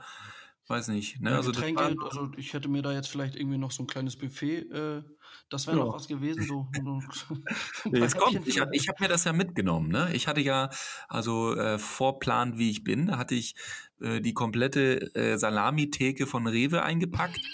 weiß 0.67 0.87
nicht. 0.89 1.21
Ne? 1.21 1.31
Ja, 1.31 1.37
also, 1.37 1.51
Getränke, 1.51 1.95
also 2.01 2.31
ich 2.37 2.53
hätte 2.53 2.69
mir 2.69 2.81
da 2.81 2.93
jetzt 2.93 3.09
vielleicht 3.09 3.35
irgendwie 3.35 3.57
noch 3.57 3.71
so 3.71 3.83
ein 3.83 3.87
kleines 3.87 4.17
Buffet, 4.17 4.69
äh, 4.71 5.03
das 5.51 5.67
wäre 5.67 5.77
ja. 5.77 5.83
noch 5.83 5.93
was 5.93 6.07
gewesen. 6.07 6.43
So, 6.43 6.67
jetzt 7.91 8.17
kommt, 8.17 8.47
ich 8.47 8.59
habe 8.59 8.71
hab 8.75 8.99
mir 9.01 9.09
das 9.09 9.25
ja 9.25 9.33
mitgenommen. 9.33 9.89
Ne? 9.89 10.09
Ich 10.13 10.27
hatte 10.27 10.39
ja, 10.39 10.69
also 11.09 11.55
äh, 11.55 11.77
Vorplan, 11.77 12.57
wie 12.57 12.71
ich 12.71 12.85
bin, 12.85 13.07
da 13.07 13.17
hatte 13.17 13.35
ich 13.35 13.55
äh, 13.99 14.21
die 14.21 14.33
komplette 14.33 15.13
äh, 15.13 15.37
Salami-Theke 15.37 16.25
von 16.25 16.47
Rewe 16.47 16.81
eingepackt. 16.81 17.39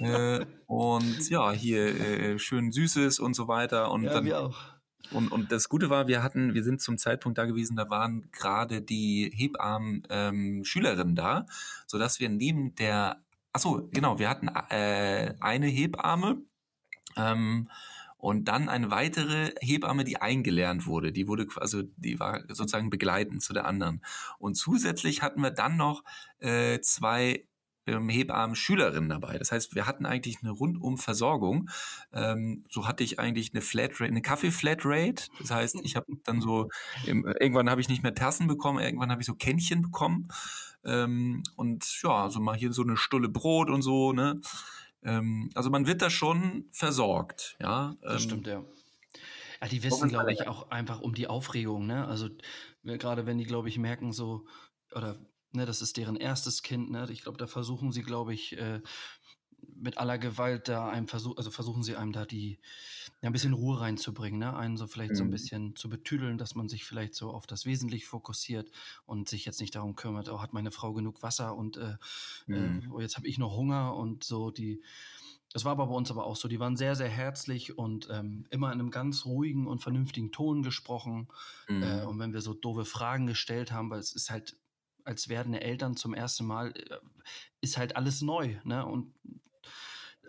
Äh, 0.00 0.46
und 0.66 1.28
ja, 1.28 1.50
hier 1.50 1.88
äh, 1.88 2.38
schön 2.38 2.70
Süßes 2.70 3.18
und 3.18 3.34
so 3.34 3.48
weiter. 3.48 3.90
Und 3.90 4.04
ja, 4.04 4.12
dann, 4.12 4.24
wir 4.26 4.40
auch. 4.42 4.56
Und, 5.10 5.32
und 5.32 5.50
das 5.50 5.68
Gute 5.68 5.90
war, 5.90 6.06
wir 6.06 6.22
hatten, 6.22 6.54
wir 6.54 6.62
sind 6.62 6.80
zum 6.80 6.98
Zeitpunkt 6.98 7.36
da 7.36 7.46
gewesen, 7.46 7.74
da 7.74 7.90
waren 7.90 8.30
gerade 8.30 8.80
die 8.80 9.32
Hebammen 9.34 10.04
ähm, 10.08 10.62
Schülerinnen 10.64 11.16
da, 11.16 11.46
sodass 11.88 12.20
wir 12.20 12.28
neben 12.28 12.76
der, 12.76 13.24
achso, 13.52 13.88
genau, 13.90 14.20
wir 14.20 14.28
hatten 14.28 14.46
äh, 14.70 15.34
eine 15.40 15.66
Hebamme 15.66 16.42
ähm, 17.18 17.68
und 18.16 18.46
dann 18.46 18.68
eine 18.68 18.90
weitere 18.90 19.52
Hebamme, 19.60 20.04
die 20.04 20.20
eingelernt 20.20 20.86
wurde. 20.86 21.12
Die 21.12 21.28
wurde 21.28 21.46
also, 21.56 21.82
die 21.96 22.18
war 22.18 22.42
sozusagen 22.48 22.90
begleitend 22.90 23.42
zu 23.42 23.52
der 23.52 23.64
anderen. 23.64 24.02
Und 24.38 24.56
zusätzlich 24.56 25.22
hatten 25.22 25.40
wir 25.40 25.52
dann 25.52 25.76
noch 25.76 26.02
äh, 26.40 26.80
zwei 26.80 27.44
ähm, 27.88 28.08
Hebammen 28.08 28.54
Schülerinnen 28.54 29.08
dabei. 29.08 29.38
Das 29.38 29.50
heißt, 29.50 29.74
wir 29.74 29.86
hatten 29.86 30.06
eigentlich 30.06 30.38
eine 30.42 30.50
rundum 30.50 30.98
Versorgung. 30.98 31.70
Ähm, 32.12 32.64
so 32.68 32.86
hatte 32.86 33.02
ich 33.02 33.18
eigentlich 33.18 33.52
eine 33.54 33.62
Flatrate, 33.62 34.10
eine 34.10 34.22
Kaffee-Flatrate. 34.22 35.28
Das 35.40 35.50
heißt, 35.50 35.76
ich 35.82 35.96
habe 35.96 36.06
dann 36.24 36.40
so, 36.40 36.68
im, 37.06 37.24
irgendwann 37.40 37.70
habe 37.70 37.80
ich 37.80 37.88
nicht 37.88 38.02
mehr 38.02 38.14
Tassen 38.14 38.46
bekommen, 38.46 38.80
irgendwann 38.80 39.10
habe 39.10 39.22
ich 39.22 39.26
so 39.26 39.34
Kännchen 39.34 39.82
bekommen. 39.82 40.28
Ähm, 40.84 41.42
und 41.56 41.84
ja, 42.02 42.30
so 42.30 42.40
mal 42.40 42.56
hier 42.56 42.72
so 42.72 42.82
eine 42.82 42.96
Stulle 42.96 43.28
Brot 43.28 43.70
und 43.70 43.82
so, 43.82 44.12
ne? 44.12 44.40
Ähm, 45.02 45.50
also 45.54 45.70
man 45.70 45.86
wird 45.86 46.02
da 46.02 46.10
schon 46.10 46.66
versorgt, 46.72 47.56
ja. 47.60 47.96
Das 48.02 48.14
ähm, 48.14 48.28
stimmt, 48.28 48.46
ja. 48.46 48.64
Ja, 49.60 49.68
die 49.68 49.82
wissen, 49.82 50.08
glaube 50.08 50.32
ich, 50.32 50.46
auch 50.46 50.70
einfach 50.70 51.00
um 51.00 51.14
die 51.14 51.26
Aufregung, 51.26 51.86
ne? 51.86 52.06
Also 52.06 52.28
gerade 52.84 53.26
wenn 53.26 53.38
die, 53.38 53.44
glaube 53.44 53.68
ich, 53.68 53.78
merken 53.78 54.12
so, 54.12 54.46
oder 54.94 55.18
Ne, 55.52 55.64
das 55.64 55.80
ist 55.80 55.96
deren 55.96 56.16
erstes 56.16 56.62
Kind. 56.62 56.90
Ne? 56.90 57.06
Ich 57.10 57.22
glaube, 57.22 57.38
da 57.38 57.46
versuchen 57.46 57.90
sie, 57.90 58.02
glaube 58.02 58.34
ich, 58.34 58.58
äh, 58.58 58.82
mit 59.74 59.96
aller 59.96 60.18
Gewalt 60.18 60.68
da 60.68 60.88
einem 60.88 61.08
Versuch, 61.08 61.36
also 61.36 61.50
versuchen 61.50 61.82
sie 61.82 61.96
einem 61.96 62.12
da 62.12 62.26
die 62.26 62.60
ja, 63.20 63.28
ein 63.28 63.32
bisschen 63.32 63.52
Ruhe 63.52 63.80
reinzubringen, 63.80 64.38
ne? 64.38 64.56
einen 64.56 64.76
so 64.76 64.86
vielleicht 64.86 65.12
mhm. 65.12 65.16
so 65.16 65.22
ein 65.24 65.26
mhm. 65.28 65.32
bisschen 65.32 65.76
zu 65.76 65.88
betüdeln, 65.88 66.38
dass 66.38 66.54
man 66.54 66.68
sich 66.68 66.84
vielleicht 66.84 67.14
so 67.14 67.30
auf 67.30 67.46
das 67.46 67.66
Wesentliche 67.66 68.06
fokussiert 68.06 68.70
und 69.06 69.28
sich 69.28 69.44
jetzt 69.44 69.60
nicht 69.60 69.74
darum 69.74 69.96
kümmert, 69.96 70.28
oh, 70.28 70.40
hat 70.40 70.52
meine 70.52 70.70
Frau 70.70 70.92
genug 70.92 71.22
Wasser 71.22 71.56
und 71.56 71.76
äh, 71.76 71.96
äh 72.48 72.52
mhm. 72.52 72.82
äh, 72.82 72.88
oh, 72.90 73.00
jetzt 73.00 73.16
habe 73.16 73.26
ich 73.26 73.38
noch 73.38 73.56
Hunger 73.56 73.96
und 73.96 74.24
so 74.24 74.50
die 74.50 74.82
das 75.52 75.64
war 75.64 75.72
aber 75.72 75.86
bei 75.86 75.94
uns 75.94 76.10
aber 76.10 76.26
auch 76.26 76.36
so. 76.36 76.46
Die 76.46 76.60
waren 76.60 76.76
sehr, 76.76 76.94
sehr 76.94 77.08
herzlich 77.08 77.78
und 77.78 78.08
ähm, 78.10 78.46
immer 78.50 78.70
in 78.72 78.80
einem 78.80 78.90
ganz 78.90 79.24
ruhigen 79.24 79.66
und 79.66 79.80
vernünftigen 79.80 80.30
Ton 80.30 80.62
gesprochen. 80.62 81.28
Mhm. 81.68 81.82
Äh, 81.82 82.02
und 82.04 82.18
wenn 82.18 82.34
wir 82.34 82.42
so 82.42 82.52
doofe 82.52 82.84
Fragen 82.84 83.26
gestellt 83.26 83.72
haben, 83.72 83.88
weil 83.88 83.98
es 83.98 84.12
ist 84.12 84.30
halt 84.30 84.56
als 85.04 85.30
werdende 85.30 85.62
Eltern 85.62 85.96
zum 85.96 86.12
ersten 86.12 86.44
Mal, 86.44 86.74
äh, 86.76 86.98
ist 87.62 87.78
halt 87.78 87.96
alles 87.96 88.20
neu, 88.20 88.56
ne? 88.64 88.84
Und 88.84 89.14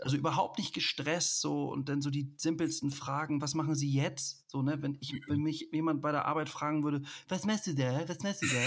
also 0.01 0.17
überhaupt 0.17 0.57
nicht 0.57 0.73
gestresst 0.73 1.41
so 1.41 1.69
und 1.69 1.89
dann 1.89 2.01
so 2.01 2.09
die 2.09 2.31
simpelsten 2.37 2.91
Fragen, 2.91 3.41
was 3.41 3.53
machen 3.53 3.75
Sie 3.75 3.91
jetzt? 3.91 4.49
So, 4.49 4.61
ne, 4.61 4.81
wenn 4.81 4.97
ich 4.99 5.21
wenn 5.27 5.41
mich 5.41 5.69
jemand 5.71 6.01
bei 6.01 6.11
der 6.11 6.25
Arbeit 6.25 6.49
fragen 6.49 6.83
würde, 6.83 7.01
was 7.27 7.45
machst 7.45 7.67
du 7.67 7.75
da? 7.75 8.07
Was 8.07 8.19
machst 8.19 8.41
du 8.41 8.47
da? 8.47 8.61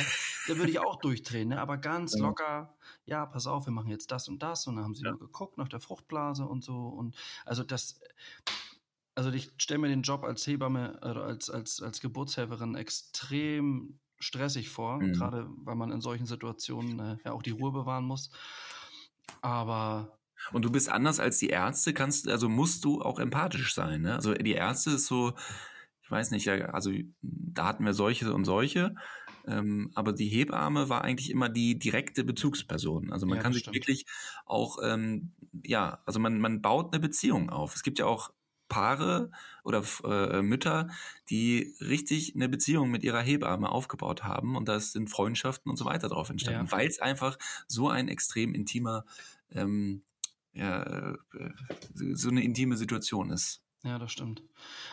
dann 0.48 0.58
würde 0.58 0.70
ich 0.70 0.78
auch 0.78 0.96
durchdrehen, 0.96 1.48
ne? 1.48 1.60
Aber 1.60 1.78
ganz 1.78 2.16
locker, 2.16 2.74
ja, 3.06 3.26
pass 3.26 3.46
auf, 3.46 3.66
wir 3.66 3.72
machen 3.72 3.90
jetzt 3.90 4.10
das 4.10 4.28
und 4.28 4.42
das 4.42 4.66
und 4.66 4.76
dann 4.76 4.84
haben 4.84 4.94
sie 4.94 5.04
ja. 5.04 5.10
nur 5.10 5.20
geguckt 5.20 5.58
nach 5.58 5.68
der 5.68 5.80
Fruchtblase 5.80 6.44
und 6.44 6.64
so 6.64 6.88
und 6.88 7.14
also 7.44 7.62
das 7.62 8.00
also 9.14 9.30
ich 9.30 9.50
stelle 9.58 9.78
mir 9.78 9.88
den 9.88 10.02
Job 10.02 10.24
als 10.24 10.46
Hebamme 10.46 10.98
oder 11.02 11.24
als 11.24 11.50
als 11.50 11.82
als 11.82 12.00
Geburtshelferin 12.00 12.74
extrem 12.74 13.98
stressig 14.18 14.68
vor, 14.68 14.98
mhm. 14.98 15.12
gerade 15.12 15.48
weil 15.56 15.74
man 15.74 15.90
in 15.90 16.00
solchen 16.00 16.26
Situationen 16.26 16.98
äh, 17.00 17.16
ja 17.24 17.32
auch 17.32 17.42
die 17.42 17.50
Ruhe 17.50 17.72
bewahren 17.72 18.04
muss. 18.04 18.30
Aber 19.40 20.16
und 20.52 20.64
du 20.64 20.70
bist 20.70 20.90
anders 20.90 21.20
als 21.20 21.38
die 21.38 21.48
Ärzte, 21.48 21.92
kannst, 21.92 22.28
also 22.28 22.48
musst 22.48 22.84
du 22.84 23.02
auch 23.02 23.18
empathisch 23.18 23.74
sein. 23.74 24.02
Ne? 24.02 24.14
Also 24.14 24.34
die 24.34 24.52
Ärzte 24.52 24.90
ist 24.92 25.06
so, 25.06 25.34
ich 26.02 26.10
weiß 26.10 26.30
nicht, 26.30 26.48
also 26.48 26.92
da 27.22 27.66
hatten 27.66 27.84
wir 27.84 27.94
solche 27.94 28.32
und 28.32 28.44
solche, 28.44 28.94
ähm, 29.46 29.90
aber 29.94 30.12
die 30.12 30.28
Hebamme 30.28 30.88
war 30.88 31.02
eigentlich 31.02 31.30
immer 31.30 31.48
die 31.48 31.78
direkte 31.78 32.24
Bezugsperson. 32.24 33.12
Also 33.12 33.26
man 33.26 33.36
ja, 33.36 33.42
kann 33.42 33.52
sich 33.52 33.62
stimmt. 33.62 33.76
wirklich 33.76 34.06
auch, 34.46 34.78
ähm, 34.82 35.32
ja, 35.64 36.00
also 36.06 36.20
man, 36.20 36.38
man 36.40 36.62
baut 36.62 36.92
eine 36.92 37.00
Beziehung 37.00 37.50
auf. 37.50 37.74
Es 37.74 37.82
gibt 37.82 37.98
ja 37.98 38.06
auch 38.06 38.30
Paare 38.72 39.30
oder 39.64 39.82
äh, 40.04 40.40
Mütter, 40.40 40.88
die 41.28 41.74
richtig 41.80 42.34
eine 42.34 42.48
Beziehung 42.48 42.90
mit 42.90 43.04
ihrer 43.04 43.20
Hebamme 43.20 43.68
aufgebaut 43.68 44.24
haben 44.24 44.56
und 44.56 44.66
da 44.66 44.80
sind 44.80 45.10
Freundschaften 45.10 45.70
und 45.70 45.76
so 45.76 45.84
weiter 45.84 46.08
drauf 46.08 46.30
entstanden, 46.30 46.66
ja. 46.66 46.72
weil 46.72 46.88
es 46.88 46.98
einfach 46.98 47.36
so 47.68 47.90
ein 47.90 48.08
extrem 48.08 48.54
intimer, 48.54 49.04
ähm, 49.50 50.02
ja, 50.54 50.82
äh, 50.82 51.18
so 52.14 52.30
eine 52.30 52.42
intime 52.42 52.76
Situation 52.76 53.30
ist. 53.30 53.62
Ja, 53.84 53.98
das 53.98 54.12
stimmt. 54.12 54.42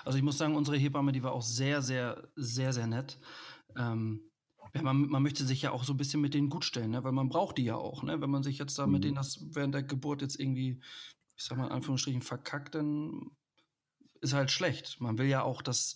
Also 0.04 0.18
ich 0.18 0.24
muss 0.24 0.38
sagen, 0.38 0.56
unsere 0.56 0.78
Hebamme, 0.78 1.12
die 1.12 1.24
war 1.24 1.34
auch 1.34 1.44
sehr, 1.44 1.82
sehr, 1.82 2.30
sehr, 2.36 2.74
sehr 2.74 2.88
nett. 2.88 3.20
Ähm, 3.78 4.22
ja, 4.74 4.82
man, 4.82 5.08
man, 5.10 5.24
möchte 5.24 5.46
sich 5.46 5.62
ja 5.62 5.72
auch 5.72 5.84
so 5.84 5.94
ein 5.94 5.98
bisschen 5.98 6.22
mit 6.22 6.34
denen 6.34 6.50
gut 6.50 6.66
stellen, 6.66 6.92
ne? 6.92 7.04
weil 7.04 7.12
man 7.12 7.30
braucht 7.30 7.58
die 7.58 7.64
ja 7.64 7.76
auch. 7.76 8.04
Ne? 8.04 8.22
Wenn 8.22 8.30
man 8.30 8.44
sich 8.44 8.58
jetzt 8.58 8.78
da 8.80 8.88
mit 8.88 9.02
mhm. 9.02 9.04
denen 9.04 9.16
das 9.16 9.40
während 9.54 9.74
der 9.74 9.84
Geburt 9.84 10.22
jetzt 10.22 10.40
irgendwie, 10.40 10.80
ich 11.36 11.44
sag 11.44 11.58
mal 11.58 11.68
in 11.68 11.72
Anführungsstrichen, 11.72 12.22
verkackt, 12.22 12.76
dann 12.76 13.32
ist 14.22 14.34
halt 14.34 14.52
schlecht. 14.52 15.00
Man 15.00 15.18
will 15.18 15.28
ja 15.28 15.44
auch, 15.44 15.62
dass, 15.62 15.96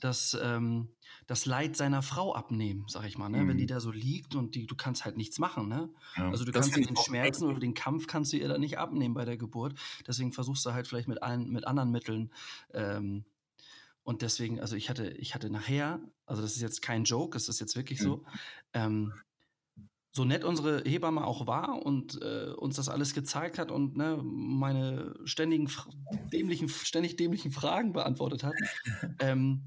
dass, 0.00 0.36
ähm, 0.40 0.94
das 1.26 1.46
Leid 1.46 1.76
seiner 1.76 2.02
Frau 2.02 2.34
abnehmen, 2.34 2.84
sag 2.88 3.06
ich 3.06 3.16
mal, 3.16 3.28
ne? 3.28 3.42
Mhm. 3.42 3.48
Wenn 3.48 3.56
die 3.58 3.64
mhm. 3.64 3.68
da 3.68 3.80
so 3.80 3.90
liegt 3.90 4.34
und 4.34 4.54
die, 4.54 4.66
du 4.66 4.74
kannst 4.74 5.04
halt 5.04 5.16
nichts 5.16 5.38
machen, 5.38 5.68
ne? 5.68 5.88
Ja, 6.16 6.30
also 6.30 6.44
du 6.44 6.52
kannst 6.52 6.74
den 6.76 6.96
Schmerzen 6.96 7.48
oder 7.48 7.60
den 7.60 7.74
Kampf 7.74 8.06
kannst 8.06 8.32
du 8.32 8.36
ihr 8.36 8.48
da 8.48 8.58
nicht 8.58 8.78
abnehmen 8.78 9.14
bei 9.14 9.24
der 9.24 9.36
Geburt. 9.36 9.74
Deswegen 10.06 10.32
versuchst 10.32 10.64
du 10.66 10.72
halt 10.72 10.86
vielleicht 10.86 11.08
mit 11.08 11.22
allen, 11.22 11.50
mit 11.50 11.66
anderen 11.66 11.90
Mitteln. 11.90 12.32
Ähm, 12.72 13.24
und 14.04 14.22
deswegen, 14.22 14.60
also 14.60 14.74
ich 14.74 14.90
hatte, 14.90 15.10
ich 15.10 15.34
hatte 15.34 15.48
nachher, 15.48 16.00
also 16.26 16.42
das 16.42 16.56
ist 16.56 16.62
jetzt 16.62 16.82
kein 16.82 17.04
Joke, 17.04 17.34
das 17.34 17.48
ist 17.48 17.60
jetzt 17.60 17.76
wirklich 17.76 18.00
mhm. 18.00 18.04
so, 18.04 18.24
ähm, 18.72 19.12
so 20.10 20.24
nett 20.24 20.44
unsere 20.44 20.82
Hebamme 20.84 21.24
auch 21.24 21.46
war 21.46 21.86
und 21.86 22.20
äh, 22.20 22.52
uns 22.56 22.76
das 22.76 22.88
alles 22.88 23.14
gezeigt 23.14 23.58
hat 23.58 23.70
und 23.70 23.96
ne, 23.96 24.20
meine 24.22 25.14
ständigen 25.24 25.70
dämlichen, 26.32 26.68
ständig 26.68 27.16
dämlichen 27.16 27.50
Fragen 27.50 27.92
beantwortet 27.92 28.44
hat, 28.44 28.54
ähm, 29.20 29.62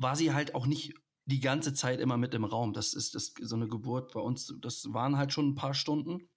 war 0.00 0.16
sie 0.16 0.32
halt 0.32 0.54
auch 0.54 0.66
nicht 0.66 0.94
die 1.26 1.40
ganze 1.40 1.74
Zeit 1.74 2.00
immer 2.00 2.16
mit 2.16 2.34
im 2.34 2.44
Raum. 2.44 2.72
Das 2.72 2.94
ist 2.94 3.14
das, 3.14 3.34
so 3.40 3.56
eine 3.56 3.68
Geburt 3.68 4.12
bei 4.12 4.20
uns, 4.20 4.54
das 4.60 4.92
waren 4.92 5.16
halt 5.16 5.32
schon 5.32 5.48
ein 5.48 5.54
paar 5.54 5.74
Stunden. 5.74 6.28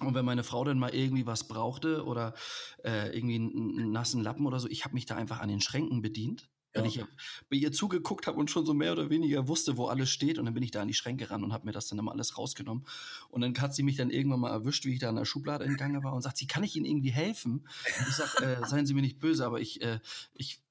Und 0.00 0.14
wenn 0.14 0.24
meine 0.24 0.42
Frau 0.42 0.64
dann 0.64 0.78
mal 0.78 0.94
irgendwie 0.94 1.26
was 1.26 1.46
brauchte 1.46 2.04
oder 2.04 2.34
äh, 2.82 3.16
irgendwie 3.16 3.36
einen, 3.36 3.78
einen 3.78 3.92
nassen 3.92 4.22
Lappen 4.22 4.46
oder 4.46 4.58
so, 4.58 4.68
ich 4.68 4.84
habe 4.84 4.94
mich 4.94 5.06
da 5.06 5.16
einfach 5.16 5.40
an 5.40 5.48
den 5.48 5.60
Schränken 5.60 6.02
bedient 6.02 6.48
weil 6.74 6.86
ich 6.86 7.00
bei 7.48 7.56
ihr 7.56 7.72
zugeguckt 7.72 8.26
habe 8.26 8.38
und 8.38 8.50
schon 8.50 8.66
so 8.66 8.74
mehr 8.74 8.92
oder 8.92 9.08
weniger 9.08 9.46
wusste, 9.48 9.76
wo 9.76 9.86
alles 9.86 10.10
steht. 10.10 10.38
Und 10.38 10.44
dann 10.44 10.54
bin 10.54 10.62
ich 10.62 10.72
da 10.72 10.82
an 10.82 10.88
die 10.88 10.94
Schränke 10.94 11.30
ran 11.30 11.44
und 11.44 11.52
habe 11.52 11.66
mir 11.66 11.72
das 11.72 11.88
dann 11.88 11.98
immer 11.98 12.12
alles 12.12 12.36
rausgenommen. 12.36 12.84
Und 13.30 13.40
dann 13.40 13.56
hat 13.58 13.74
sie 13.74 13.82
mich 13.82 13.96
dann 13.96 14.10
irgendwann 14.10 14.40
mal 14.40 14.50
erwischt, 14.50 14.84
wie 14.84 14.94
ich 14.94 14.98
da 14.98 15.08
in 15.08 15.16
der 15.16 15.24
Schublade 15.24 15.64
entgangen 15.64 16.02
war 16.02 16.12
und 16.14 16.22
sagt, 16.22 16.36
sie 16.36 16.46
kann 16.46 16.64
ich 16.64 16.76
Ihnen 16.76 16.86
irgendwie 16.86 17.12
helfen? 17.12 17.66
Ich 17.86 18.14
sag, 18.16 18.40
äh, 18.40 18.66
seien 18.66 18.86
Sie 18.86 18.94
mir 18.94 19.02
nicht 19.02 19.20
böse, 19.20 19.46
aber 19.46 19.60
ich, 19.60 19.80
äh, 19.82 20.00
ich 20.34 20.63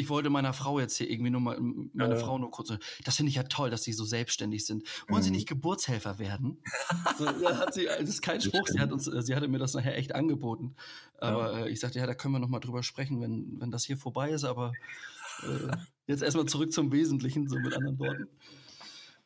ich 0.00 0.08
wollte 0.08 0.30
meiner 0.30 0.52
Frau 0.52 0.80
jetzt 0.80 0.96
hier 0.96 1.10
irgendwie 1.10 1.30
nur 1.30 1.40
mal, 1.40 1.58
meine 1.60 2.14
ja. 2.14 2.20
Frau 2.20 2.38
nur 2.38 2.50
kurz, 2.50 2.72
das 3.04 3.16
finde 3.16 3.28
ich 3.28 3.36
ja 3.36 3.42
toll, 3.44 3.68
dass 3.70 3.82
sie 3.82 3.92
so 3.92 4.04
selbstständig 4.04 4.64
sind. 4.64 4.82
Wollen 5.08 5.20
mhm. 5.20 5.24
sie 5.24 5.30
nicht 5.30 5.48
Geburtshelfer 5.48 6.18
werden? 6.18 6.62
so, 7.18 7.24
ja, 7.24 7.58
hat 7.58 7.74
sie, 7.74 7.84
das 7.84 8.08
ist 8.08 8.22
kein 8.22 8.40
Spruch, 8.40 8.66
sie, 8.66 8.80
hat 8.80 8.92
uns, 8.92 9.04
sie 9.04 9.34
hatte 9.34 9.48
mir 9.48 9.58
das 9.58 9.74
nachher 9.74 9.96
echt 9.96 10.14
angeboten. 10.14 10.74
Aber 11.18 11.52
ja. 11.52 11.66
äh, 11.66 11.70
ich 11.70 11.80
sagte, 11.80 11.98
ja, 11.98 12.06
da 12.06 12.14
können 12.14 12.32
wir 12.32 12.38
noch 12.38 12.48
mal 12.48 12.60
drüber 12.60 12.82
sprechen, 12.82 13.20
wenn, 13.20 13.60
wenn 13.60 13.70
das 13.70 13.84
hier 13.84 13.98
vorbei 13.98 14.30
ist, 14.30 14.44
aber 14.44 14.72
äh, 15.42 15.76
jetzt 16.06 16.22
erstmal 16.22 16.46
zurück 16.46 16.72
zum 16.72 16.92
Wesentlichen, 16.92 17.46
so 17.46 17.58
mit 17.58 17.74
anderen 17.74 17.98
Worten. 17.98 18.28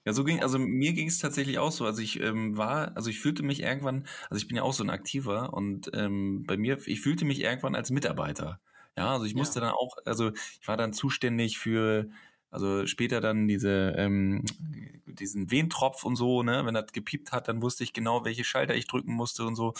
Ja, 0.04 0.12
so 0.12 0.24
ging, 0.24 0.42
also 0.42 0.58
mir 0.58 0.92
ging 0.92 1.08
es 1.08 1.18
tatsächlich 1.18 1.58
auch 1.58 1.72
so. 1.72 1.86
Also 1.86 2.02
ich 2.02 2.20
ähm, 2.20 2.56
war, 2.56 2.94
also 2.96 3.08
ich 3.08 3.20
fühlte 3.20 3.42
mich 3.42 3.62
irgendwann, 3.62 4.06
also 4.28 4.36
ich 4.36 4.48
bin 4.48 4.56
ja 4.56 4.62
auch 4.62 4.74
so 4.74 4.84
ein 4.84 4.90
Aktiver 4.90 5.54
und 5.54 5.90
ähm, 5.94 6.44
bei 6.46 6.58
mir, 6.58 6.78
ich 6.86 7.00
fühlte 7.00 7.24
mich 7.24 7.40
irgendwann 7.40 7.74
als 7.74 7.90
Mitarbeiter. 7.90 8.60
Ja, 8.96 9.12
also 9.12 9.24
ich 9.24 9.34
musste 9.34 9.60
ja. 9.60 9.66
dann 9.66 9.74
auch, 9.74 9.96
also 10.04 10.32
ich 10.60 10.68
war 10.68 10.76
dann 10.76 10.92
zuständig 10.92 11.58
für, 11.58 12.08
also 12.50 12.86
später 12.86 13.20
dann 13.20 13.48
diese, 13.48 13.94
ähm, 13.96 14.44
diesen 15.06 15.50
Wehentropf 15.50 16.04
und 16.04 16.16
so, 16.16 16.42
ne, 16.42 16.64
wenn 16.64 16.74
das 16.74 16.92
gepiept 16.92 17.32
hat, 17.32 17.48
dann 17.48 17.62
wusste 17.62 17.82
ich 17.84 17.92
genau, 17.92 18.24
welche 18.24 18.44
Schalter 18.44 18.74
ich 18.74 18.86
drücken 18.86 19.12
musste 19.12 19.44
und 19.44 19.56
so. 19.56 19.74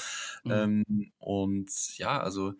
Mhm. 0.45 0.85
Ähm, 0.87 1.12
und 1.19 1.99
ja, 1.99 2.21
also 2.21 2.55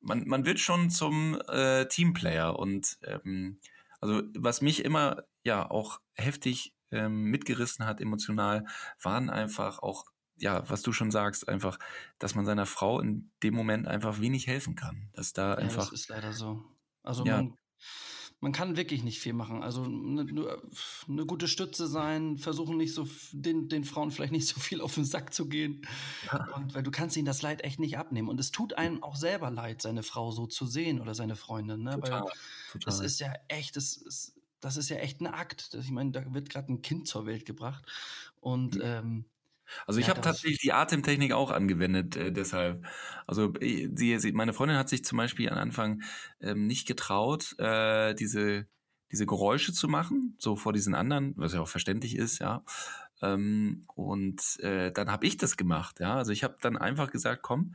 man, 0.00 0.26
man 0.28 0.44
wird 0.46 0.60
schon 0.60 0.90
zum 0.90 1.40
äh, 1.48 1.86
Teamplayer 1.86 2.58
und 2.58 2.98
ähm, 3.02 3.58
also 4.00 4.22
was 4.36 4.60
mich 4.60 4.84
immer 4.84 5.24
ja 5.44 5.68
auch 5.70 6.00
heftig 6.14 6.74
ähm, 6.90 7.24
mitgerissen 7.24 7.86
hat 7.86 8.00
emotional, 8.00 8.66
waren 9.02 9.30
einfach 9.30 9.80
auch 9.80 10.06
ja, 10.38 10.68
was 10.68 10.82
du 10.82 10.92
schon 10.92 11.10
sagst, 11.10 11.48
einfach, 11.48 11.78
dass 12.18 12.34
man 12.34 12.46
seiner 12.46 12.66
Frau 12.66 13.00
in 13.00 13.30
dem 13.42 13.54
Moment 13.54 13.86
einfach 13.86 14.20
wenig 14.20 14.46
helfen 14.46 14.74
kann. 14.74 15.10
Dass 15.12 15.32
da 15.32 15.50
ja, 15.50 15.54
einfach. 15.56 15.90
Das 15.90 15.92
ist 15.92 16.08
leider 16.08 16.32
so. 16.32 16.64
Also 17.02 17.24
ja. 17.24 17.38
man 17.38 17.56
man 18.40 18.52
kann 18.52 18.76
wirklich 18.76 19.02
nicht 19.02 19.18
viel 19.18 19.32
machen. 19.32 19.62
Also 19.62 19.82
eine, 19.82 20.60
eine 21.08 21.26
gute 21.26 21.48
Stütze 21.48 21.88
sein, 21.88 22.38
versuchen 22.38 22.76
nicht 22.76 22.94
so 22.94 23.08
den, 23.32 23.68
den 23.68 23.84
Frauen 23.84 24.10
vielleicht 24.10 24.32
nicht 24.32 24.46
so 24.46 24.60
viel 24.60 24.80
auf 24.80 24.94
den 24.94 25.04
Sack 25.04 25.34
zu 25.34 25.48
gehen. 25.48 25.86
Und 26.54 26.74
weil 26.74 26.84
du 26.84 26.90
kannst 26.90 27.16
ihnen 27.16 27.26
das 27.26 27.42
Leid 27.42 27.64
echt 27.64 27.80
nicht 27.80 27.98
abnehmen. 27.98 28.28
Und 28.28 28.38
es 28.38 28.52
tut 28.52 28.74
einem 28.74 29.02
auch 29.02 29.16
selber 29.16 29.50
leid, 29.50 29.82
seine 29.82 30.04
Frau 30.04 30.30
so 30.30 30.46
zu 30.46 30.66
sehen 30.66 31.00
oder 31.00 31.14
seine 31.14 31.34
Freundin. 31.34 31.82
Ne? 31.82 31.92
Total, 31.92 32.22
weil 32.22 32.30
total. 32.72 32.80
das 32.84 33.00
ist 33.00 33.18
ja 33.18 33.32
echt, 33.48 33.74
das 33.74 33.96
ist, 33.96 34.36
das 34.60 34.76
ist 34.76 34.88
ja 34.88 34.98
echt 34.98 35.20
ein 35.20 35.26
Akt. 35.26 35.74
Ich 35.74 35.90
meine, 35.90 36.12
da 36.12 36.32
wird 36.32 36.48
gerade 36.48 36.72
ein 36.72 36.82
Kind 36.82 37.08
zur 37.08 37.26
Welt 37.26 37.44
gebracht. 37.44 37.84
Und 38.40 38.76
mhm. 38.76 38.82
ähm, 38.84 39.24
also 39.86 40.00
ich 40.00 40.06
ja, 40.06 40.10
habe 40.10 40.20
tatsächlich 40.20 40.58
die 40.58 40.72
Atemtechnik 40.72 41.32
auch 41.32 41.50
angewendet, 41.50 42.16
äh, 42.16 42.32
deshalb. 42.32 42.84
Also 43.26 43.54
äh, 43.60 43.88
sie, 43.94 44.18
sie, 44.18 44.32
meine 44.32 44.52
Freundin 44.52 44.76
hat 44.78 44.88
sich 44.88 45.04
zum 45.04 45.18
Beispiel 45.18 45.48
am 45.50 45.58
Anfang 45.58 46.02
ähm, 46.40 46.66
nicht 46.66 46.86
getraut, 46.86 47.54
äh, 47.58 48.14
diese 48.14 48.66
diese 49.10 49.24
Geräusche 49.26 49.72
zu 49.72 49.88
machen, 49.88 50.34
so 50.38 50.54
vor 50.54 50.74
diesen 50.74 50.94
anderen, 50.94 51.32
was 51.38 51.54
ja 51.54 51.60
auch 51.62 51.68
verständlich 51.68 52.14
ist, 52.16 52.40
ja. 52.40 52.62
Ähm, 53.22 53.84
und 53.94 54.60
äh, 54.60 54.92
dann 54.92 55.10
habe 55.10 55.26
ich 55.26 55.36
das 55.38 55.56
gemacht, 55.56 55.98
ja. 56.00 56.16
Also 56.16 56.32
ich 56.32 56.44
habe 56.44 56.56
dann 56.60 56.76
einfach 56.76 57.10
gesagt, 57.10 57.42
komm, 57.42 57.74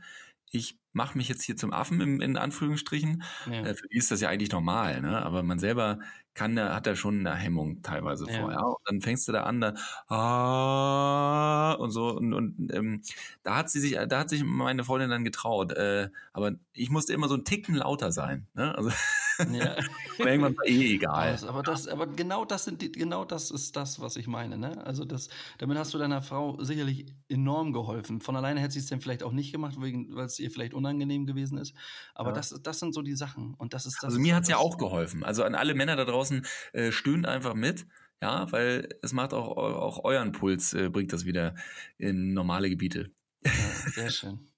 ich 0.54 0.78
mache 0.92 1.18
mich 1.18 1.28
jetzt 1.28 1.42
hier 1.42 1.56
zum 1.56 1.72
Affen 1.72 2.00
im, 2.00 2.20
in 2.20 2.36
Anführungsstrichen. 2.36 3.24
Ja. 3.50 3.64
Äh, 3.64 3.74
für 3.74 3.88
die 3.88 3.96
ist 3.96 4.10
das 4.10 4.20
ja 4.20 4.28
eigentlich 4.28 4.52
normal, 4.52 5.00
ne? 5.00 5.20
Aber 5.24 5.42
man 5.42 5.58
selber 5.58 5.98
kann, 6.34 6.58
hat 6.58 6.86
da 6.86 6.96
schon 6.96 7.26
eine 7.26 7.36
Hemmung 7.36 7.82
teilweise 7.82 8.26
ja. 8.30 8.40
vorher. 8.40 8.64
Und 8.66 8.78
dann 8.86 9.00
fängst 9.00 9.26
du 9.28 9.32
da 9.32 9.42
an, 9.42 9.60
da 9.60 9.74
ah, 10.08 11.72
und 11.72 11.90
so 11.90 12.08
und, 12.10 12.32
und 12.32 12.72
ähm, 12.72 13.02
da 13.42 13.56
hat 13.56 13.70
sie 13.70 13.80
sich, 13.80 13.98
da 14.08 14.18
hat 14.20 14.30
sich 14.30 14.44
meine 14.44 14.84
Freundin 14.84 15.10
dann 15.10 15.24
getraut. 15.24 15.72
Äh, 15.72 16.10
aber 16.32 16.52
ich 16.72 16.90
musste 16.90 17.12
immer 17.12 17.28
so 17.28 17.34
ein 17.34 17.44
Ticken 17.44 17.74
lauter 17.74 18.12
sein. 18.12 18.46
Ne? 18.54 18.76
Also 18.76 18.90
ja. 19.38 19.76
irgendwann 20.18 20.56
war 20.56 20.66
eh 20.66 20.94
egal. 20.94 21.38
Aber, 21.46 21.62
das, 21.62 21.88
aber 21.88 22.06
genau 22.06 22.44
das 22.44 22.64
sind 22.64 22.82
die, 22.82 22.92
genau 22.92 23.24
das 23.24 23.50
ist 23.50 23.76
das, 23.76 24.00
was 24.00 24.16
ich 24.16 24.26
meine. 24.26 24.58
Ne? 24.58 24.84
Also 24.86 25.04
das, 25.04 25.28
damit 25.58 25.78
hast 25.78 25.94
du 25.94 25.98
deiner 25.98 26.22
Frau 26.22 26.62
sicherlich 26.62 27.06
enorm 27.28 27.72
geholfen. 27.72 28.20
Von 28.20 28.36
alleine 28.36 28.60
hätte 28.60 28.74
sie 28.74 28.80
es 28.80 28.86
dann 28.86 29.00
vielleicht 29.00 29.22
auch 29.22 29.32
nicht 29.32 29.52
gemacht, 29.52 29.76
weil 29.78 30.24
es 30.24 30.38
ihr 30.38 30.50
vielleicht 30.50 30.74
unangenehm 30.74 31.26
gewesen 31.26 31.58
ist. 31.58 31.74
Aber 32.14 32.30
ja. 32.30 32.36
das, 32.36 32.60
das 32.62 32.78
sind 32.78 32.94
so 32.94 33.02
die 33.02 33.16
Sachen. 33.16 33.54
Und 33.54 33.74
das 33.74 33.86
ist 33.86 33.96
das. 33.96 34.04
Also 34.04 34.18
mir 34.18 34.36
hat 34.36 34.44
es 34.44 34.48
ja 34.48 34.56
auch 34.58 34.78
geholfen. 34.78 35.24
Also 35.24 35.44
an 35.44 35.54
alle 35.54 35.74
Männer 35.74 35.96
da 35.96 36.04
draußen 36.04 36.46
äh, 36.72 36.92
stöhnt 36.92 37.26
einfach 37.26 37.54
mit. 37.54 37.86
Ja, 38.22 38.50
weil 38.52 38.88
es 39.02 39.12
macht 39.12 39.34
auch, 39.34 39.56
auch 39.56 40.04
euren 40.04 40.32
Puls, 40.32 40.72
äh, 40.72 40.88
bringt 40.88 41.12
das 41.12 41.26
wieder 41.26 41.54
in 41.98 42.32
normale 42.32 42.70
Gebiete. 42.70 43.10
Ja, 43.44 43.52
sehr 43.92 44.10
schön. 44.10 44.53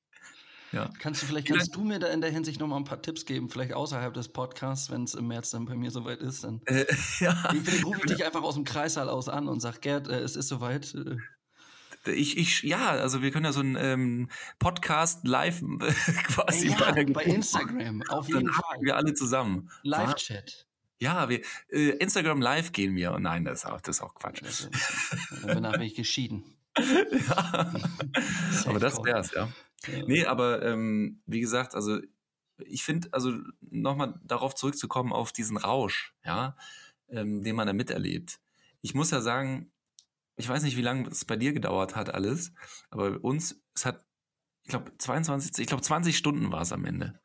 Ja. 0.73 0.91
Kannst 0.99 1.23
du 1.23 1.27
vielleicht 1.27 1.49
kannst 1.49 1.75
du 1.75 1.85
mir 1.85 1.99
da 1.99 2.09
in 2.09 2.21
der 2.21 2.31
Hinsicht 2.31 2.61
noch 2.61 2.67
mal 2.67 2.77
ein 2.77 2.85
paar 2.85 3.01
Tipps 3.01 3.25
geben, 3.25 3.49
vielleicht 3.49 3.73
außerhalb 3.73 4.13
des 4.15 4.29
Podcasts, 4.29 4.91
wenn 4.91 5.05
es 5.05 5.15
im 5.15 5.29
März 5.29 5.51
dann 5.51 5.65
bei 5.67 5.75
mir 5.75 5.91
soweit 5.91 6.21
ist, 6.21 6.45
dann 6.45 6.61
äh, 6.67 6.85
ja. 7.21 7.53
ich, 7.53 7.85
rufe 7.85 8.01
ich 8.05 8.13
dich 8.13 8.25
einfach 8.25 8.43
aus 8.43 8.55
dem 8.55 8.65
Kreissaal 8.65 9.09
aus 9.09 9.29
an 9.29 9.49
und 9.49 9.61
sag, 9.61 9.81
Gerd, 9.81 10.09
äh, 10.09 10.21
es 10.21 10.37
ist 10.37 10.49
soweit. 10.49 10.95
Äh. 10.95 11.17
Ich, 12.13 12.37
ich, 12.37 12.63
ja, 12.63 12.91
also 12.91 13.21
wir 13.23 13.33
können 13.33 13.47
ja 13.47 13.53
so 13.53 13.61
einen 13.61 13.77
ähm, 13.77 14.31
Podcast 14.59 15.27
live 15.27 15.61
quasi 16.29 16.69
ja, 16.69 16.93
bei, 16.93 17.05
bei 17.05 17.25
Instagram, 17.25 18.03
auf 18.09 18.29
jeden 18.29 18.53
Fall. 18.53 18.79
Wir 18.81 18.97
alle 18.97 19.15
zusammen. 19.15 19.71
Live-Chat. 19.83 20.67
Ja, 20.99 21.29
wir, 21.29 21.43
äh, 21.71 21.91
Instagram 21.91 22.41
live 22.41 22.73
gehen 22.73 22.95
wir. 22.95 23.13
Und 23.13 23.23
nein, 23.23 23.45
das 23.45 23.61
ist 23.61 23.67
auch, 23.67 23.81
das 23.81 23.97
ist 23.97 24.03
auch 24.03 24.15
Quatsch. 24.15 24.41
Danach 25.45 25.73
bin 25.73 25.83
ich 25.83 25.95
geschieden. 25.95 26.45
ja. 26.79 27.75
aber 28.67 28.79
das 28.79 29.03
wär's, 29.03 29.33
ja. 29.33 29.49
Ja. 29.93 30.05
Nee, 30.07 30.25
aber 30.27 30.63
ähm, 30.63 31.23
wie 31.27 31.41
gesagt, 31.41 31.75
also 31.75 32.01
ich 32.59 32.85
finde, 32.85 33.09
also 33.13 33.33
nochmal 33.61 34.19
darauf 34.25 34.55
zurückzukommen, 34.55 35.13
auf 35.13 35.33
diesen 35.33 35.57
Rausch, 35.57 36.15
ja, 36.25 36.57
ähm, 37.09 37.43
den 37.43 37.57
man 37.57 37.67
da 37.67 37.73
miterlebt. 37.73 38.41
Ich 38.81 38.95
muss 38.95 39.11
ja 39.11 39.21
sagen, 39.21 39.71
ich 40.37 40.49
weiß 40.49 40.63
nicht, 40.63 40.77
wie 40.77 40.83
lange 40.83 41.09
es 41.09 41.25
bei 41.25 41.37
dir 41.37 41.53
gedauert 41.53 41.97
hat 41.97 42.13
alles, 42.15 42.53
aber 42.91 43.11
bei 43.13 43.19
uns, 43.19 43.63
es 43.75 43.85
hat, 43.85 44.05
ich 44.63 44.71
glaube, 44.71 44.93
22, 44.99 45.59
ich 45.59 45.67
glaube, 45.67 45.83
20 45.83 46.17
Stunden 46.17 46.53
war 46.53 46.63
es 46.63 46.73
am 46.73 46.85
Ende. 46.85 47.21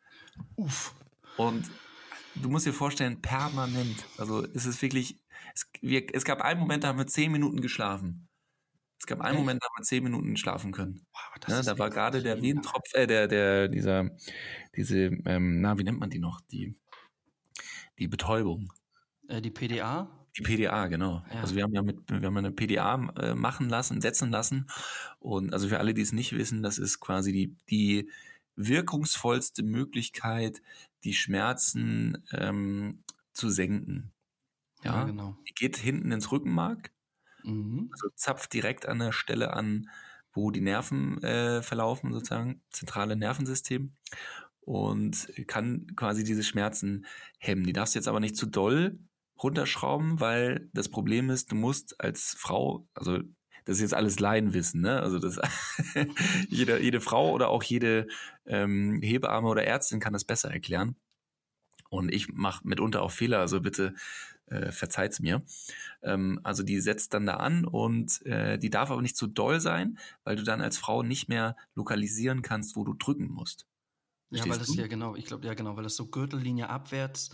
Uff. 0.55 0.93
Und 1.37 1.69
du 2.35 2.49
musst 2.49 2.65
dir 2.65 2.73
vorstellen, 2.73 3.21
permanent. 3.21 4.05
Also 4.17 4.45
es 4.53 4.65
ist 4.65 4.81
wirklich, 4.81 5.19
es, 5.53 5.69
wir, 5.81 6.13
es 6.13 6.23
gab 6.23 6.41
einen 6.41 6.59
Moment, 6.59 6.83
da 6.83 6.89
haben 6.89 6.99
wir 6.99 7.07
10 7.07 7.31
Minuten 7.31 7.61
geschlafen. 7.61 8.29
Es 9.01 9.07
gab 9.07 9.19
einen 9.21 9.35
Moment, 9.35 9.63
da 9.63 9.65
haben 9.65 9.79
wir 9.79 9.83
10 9.83 10.03
Minuten 10.03 10.37
schlafen 10.37 10.71
können. 10.71 11.07
Wow, 11.11 11.49
ja, 11.49 11.63
da 11.63 11.79
war 11.79 11.89
gerade 11.89 12.21
der 12.21 12.39
Wehentropf, 12.39 12.93
äh, 12.93 13.07
der, 13.07 13.27
der, 13.27 13.67
dieser, 13.67 14.11
diese, 14.75 15.05
ähm, 15.25 15.59
na, 15.59 15.75
wie 15.79 15.83
nennt 15.83 15.99
man 15.99 16.11
die 16.11 16.19
noch? 16.19 16.39
Die, 16.51 16.75
die 17.97 18.07
Betäubung. 18.07 18.71
Äh, 19.27 19.41
die 19.41 19.49
PDA? 19.49 20.07
Die 20.37 20.43
PDA, 20.43 20.85
genau. 20.85 21.23
Ja. 21.33 21.41
Also 21.41 21.55
wir 21.55 21.63
haben 21.63 21.73
ja 21.73 21.81
mit, 21.81 21.97
wir 22.11 22.21
haben 22.21 22.37
eine 22.37 22.51
PDA 22.51 22.93
äh, 23.17 23.33
machen 23.33 23.69
lassen, 23.69 24.01
setzen 24.01 24.29
lassen. 24.29 24.67
Und 25.17 25.51
also 25.51 25.67
für 25.67 25.79
alle, 25.79 25.95
die 25.95 26.01
es 26.01 26.13
nicht 26.13 26.33
wissen, 26.33 26.61
das 26.61 26.77
ist 26.77 26.99
quasi 26.99 27.31
die, 27.31 27.55
die 27.71 28.11
wirkungsvollste 28.55 29.63
Möglichkeit, 29.63 30.61
die 31.03 31.15
Schmerzen 31.15 32.23
ähm, 32.33 33.03
zu 33.33 33.49
senken. 33.49 34.11
Ja, 34.83 34.97
ja, 34.97 35.03
genau. 35.05 35.37
Die 35.49 35.55
geht 35.55 35.77
hinten 35.77 36.11
ins 36.11 36.31
Rückenmark, 36.31 36.91
mhm. 37.43 37.89
also 37.91 38.09
zapft 38.15 38.53
direkt 38.53 38.85
an 38.85 38.99
der 38.99 39.11
Stelle 39.11 39.53
an, 39.53 39.89
wo 40.33 40.51
die 40.51 40.61
Nerven 40.61 41.21
äh, 41.23 41.61
verlaufen, 41.61 42.13
sozusagen, 42.13 42.61
zentrale 42.69 43.15
Nervensystem 43.15 43.93
und 44.61 45.31
kann 45.47 45.87
quasi 45.95 46.23
diese 46.23 46.43
Schmerzen 46.43 47.05
hemmen. 47.39 47.63
Die 47.63 47.73
darfst 47.73 47.95
du 47.95 47.99
jetzt 47.99 48.07
aber 48.07 48.19
nicht 48.19 48.37
zu 48.37 48.45
doll 48.45 48.99
runterschrauben, 49.41 50.19
weil 50.19 50.69
das 50.73 50.89
Problem 50.89 51.29
ist, 51.29 51.51
du 51.51 51.55
musst 51.55 51.99
als 51.99 52.35
Frau, 52.37 52.87
also 52.93 53.19
das 53.65 53.77
ist 53.77 53.81
jetzt 53.81 53.93
alles 53.93 54.19
Laienwissen, 54.19 54.81
ne? 54.81 55.01
Also 55.01 55.19
das 55.19 55.39
jede, 56.49 56.81
jede 56.81 57.01
Frau 57.01 57.31
oder 57.31 57.49
auch 57.49 57.63
jede 57.63 58.07
ähm, 58.45 59.01
Hebamme 59.01 59.47
oder 59.47 59.63
Ärztin 59.65 59.99
kann 59.99 60.13
das 60.13 60.25
besser 60.25 60.51
erklären. 60.51 60.95
Und 61.89 62.13
ich 62.13 62.29
mache 62.29 62.67
mitunter 62.67 63.01
auch 63.01 63.11
Fehler, 63.11 63.39
also 63.39 63.59
bitte 63.61 63.93
äh, 64.47 64.71
verzeiht's 64.71 65.19
mir. 65.19 65.43
Ähm, 66.01 66.39
also 66.43 66.63
die 66.63 66.79
setzt 66.79 67.13
dann 67.13 67.25
da 67.25 67.37
an 67.37 67.65
und 67.65 68.25
äh, 68.25 68.57
die 68.57 68.69
darf 68.69 68.91
aber 68.91 69.01
nicht 69.01 69.17
zu 69.17 69.27
doll 69.27 69.59
sein, 69.59 69.97
weil 70.23 70.35
du 70.35 70.43
dann 70.43 70.61
als 70.61 70.77
Frau 70.77 71.03
nicht 71.03 71.29
mehr 71.29 71.55
lokalisieren 71.75 72.41
kannst, 72.41 72.75
wo 72.75 72.83
du 72.83 72.93
drücken 72.93 73.27
musst. 73.27 73.65
Ja, 74.31 74.47
weil 74.47 74.57
das 74.57 74.67
du? 74.67 74.75
ja 74.75 74.87
genau, 74.87 75.15
ich 75.15 75.25
glaube, 75.25 75.45
ja 75.45 75.53
genau, 75.53 75.75
weil 75.75 75.83
das 75.83 75.97
so 75.97 76.07
Gürtellinie 76.07 76.69
abwärts, 76.69 77.31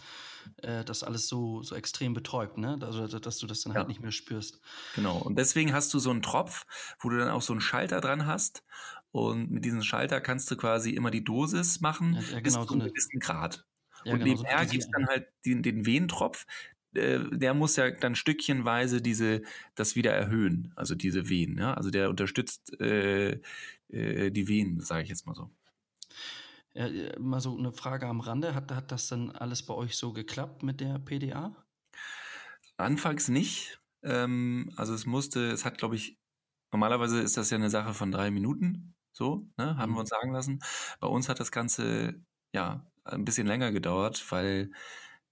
äh, 0.64 0.84
das 0.84 1.04
alles 1.04 1.28
so, 1.28 1.62
so 1.62 1.76
extrem 1.76 2.16
betäubt, 2.16 2.58
ne? 2.58 2.80
Also, 2.82 3.08
dass 3.20 3.38
du 3.38 3.46
das 3.46 3.62
dann 3.62 3.72
halt 3.72 3.76
ja. 3.76 3.80
halt 3.82 3.90
nicht 3.90 4.02
mehr 4.02 4.12
spürst. 4.12 4.60
Genau. 4.96 5.20
Und 5.20 5.38
deswegen 5.38 5.74
hast 5.74 5.94
du 5.94 6.00
so 6.00 6.10
einen 6.10 6.24
Tropf, 6.24 6.66
wo 7.00 7.10
du 7.10 7.18
dann 7.20 7.30
auch 7.30 7.44
so 7.44 7.54
einen 7.54 7.62
Schalter 7.62 8.02
dran 8.02 8.26
hast. 8.26 8.64
Und 9.12 9.52
mit 9.52 9.64
diesem 9.64 9.84
Schalter 9.84 10.22
kannst 10.22 10.50
du 10.50 10.58
quasi 10.58 10.92
immer 10.92 11.12
die 11.12 11.24
Dosis 11.24 11.82
machen 11.82 12.14
ja, 12.14 12.22
ja, 12.22 12.40
genau, 12.40 12.60
bis 12.60 12.68
zu 12.68 12.74
einem 12.74 12.88
gewissen 12.88 13.20
Grad. 13.20 13.66
Ja, 14.04 14.14
und 14.14 14.20
genau, 14.20 14.34
nebenher 14.34 14.64
so 14.64 14.72
gibt 14.72 14.84
es 14.84 14.90
dann 14.92 15.08
halt 15.08 15.28
den, 15.46 15.64
den 15.64 15.86
Wehentropf, 15.86 16.46
äh, 16.94 17.20
der 17.32 17.54
muss 17.54 17.76
ja 17.76 17.92
dann 17.92 18.16
stückchenweise 18.16 19.02
diese 19.02 19.42
das 19.76 19.96
wieder 19.96 20.14
erhöhen, 20.14 20.74
also 20.76 20.96
diese 20.96 21.30
Venen. 21.30 21.58
Ja? 21.58 21.74
Also 21.74 21.90
der 21.90 22.10
unterstützt 22.10 22.80
äh, 22.80 23.40
äh, 23.90 24.32
die 24.32 24.48
Venen, 24.48 24.82
sage 24.82 25.04
ich 25.04 25.10
jetzt 25.10 25.26
mal 25.26 25.36
so. 25.36 25.50
Ja, 26.74 26.88
äh, 26.88 27.18
mal 27.20 27.40
so 27.40 27.58
eine 27.58 27.72
Frage 27.72 28.08
am 28.08 28.20
Rande. 28.20 28.54
Hat, 28.54 28.72
hat 28.72 28.92
das 28.92 29.08
dann 29.08 29.32
alles 29.32 29.64
bei 29.64 29.74
euch 29.74 29.96
so 29.96 30.14
geklappt 30.14 30.64
mit 30.64 30.80
der 30.80 31.00
PDA? 31.00 31.56
Anfangs 32.78 33.28
nicht. 33.28 33.80
Ähm, 34.04 34.72
also 34.76 34.94
es 34.94 35.06
musste, 35.06 35.50
es 35.52 35.66
hat, 35.66 35.78
glaube 35.78 35.96
ich, 35.96 36.18
normalerweise 36.72 37.22
ist 37.22 37.38
das 37.38 37.50
ja 37.50 37.58
eine 37.58 37.70
Sache 37.70 37.94
von 37.94 38.12
drei 38.12 38.30
Minuten. 38.32 38.94
So, 39.12 39.50
ne, 39.58 39.76
haben 39.78 39.92
mhm. 39.92 39.96
wir 39.96 40.00
uns 40.02 40.10
sagen 40.10 40.32
lassen. 40.32 40.60
Bei 41.00 41.08
uns 41.08 41.28
hat 41.28 41.40
das 41.40 41.52
Ganze 41.52 42.22
ja 42.54 42.86
ein 43.04 43.26
bisschen 43.26 43.48
länger 43.48 43.72
gedauert, 43.72 44.24
weil 44.32 44.72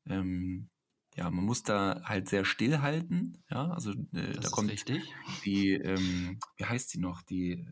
ähm, 0.07 0.69
ja, 1.15 1.31
man 1.31 1.45
muss 1.45 1.63
da 1.63 2.01
halt 2.03 2.27
sehr 2.27 2.43
still 2.43 2.81
halten. 2.81 3.43
Ja, 3.49 3.69
also 3.71 3.91
äh, 3.91 4.33
da 4.39 4.49
kommt 4.49 4.69
richtig. 4.69 5.01
die, 5.45 5.71
ähm, 5.71 6.39
wie 6.57 6.65
heißt 6.65 6.89
sie 6.89 6.99
noch? 6.99 7.21
Die, 7.21 7.65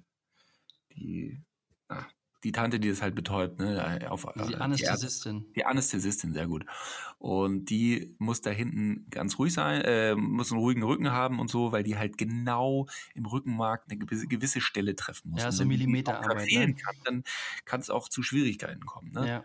die, 0.96 1.42
ah, 1.90 2.06
die 2.44 2.54
Tante, 2.54 2.80
die 2.80 2.90
das 2.90 3.02
halt 3.02 3.16
betäubt, 3.16 3.60
ne? 3.60 4.00
Äh, 4.02 4.08
auf, 4.08 4.26
die 4.48 4.56
Anästhesistin. 4.56 5.46
Die, 5.48 5.54
die 5.56 5.66
Anästhesistin, 5.66 6.34
sehr 6.34 6.48
gut. 6.48 6.66
Und 7.18 7.70
die 7.70 8.16
muss 8.18 8.42
da 8.42 8.50
hinten 8.50 9.08
ganz 9.10 9.38
ruhig 9.40 9.54
sein, 9.54 9.82
äh, 9.82 10.16
muss 10.16 10.52
einen 10.52 10.62
ruhigen 10.62 10.84
Rücken 10.84 11.12
haben 11.12 11.40
und 11.40 11.50
so, 11.50 11.72
weil 11.72 11.84
die 11.84 11.98
halt 11.98 12.18
genau 12.18 12.88
im 13.14 13.26
Rückenmark 13.26 13.86
eine 13.90 13.98
gewisse, 13.98 14.28
gewisse 14.28 14.62
Stelle 14.62 14.96
treffen 14.96 15.32
muss. 15.32 15.42
Ja, 15.42 15.52
so 15.52 15.66
Millimeterarbeit. 15.66 16.50
Ne? 16.50 16.76
Kann, 16.76 16.96
dann 17.04 17.24
kann 17.66 17.82
es 17.82 17.90
auch 17.90 18.08
zu 18.08 18.24
Schwierigkeiten 18.24 18.86
kommen. 18.86 19.12
Ne? 19.12 19.28
Ja. 19.28 19.44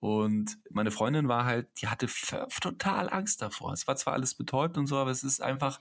Und 0.00 0.58
meine 0.70 0.90
Freundin 0.90 1.28
war 1.28 1.44
halt, 1.44 1.68
die 1.80 1.88
hatte 1.88 2.08
total 2.60 3.10
Angst 3.10 3.42
davor. 3.42 3.72
Es 3.72 3.86
war 3.86 3.96
zwar 3.96 4.14
alles 4.14 4.34
betäubt 4.34 4.78
und 4.78 4.86
so, 4.86 4.96
aber 4.96 5.10
es 5.10 5.22
ist 5.22 5.42
einfach, 5.42 5.80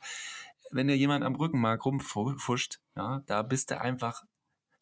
wenn 0.71 0.87
dir 0.87 0.97
jemand 0.97 1.23
am 1.23 1.35
Rückenmark 1.35 1.85
rumfuscht, 1.85 2.79
ja, 2.95 3.23
da 3.25 3.41
bist 3.41 3.71
du 3.71 3.79
einfach 3.79 4.23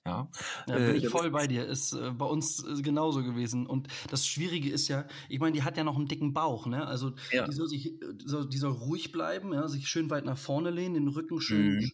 ja, 0.08 0.30
ja 0.68 0.76
bin 0.76 0.86
äh, 0.86 0.94
ich 0.94 1.10
voll 1.10 1.30
bei 1.32 1.48
dir. 1.48 1.66
Ist 1.66 1.94
äh, 1.94 2.12
bei 2.12 2.26
uns 2.26 2.64
äh, 2.64 2.82
genauso 2.82 3.24
gewesen. 3.24 3.68
Und 3.68 3.88
das 4.10 4.26
Schwierige 4.26 4.70
ist 4.70 4.88
ja, 4.88 5.06
ich 5.28 5.40
meine, 5.40 5.52
die 5.52 5.64
hat 5.64 5.76
ja 5.78 5.84
noch 5.84 5.98
einen 5.98 6.08
dicken 6.08 6.34
Bauch, 6.34 6.66
ne? 6.66 6.88
Also 6.88 7.14
ja. 7.32 7.46
die, 7.46 7.52
soll 7.54 7.68
sich, 7.68 7.94
soll, 8.24 8.48
die 8.48 8.58
soll 8.58 8.72
ruhig 8.72 9.12
bleiben, 9.12 9.54
ja, 9.54 9.68
sich 9.68 9.88
schön 9.90 10.10
weit 10.10 10.26
nach 10.26 10.38
vorne 10.38 10.72
lehnen, 10.72 10.94
den 10.96 11.08
Rücken 11.10 11.42
schön, 11.42 11.76
mhm. 11.76 11.92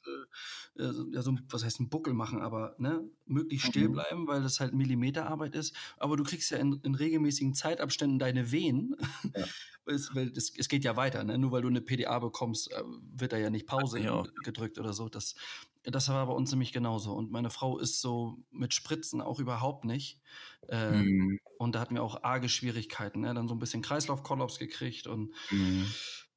äh, 0.78 0.92
ja, 1.12 1.22
so, 1.22 1.36
was 1.50 1.66
heißt 1.66 1.80
ein 1.80 1.90
Buckel 1.90 2.14
machen, 2.14 2.42
aber 2.42 2.76
ne, 2.78 3.04
möglichst 3.26 3.68
still 3.68 3.90
mhm. 3.90 3.94
bleiben, 3.94 4.28
weil 4.28 4.42
das 4.42 4.60
halt 4.60 4.74
Millimeterarbeit 4.74 5.56
ist. 5.56 5.76
Aber 5.98 6.18
du 6.18 6.24
kriegst 6.24 6.52
ja 6.52 6.58
in, 6.58 6.80
in 6.84 6.96
regelmäßigen 6.96 7.54
Zeitabständen 7.54 8.20
deine 8.20 8.52
Wehen. 8.52 8.96
Ja. 9.36 9.46
es, 9.86 10.12
es, 10.16 10.54
es 10.58 10.70
geht 10.70 10.84
ja 10.84 10.96
weiter, 10.96 11.24
ne? 11.24 11.38
Nur 11.38 11.52
weil 11.52 11.62
du 11.62 11.68
eine 11.68 11.82
PDA 11.82 12.20
bekommst, 12.20 12.70
wird 13.16 13.34
da 13.34 13.38
ja 13.38 13.50
nicht 13.50 13.68
Pause 13.68 14.00
ja. 14.00 14.24
gedrückt 14.44 14.80
oder 14.80 14.94
so. 14.94 15.10
Das, 15.10 15.36
das 15.84 16.10
war 16.10 16.26
bei 16.26 16.34
uns 16.34 16.52
nämlich 16.52 16.72
genauso. 16.72 17.14
Und 17.14 17.32
meine 17.32 17.50
Frau 17.50 17.78
ist 17.78 18.02
so 18.02 18.38
mit 18.52 18.74
Spritzen 18.74 19.22
auch 19.22 19.40
überhaupt 19.40 19.86
nicht. 19.86 20.22
Äh, 20.70 20.92
mhm. 20.92 21.40
Und 21.58 21.76
da 21.76 21.80
hatten 21.80 21.96
wir 21.96 22.04
auch 22.04 22.24
arge 22.24 22.50
Schwierigkeiten. 22.50 23.22
Ne? 23.22 23.34
Dann 23.34 23.48
so 23.48 23.56
ein 23.56 23.60
bisschen 23.60 23.82
Kreislaufkollaps 23.82 24.60
gekriegt 24.60 25.08
und 25.08 25.34
mhm. 25.52 25.86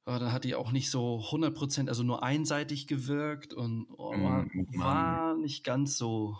äh, 0.05 0.19
dann 0.19 0.31
hat 0.31 0.43
die 0.43 0.55
auch 0.55 0.71
nicht 0.71 0.91
so 0.91 1.21
100 1.25 1.55
Prozent, 1.55 1.89
also 1.89 2.03
nur 2.03 2.23
einseitig 2.23 2.87
gewirkt 2.87 3.53
und 3.53 3.87
oh, 3.97 4.11
war, 4.11 4.43
mhm. 4.43 4.67
war, 4.79 5.37
nicht 5.37 5.63
ganz 5.63 5.97
so. 5.97 6.37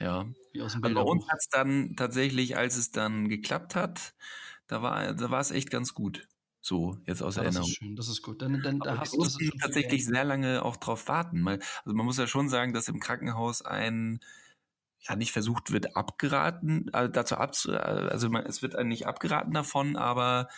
Ja. 0.00 0.26
Wie 0.52 0.62
aus 0.62 0.72
dem 0.72 0.80
Bilderbuch. 0.80 1.06
bei 1.06 1.12
uns 1.12 1.28
hat 1.28 1.38
es 1.38 1.48
dann 1.48 1.94
tatsächlich, 1.96 2.56
als 2.56 2.76
es 2.76 2.90
dann 2.90 3.28
geklappt 3.28 3.74
hat, 3.74 4.14
da 4.66 4.82
war, 4.82 5.12
da 5.14 5.30
war 5.30 5.40
es 5.40 5.50
echt 5.50 5.70
ganz 5.70 5.94
gut. 5.94 6.26
So, 6.62 6.98
jetzt 7.06 7.22
aus 7.22 7.36
ja, 7.36 7.42
Erinnerung. 7.42 7.66
Das 7.66 7.70
ist 7.70 7.76
schön, 7.76 7.96
das 7.96 8.08
ist 8.08 8.22
gut. 8.22 8.42
Dann, 8.42 8.60
dann, 8.62 8.80
da 8.80 8.98
hast 8.98 9.14
du 9.14 9.50
tatsächlich 9.60 10.04
sehr 10.04 10.24
lange 10.24 10.64
auch 10.64 10.76
drauf 10.76 11.08
warten. 11.08 11.46
also 11.46 11.60
man 11.84 12.04
muss 12.04 12.18
ja 12.18 12.26
schon 12.26 12.48
sagen, 12.48 12.72
dass 12.72 12.88
im 12.88 13.00
Krankenhaus 13.00 13.62
ein 13.62 14.20
ja 15.08 15.16
nicht 15.16 15.32
versucht 15.32 15.72
wird 15.72 15.96
abgeraten, 15.96 16.90
also 16.92 17.10
dazu 17.10 17.36
ab, 17.36 17.54
also 17.66 18.28
man, 18.28 18.44
es 18.44 18.60
wird 18.60 18.76
einem 18.76 18.90
nicht 18.90 19.06
abgeraten 19.06 19.54
davon, 19.54 19.96
aber 19.96 20.48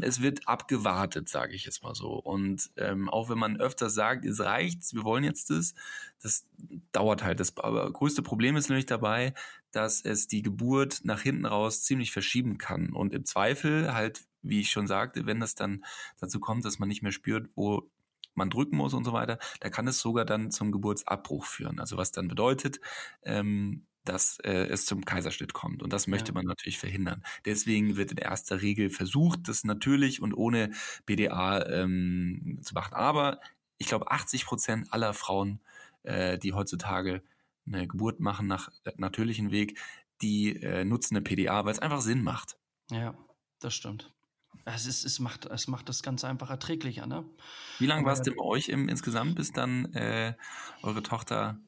es 0.00 0.22
wird 0.22 0.48
abgewartet, 0.48 1.28
sage 1.28 1.54
ich 1.54 1.64
jetzt 1.64 1.82
mal 1.82 1.94
so. 1.94 2.12
Und 2.12 2.70
ähm, 2.76 3.10
auch 3.10 3.28
wenn 3.28 3.38
man 3.38 3.60
öfter 3.60 3.90
sagt, 3.90 4.24
es 4.24 4.40
reicht, 4.40 4.94
wir 4.94 5.04
wollen 5.04 5.24
jetzt 5.24 5.50
das, 5.50 5.74
das 6.22 6.46
dauert 6.92 7.22
halt. 7.22 7.40
Das 7.40 7.54
größte 7.54 8.22
Problem 8.22 8.56
ist 8.56 8.68
nämlich 8.68 8.86
dabei, 8.86 9.34
dass 9.70 10.00
es 10.02 10.28
die 10.28 10.42
Geburt 10.42 11.00
nach 11.04 11.20
hinten 11.20 11.44
raus 11.44 11.82
ziemlich 11.82 12.12
verschieben 12.12 12.58
kann. 12.58 12.92
Und 12.92 13.12
im 13.12 13.24
Zweifel 13.24 13.92
halt, 13.92 14.24
wie 14.42 14.60
ich 14.60 14.70
schon 14.70 14.86
sagte, 14.86 15.26
wenn 15.26 15.40
das 15.40 15.54
dann 15.54 15.84
dazu 16.18 16.40
kommt, 16.40 16.64
dass 16.64 16.78
man 16.78 16.88
nicht 16.88 17.02
mehr 17.02 17.12
spürt, 17.12 17.50
wo 17.54 17.90
man 18.34 18.48
drücken 18.48 18.76
muss 18.76 18.94
und 18.94 19.04
so 19.04 19.12
weiter, 19.12 19.38
da 19.60 19.68
kann 19.68 19.86
es 19.86 20.00
sogar 20.00 20.24
dann 20.24 20.50
zum 20.50 20.72
Geburtsabbruch 20.72 21.44
führen. 21.44 21.78
Also 21.78 21.98
was 21.98 22.12
dann 22.12 22.28
bedeutet, 22.28 22.80
ähm, 23.24 23.84
dass 24.04 24.38
äh, 24.40 24.66
es 24.66 24.86
zum 24.86 25.04
Kaiserschnitt 25.04 25.52
kommt. 25.52 25.82
Und 25.82 25.92
das 25.92 26.06
möchte 26.06 26.28
ja. 26.28 26.34
man 26.34 26.46
natürlich 26.46 26.78
verhindern. 26.78 27.22
Deswegen 27.44 27.96
wird 27.96 28.12
in 28.12 28.18
erster 28.18 28.62
Regel 28.62 28.90
versucht, 28.90 29.48
das 29.48 29.64
natürlich 29.64 30.20
und 30.20 30.34
ohne 30.34 30.72
BDA 31.06 31.64
ähm, 31.66 32.58
zu 32.62 32.74
machen. 32.74 32.94
Aber 32.94 33.40
ich 33.78 33.86
glaube, 33.86 34.10
80 34.10 34.46
Prozent 34.46 34.92
aller 34.92 35.14
Frauen, 35.14 35.60
äh, 36.02 36.38
die 36.38 36.52
heutzutage 36.52 37.22
eine 37.66 37.86
Geburt 37.86 38.20
machen 38.20 38.46
nach 38.46 38.70
äh, 38.84 38.92
natürlichen 38.96 39.50
Weg, 39.50 39.78
die 40.20 40.56
äh, 40.62 40.84
nutzen 40.84 41.16
eine 41.16 41.22
PDA, 41.22 41.64
weil 41.64 41.72
es 41.72 41.78
einfach 41.78 42.00
Sinn 42.00 42.22
macht. 42.22 42.56
Ja, 42.90 43.14
das 43.60 43.74
stimmt. 43.74 44.12
Es, 44.64 44.86
ist, 44.86 45.04
es, 45.04 45.18
macht, 45.18 45.46
es 45.46 45.66
macht 45.66 45.88
das 45.88 46.02
Ganze 46.02 46.28
einfach 46.28 46.50
erträglicher, 46.50 47.06
ne? 47.06 47.24
Wie 47.78 47.86
lange 47.86 48.04
war 48.04 48.12
es 48.12 48.22
denn 48.22 48.36
bei 48.36 48.44
euch 48.44 48.68
im, 48.68 48.88
insgesamt, 48.88 49.34
bis 49.34 49.50
dann 49.50 49.92
äh, 49.94 50.34
eure 50.82 51.02
Tochter 51.02 51.58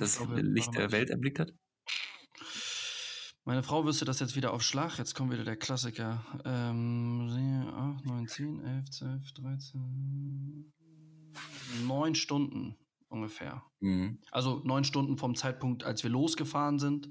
das 0.00 0.16
glaube, 0.18 0.40
Licht 0.40 0.74
der 0.74 0.92
Welt 0.92 1.10
erblickt 1.10 1.38
hat? 1.38 1.52
Meine 3.44 3.62
Frau 3.62 3.84
wüsste 3.84 4.04
das 4.04 4.20
jetzt 4.20 4.36
wieder 4.36 4.52
auf 4.52 4.62
Schlag. 4.62 4.98
Jetzt 4.98 5.14
kommt 5.14 5.32
wieder 5.32 5.44
der 5.44 5.56
Klassiker. 5.56 6.24
Ähm, 6.44 7.28
8, 7.98 8.06
9, 8.06 8.28
10, 8.28 8.64
11, 8.64 8.90
12, 8.90 9.32
13. 9.32 10.72
Neun 11.86 12.14
Stunden 12.14 12.76
ungefähr. 13.08 13.62
Mhm. 13.80 14.18
Also 14.30 14.60
neun 14.64 14.84
Stunden 14.84 15.18
vom 15.18 15.34
Zeitpunkt, 15.34 15.84
als 15.84 16.02
wir 16.02 16.10
losgefahren 16.10 16.78
sind, 16.78 17.10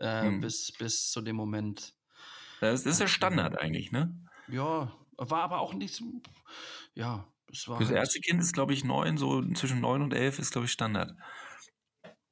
äh, 0.00 0.30
mhm. 0.30 0.40
bis, 0.40 0.72
bis 0.72 1.10
zu 1.10 1.20
dem 1.20 1.36
Moment. 1.36 1.94
Das 2.60 2.86
ist 2.86 3.00
ja 3.00 3.06
Standard 3.06 3.58
eigentlich, 3.58 3.92
ne? 3.92 4.16
Ja, 4.48 4.92
war 5.16 5.42
aber 5.42 5.60
auch 5.60 5.74
nicht 5.74 5.94
so. 5.94 6.04
Ja, 6.94 7.26
es 7.52 7.68
war. 7.68 7.78
Das 7.78 7.90
erste 7.90 8.20
Kind 8.20 8.40
ist, 8.40 8.52
glaube 8.52 8.72
ich, 8.72 8.84
neun, 8.84 9.16
so 9.16 9.42
zwischen 9.52 9.80
neun 9.80 10.02
und 10.02 10.12
elf 10.12 10.38
ist, 10.38 10.52
glaube 10.52 10.66
ich, 10.66 10.72
Standard. 10.72 11.14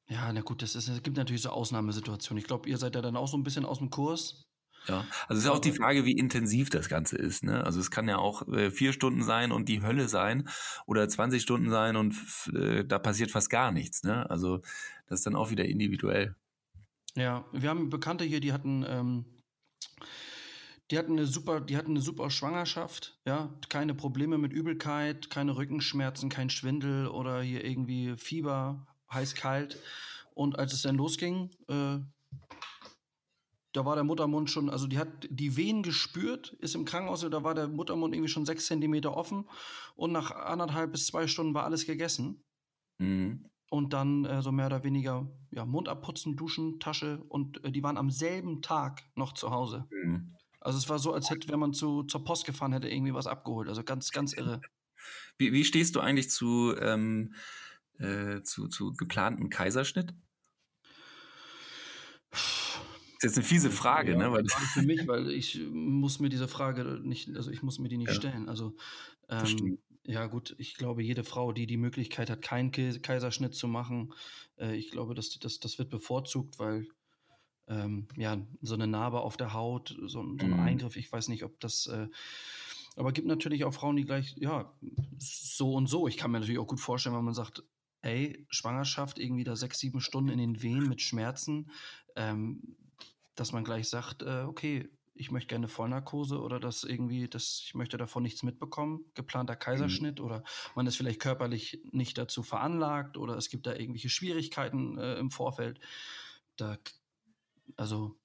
Ja, 0.09 0.33
na 0.33 0.41
gut, 0.41 0.63
das 0.63 0.77
ist, 0.77 0.89
es 0.89 1.03
gibt 1.03 1.17
natürlich 1.17 1.43
so 1.43 1.51
Ausnahmesituationen. 1.51 2.41
Ich 2.41 2.47
glaube, 2.47 2.69
ihr 2.69 2.79
seid 2.79 2.95
ja 2.95 3.03
dann 3.03 3.17
auch 3.17 3.29
so 3.29 3.37
ein 3.37 3.43
bisschen 3.43 3.65
aus 3.65 3.79
dem 3.79 3.91
Kurs. 3.91 4.47
Ja, 4.89 5.05
also 5.27 5.39
es 5.39 5.45
ist 5.45 5.51
auch 5.51 5.59
die 5.59 5.73
Frage, 5.73 6.05
wie 6.05 6.13
intensiv 6.13 6.71
das 6.71 6.89
Ganze 6.89 7.17
ist. 7.17 7.43
Ne? 7.43 7.65
Also 7.65 7.81
es 7.81 7.91
kann 7.91 8.09
ja 8.09 8.19
auch 8.19 8.47
äh, 8.49 8.71
vier 8.71 8.93
Stunden 8.93 9.25
sein 9.25 9.51
und 9.51 9.69
die 9.69 9.83
Hölle 9.83 10.09
sein 10.09 10.49
oder 10.87 11.09
20 11.09 11.43
Stunden 11.43 11.71
sein 11.71 11.97
und 11.97 12.15
äh, 12.55 12.85
da 12.85 13.01
passiert 13.01 13.33
fast 13.33 13.51
gar 13.51 13.73
nichts. 13.73 14.05
Ne? 14.05 14.31
Also 14.31 14.59
das 15.09 15.21
ist 15.21 15.27
dann 15.27 15.35
auch 15.35 15.51
wieder 15.51 15.65
individuell. 15.65 16.37
Ja, 17.17 17.45
wir 17.53 17.69
haben 17.69 17.91
Bekannte 17.91 18.25
hier, 18.25 18.41
die 18.41 18.53
hatten, 18.53 18.85
ähm, 18.87 19.25
die 20.91 20.99
hatten 20.99 21.13
eine 21.13 21.27
super, 21.27 21.61
die 21.61 21.77
hatten 21.77 21.93
eine 21.93 22.01
super 22.01 22.31
Schwangerschaft, 22.31 23.19
ja, 23.25 23.53
keine 23.69 23.95
Probleme 23.95 24.39
mit 24.39 24.53
Übelkeit, 24.53 25.31
keine 25.31 25.57
Rückenschmerzen, 25.57 26.29
kein 26.29 26.51
Schwindel 26.51 27.09
oder 27.09 27.41
hier 27.41 27.65
irgendwie 27.65 28.17
Fieber, 28.17 28.87
heiß 29.13 29.35
kalt. 29.35 29.79
Und 30.35 30.59
als 30.59 30.73
es 30.73 30.83
dann 30.83 30.97
losging, 30.97 31.51
äh, 31.69 31.99
da 33.77 33.85
war 33.85 33.95
der 33.95 34.05
Muttermund 34.05 34.51
schon, 34.51 34.71
also 34.71 34.87
die 34.87 34.99
hat 34.99 35.09
die 35.29 35.57
Wehen 35.57 35.83
gespürt, 35.83 36.57
ist 36.61 36.75
im 36.75 36.87
Krankenhaus, 36.87 37.21
da 37.21 37.45
war 37.45 37.55
der 37.55 37.69
Muttermund 37.69 38.15
irgendwie 38.15 38.31
schon 38.31 38.47
sechs 38.47 38.67
Zentimeter 38.67 39.15
offen 39.15 39.49
und 39.97 40.13
nach 40.13 40.31
anderthalb 40.31 40.93
bis 40.93 41.07
zwei 41.07 41.27
Stunden 41.27 41.53
war 41.53 41.65
alles 41.65 41.87
gegessen. 41.87 42.43
Mhm. 42.99 43.51
Und 43.69 43.93
dann 43.93 44.25
äh, 44.25 44.41
so 44.43 44.53
mehr 44.53 44.67
oder 44.67 44.85
weniger 44.85 45.29
ja, 45.51 45.67
Mund 45.67 45.89
abputzen, 45.89 46.37
duschen, 46.37 46.79
Tasche 46.79 47.23
und 47.29 47.63
äh, 47.65 47.73
die 47.73 47.83
waren 47.83 47.99
am 47.99 48.11
selben 48.11 48.63
Tag 48.63 49.03
noch 49.15 49.33
zu 49.33 49.51
Hause. 49.51 49.87
Mhm. 49.91 50.35
Also 50.61 50.79
es 50.79 50.89
war 50.89 50.99
so, 50.99 51.13
als 51.13 51.29
hätte, 51.31 51.49
wenn 51.49 51.61
man 51.61 51.73
zu, 51.75 52.05
zur 52.05 52.25
Post 52.25 52.47
gefahren 52.47 52.73
hätte, 52.73 52.89
irgendwie 52.89 53.13
was 53.13 53.27
abgeholt. 53.27 53.69
Also 53.69 53.83
ganz, 53.85 54.11
ganz 54.11 54.33
irre. 54.33 54.61
Wie, 55.37 55.53
wie 55.53 55.65
stehst 55.65 55.97
du 55.97 56.01
eigentlich 56.01 56.31
zu, 56.31 56.75
ähm, 56.81 57.35
äh, 57.99 58.43
zu, 58.43 58.69
zu 58.69 58.93
geplantem 58.93 59.51
Kaiserschnitt? 59.51 60.15
Das 62.31 62.43
ist 63.19 63.23
jetzt 63.23 63.37
eine 63.37 63.45
fiese 63.45 63.71
Frage, 63.71 64.13
ja, 64.13 64.19
ne? 64.19 64.33
Weil 64.33 64.45
für 64.75 64.83
mich, 64.83 65.07
weil 65.07 65.31
ich 65.31 65.61
muss 65.71 66.21
mir 66.21 66.29
diese 66.29 66.49
Frage 66.49 67.01
nicht, 67.03 67.35
also 67.35 67.51
ich 67.51 67.63
muss 67.63 67.79
mir 67.79 67.89
die 67.89 67.99
nicht 67.99 68.09
ja. 68.09 68.15
stellen. 68.15 68.49
Also 68.49 68.77
ähm, 69.29 69.79
ja 70.05 70.27
gut, 70.27 70.55
ich 70.59 70.75
glaube, 70.75 71.03
jede 71.03 71.25
Frau, 71.25 71.53
die 71.53 71.67
die 71.67 71.77
Möglichkeit 71.77 72.31
hat, 72.31 72.43
keinen 72.43 72.71
Kaiserschnitt 72.71 73.55
zu 73.55 73.69
machen, 73.69 74.13
äh, 74.59 74.77
ich 74.77 74.91
glaube, 74.91 75.15
das, 75.15 75.31
das, 75.39 75.59
das 75.59 75.79
wird 75.79 75.91
bevorzugt, 75.91 76.59
weil 76.59 76.87
ähm, 77.69 78.07
ja, 78.17 78.39
so 78.63 78.75
eine 78.75 78.87
Narbe 78.87 79.21
auf 79.21 79.37
der 79.37 79.53
Haut, 79.53 79.97
so, 80.03 80.07
so 80.07 80.21
ein 80.21 80.37
mhm. 80.37 80.61
Eingriff, 80.61 80.97
ich 80.97 81.11
weiß 81.11 81.29
nicht, 81.29 81.45
ob 81.45 81.59
das, 81.59 81.87
äh, 81.87 82.09
aber 82.97 83.13
gibt 83.13 83.27
natürlich 83.27 83.65
auch 83.65 83.75
Frauen, 83.75 83.97
die 83.97 84.05
gleich, 84.05 84.37
ja, 84.39 84.73
so 85.19 85.75
und 85.75 85.87
so. 85.87 86.09
Ich 86.09 86.17
kann 86.17 86.31
mir 86.31 86.41
natürlich 86.41 86.61
auch 86.61 86.67
gut 86.67 86.81
vorstellen, 86.81 87.15
wenn 87.17 87.25
man 87.25 87.35
sagt, 87.35 87.63
ey, 88.07 88.47
Schwangerschaft, 88.51 89.19
irgendwie 89.19 89.45
da 89.45 89.57
sechs, 89.57 89.79
sieben 89.79 90.01
Stunden 90.01 90.31
in 90.31 90.39
den 90.39 90.63
Wehen 90.63 90.89
mit 90.89 91.03
Schmerzen, 91.03 91.71
ähm, 92.15 92.77
dass 93.35 93.53
man 93.53 93.65
gleich 93.65 93.89
sagt, 93.89 94.23
äh, 94.23 94.45
okay, 94.47 94.89
ich 95.19 95.31
möchte 95.31 95.49
gerne 95.49 95.69
Vollnarkose 95.69 96.41
oder 96.41 96.61
dass 96.61 96.85
irgendwie, 96.85 97.29
dass 97.29 97.63
ich 97.65 97.75
möchte 97.75 97.97
davon 97.97 98.23
nichts 98.23 98.43
mitbekommen, 98.43 99.05
geplanter. 99.15 99.57
Kaiserschnitt 99.57 100.19
mhm. 100.19 100.25
oder 100.25 100.45
man 100.75 100.87
ist 100.87 100.97
vielleicht 100.97 101.21
körperlich 101.21 101.81
nicht 101.91 102.19
dazu 102.19 102.43
veranlagt 102.43 103.17
oder 103.17 103.37
es 103.37 103.49
gibt 103.49 103.67
da 103.67 103.75
irgendwelche 103.75 104.11
Schwierigkeiten 104.11 104.99
äh, 104.99 105.15
im 105.15 105.31
Vorfeld. 105.31 105.81
Da 106.57 106.79
also 107.77 108.17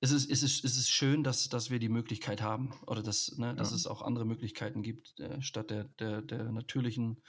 es 0.00 0.10
ist, 0.10 0.30
es 0.30 0.42
ist, 0.42 0.64
es 0.64 0.76
ist 0.76 0.90
schön, 0.90 1.24
dass, 1.24 1.48
dass 1.48 1.70
wir 1.70 1.78
die 1.78 1.88
Möglichkeit 1.88 2.42
haben 2.42 2.74
oder 2.86 3.02
dass, 3.02 3.36
ne, 3.38 3.54
dass 3.54 3.72
es 3.72 3.86
auch 3.86 4.02
andere 4.02 4.24
Möglichkeiten 4.24 4.82
gibt, 4.82 5.18
äh, 5.20 5.40
statt 5.42 5.70
der, 5.70 5.84
der, 5.98 6.22
der 6.22 6.50
natürlichen. 6.52 7.22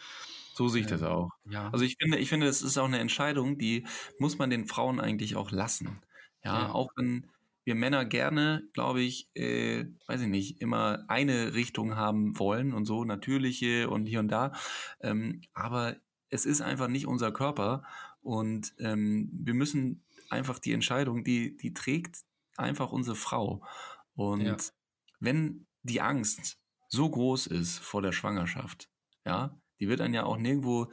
So 0.54 0.68
sehe 0.68 0.82
ich 0.82 0.88
äh, 0.88 0.92
das 0.92 1.04
auch. 1.04 1.30
Ja. 1.50 1.70
Also 1.72 1.86
ich 1.86 1.96
finde, 2.02 2.18
ich 2.18 2.30
finde, 2.30 2.48
es 2.48 2.62
ist 2.62 2.78
auch 2.78 2.86
eine 2.86 3.00
Entscheidung, 3.00 3.58
die 3.58 3.86
muss 4.20 4.38
man 4.38 4.50
den 4.50 4.68
Frauen 4.68 5.00
eigentlich 5.00 5.36
auch 5.36 5.52
lassen. 5.52 6.02
Ja, 6.44 6.62
ja. 6.62 6.72
auch 6.72 6.90
wenn 6.96 7.30
wir 7.66 7.76
Männer 7.76 8.06
gerne, 8.06 8.64
glaube 8.74 9.02
ich, 9.02 9.30
äh, 9.36 9.86
weiß 10.08 10.22
ich 10.22 10.28
nicht, 10.28 10.62
immer 10.62 11.06
eine 11.08 11.54
Richtung 11.54 11.96
haben 11.96 12.40
wollen 12.40 12.74
und 12.74 12.86
so, 12.86 13.04
natürliche 13.04 13.90
und 13.90 14.06
hier 14.06 14.20
und 14.22 14.30
da. 14.30 14.54
Ähm, 15.02 15.42
aber 15.54 15.98
es 16.30 16.46
ist 16.46 16.62
einfach 16.62 16.88
nicht 16.88 17.06
unser 17.06 17.32
Körper 17.32 17.84
und 18.22 18.74
ähm, 18.80 19.30
wir 19.34 19.54
müssen 19.54 20.04
einfach 20.30 20.60
die 20.60 20.74
Entscheidung, 20.74 21.24
die, 21.24 21.58
die 21.58 21.74
trägt 21.74 22.24
einfach 22.60 22.92
unsere 22.92 23.16
Frau. 23.16 23.64
Und 24.16 24.42
ja. 24.42 24.58
wenn 25.20 25.68
die 25.84 26.02
Angst 26.02 26.60
so 26.88 27.10
groß 27.10 27.48
ist 27.48 27.80
vor 27.80 28.02
der 28.02 28.12
Schwangerschaft, 28.12 28.90
ja, 29.26 29.60
die 29.80 29.88
wird 29.88 30.00
dann 30.00 30.14
ja 30.14 30.24
auch 30.24 30.38
nirgendwo 30.38 30.92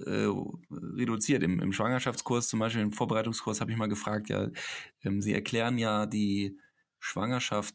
äh, 0.00 0.28
reduziert. 0.70 1.42
Im, 1.42 1.60
Im 1.60 1.72
Schwangerschaftskurs, 1.72 2.48
zum 2.48 2.60
Beispiel 2.60 2.82
im 2.82 2.92
Vorbereitungskurs, 2.92 3.60
habe 3.60 3.70
ich 3.70 3.78
mal 3.78 3.88
gefragt, 3.88 4.28
ja, 4.28 4.48
ähm, 5.02 5.22
sie 5.22 5.32
erklären 5.32 5.78
ja 5.78 6.06
die 6.06 6.58
Schwangerschaft 6.98 7.74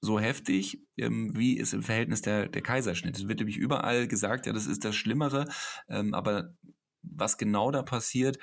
so 0.00 0.20
heftig, 0.20 0.80
ähm, 0.96 1.36
wie 1.36 1.56
ist 1.56 1.74
im 1.74 1.82
Verhältnis 1.82 2.22
der, 2.22 2.48
der 2.48 2.62
Kaiserschnitt. 2.62 3.16
Es 3.16 3.28
wird 3.28 3.40
nämlich 3.40 3.56
überall 3.56 4.06
gesagt, 4.06 4.46
ja, 4.46 4.52
das 4.52 4.66
ist 4.66 4.84
das 4.84 4.94
Schlimmere, 4.94 5.46
ähm, 5.88 6.14
aber 6.14 6.54
was 7.02 7.36
genau 7.36 7.70
da 7.70 7.82
passiert, 7.82 8.38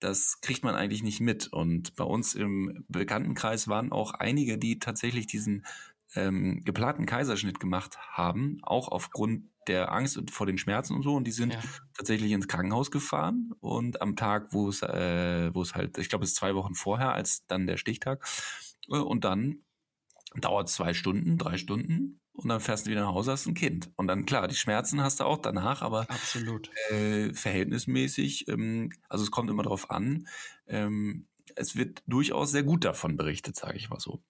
das 0.00 0.40
kriegt 0.40 0.64
man 0.64 0.74
eigentlich 0.74 1.02
nicht 1.02 1.20
mit. 1.20 1.48
Und 1.48 1.96
bei 1.96 2.04
uns 2.04 2.34
im 2.34 2.84
Bekanntenkreis 2.88 3.68
waren 3.68 3.92
auch 3.92 4.12
einige, 4.12 4.58
die 4.58 4.78
tatsächlich 4.78 5.26
diesen 5.26 5.64
ähm, 6.14 6.62
geplanten 6.64 7.06
Kaiserschnitt 7.06 7.60
gemacht 7.60 7.98
haben, 8.12 8.58
auch 8.62 8.88
aufgrund 8.88 9.50
der 9.68 9.92
Angst 9.92 10.16
und 10.16 10.30
vor 10.30 10.46
den 10.46 10.58
Schmerzen 10.58 10.94
und 10.94 11.02
so. 11.02 11.14
Und 11.14 11.24
die 11.24 11.32
sind 11.32 11.54
ja. 11.54 11.60
tatsächlich 11.94 12.32
ins 12.32 12.48
Krankenhaus 12.48 12.90
gefahren 12.90 13.52
und 13.60 14.00
am 14.00 14.16
Tag, 14.16 14.52
wo 14.52 14.68
es, 14.68 14.82
äh, 14.82 15.50
wo 15.54 15.62
es 15.62 15.74
halt, 15.74 15.98
ich 15.98 16.08
glaube, 16.08 16.24
es 16.24 16.30
ist 16.30 16.36
zwei 16.36 16.54
Wochen 16.54 16.74
vorher 16.74 17.12
als 17.12 17.46
dann 17.46 17.66
der 17.66 17.76
Stichtag. 17.76 18.26
Äh, 18.88 18.98
und 18.98 19.24
dann 19.24 19.62
dauert 20.36 20.68
zwei 20.68 20.94
Stunden, 20.94 21.38
drei 21.38 21.56
Stunden 21.56 22.20
und 22.36 22.48
dann 22.48 22.60
fährst 22.60 22.86
du 22.86 22.90
wieder 22.90 23.02
nach 23.02 23.14
Hause, 23.14 23.32
hast 23.32 23.46
ein 23.46 23.54
Kind. 23.54 23.90
Und 23.96 24.06
dann, 24.06 24.26
klar, 24.26 24.46
die 24.48 24.54
Schmerzen 24.54 25.02
hast 25.02 25.20
du 25.20 25.24
auch 25.24 25.38
danach, 25.38 25.82
aber 25.82 26.08
Absolut. 26.10 26.70
Äh, 26.90 27.32
verhältnismäßig, 27.32 28.48
ähm, 28.48 28.92
also 29.08 29.24
es 29.24 29.30
kommt 29.30 29.50
immer 29.50 29.62
darauf 29.62 29.90
an, 29.90 30.28
ähm, 30.66 31.26
es 31.54 31.76
wird 31.76 32.02
durchaus 32.06 32.50
sehr 32.50 32.64
gut 32.64 32.84
davon 32.84 33.16
berichtet, 33.16 33.56
sage 33.56 33.78
ich 33.78 33.88
mal 33.88 34.00
so. 34.00 34.22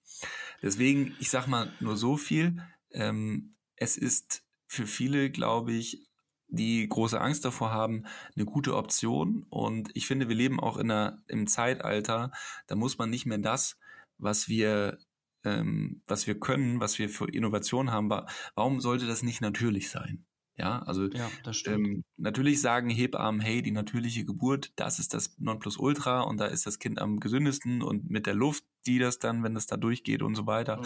Deswegen, 0.61 1.15
ich 1.19 1.29
sag 1.29 1.47
mal 1.47 1.73
nur 1.79 1.97
so 1.97 2.15
viel, 2.17 2.63
ähm, 2.91 3.53
es 3.75 3.97
ist 3.97 4.43
für 4.67 4.87
viele, 4.87 5.29
glaube 5.29 5.73
ich, 5.73 6.07
die 6.49 6.87
große 6.87 7.19
Angst 7.19 7.43
davor 7.43 7.71
haben, 7.71 8.05
eine 8.35 8.45
gute 8.45 8.75
Option. 8.75 9.45
Und 9.49 9.89
ich 9.93 10.07
finde, 10.07 10.29
wir 10.29 10.35
leben 10.35 10.59
auch 10.59 10.77
in 10.77 10.89
einer, 10.89 11.21
im 11.27 11.47
Zeitalter, 11.47 12.31
da 12.67 12.75
muss 12.75 12.97
man 12.97 13.09
nicht 13.09 13.25
mehr 13.25 13.37
das, 13.37 13.77
was 14.17 14.47
wir 14.47 14.97
ähm, 15.43 16.01
was 16.07 16.27
wir 16.27 16.39
können, 16.39 16.79
was 16.79 16.99
wir 16.99 17.09
für 17.09 17.29
Innovation 17.29 17.91
haben, 17.91 18.09
warum 18.55 18.81
sollte 18.81 19.07
das 19.07 19.23
nicht 19.23 19.41
natürlich 19.41 19.89
sein? 19.89 20.25
Ja, 20.57 20.79
also 20.79 21.05
ja, 21.05 21.29
ähm, 21.67 22.03
natürlich 22.17 22.61
sagen 22.61 22.89
Hebammen, 22.89 23.39
hey, 23.39 23.61
die 23.61 23.71
natürliche 23.71 24.25
Geburt, 24.25 24.71
das 24.75 24.97
ist 24.97 25.13
das 25.13 25.37
Nonplusultra 25.37 26.21
und 26.21 26.37
da 26.37 26.47
ist 26.47 26.65
das 26.65 26.79
Kind 26.79 26.99
am 26.99 27.19
gesündesten 27.19 27.83
und 27.83 28.09
mit 28.09 28.25
der 28.25 28.33
Luft, 28.33 28.63
die 28.87 28.97
das 28.97 29.19
dann, 29.19 29.43
wenn 29.43 29.53
das 29.53 29.67
da 29.67 29.77
durchgeht 29.77 30.23
und 30.23 30.33
so 30.33 30.47
weiter. 30.47 30.77
Mhm. 30.77 30.85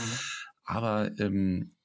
Aber 0.65 1.17
ähm, 1.19 1.75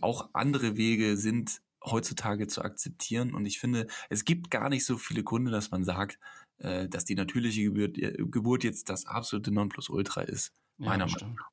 auch 0.00 0.30
andere 0.32 0.76
Wege 0.76 1.16
sind 1.16 1.60
heutzutage 1.84 2.48
zu 2.48 2.62
akzeptieren 2.62 3.32
und 3.32 3.46
ich 3.46 3.60
finde, 3.60 3.86
es 4.10 4.24
gibt 4.24 4.50
gar 4.50 4.68
nicht 4.68 4.84
so 4.84 4.98
viele 4.98 5.22
Gründe, 5.22 5.52
dass 5.52 5.70
man 5.70 5.84
sagt, 5.84 6.18
äh, 6.58 6.88
dass 6.88 7.04
die 7.04 7.14
natürliche 7.14 7.62
Geburt, 7.62 7.98
äh, 7.98 8.16
Geburt 8.18 8.64
jetzt 8.64 8.90
das 8.90 9.06
absolute 9.06 9.52
Nonplusultra 9.52 10.22
ist. 10.22 10.52
Meiner 10.76 11.06
ja, 11.06 11.12
Meinung 11.12 11.36
nach. 11.36 11.50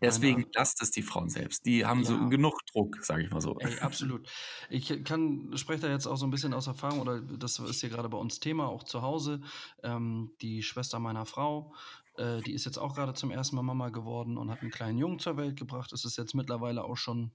Deswegen 0.00 0.46
lasst 0.54 0.80
es 0.82 0.90
die 0.90 1.02
Frauen 1.02 1.28
selbst. 1.28 1.66
Die 1.66 1.84
haben 1.84 2.00
ja. 2.00 2.06
so 2.06 2.28
genug 2.28 2.64
Druck, 2.66 2.96
sage 3.02 3.22
ich 3.22 3.30
mal 3.30 3.40
so. 3.40 3.58
Ey, 3.58 3.78
absolut. 3.80 4.28
Ich 4.68 5.04
kann 5.04 5.50
spreche 5.56 5.82
da 5.82 5.90
jetzt 5.90 6.06
auch 6.06 6.16
so 6.16 6.26
ein 6.26 6.30
bisschen 6.30 6.54
aus 6.54 6.66
Erfahrung 6.66 7.00
oder 7.00 7.20
das 7.20 7.58
ist 7.58 7.80
hier 7.80 7.90
gerade 7.90 8.08
bei 8.08 8.18
uns 8.18 8.40
Thema 8.40 8.68
auch 8.68 8.82
zu 8.84 9.02
Hause. 9.02 9.40
Ähm, 9.82 10.32
die 10.40 10.62
Schwester 10.62 10.98
meiner 10.98 11.26
Frau, 11.26 11.74
äh, 12.16 12.40
die 12.40 12.52
ist 12.52 12.64
jetzt 12.64 12.78
auch 12.78 12.94
gerade 12.94 13.14
zum 13.14 13.30
ersten 13.30 13.56
Mal 13.56 13.62
Mama 13.62 13.90
geworden 13.90 14.38
und 14.38 14.50
hat 14.50 14.62
einen 14.62 14.70
kleinen 14.70 14.98
Jungen 14.98 15.18
zur 15.18 15.36
Welt 15.36 15.58
gebracht. 15.58 15.92
Das 15.92 16.04
ist 16.04 16.16
jetzt 16.16 16.34
mittlerweile 16.34 16.84
auch 16.84 16.96
schon 16.96 17.32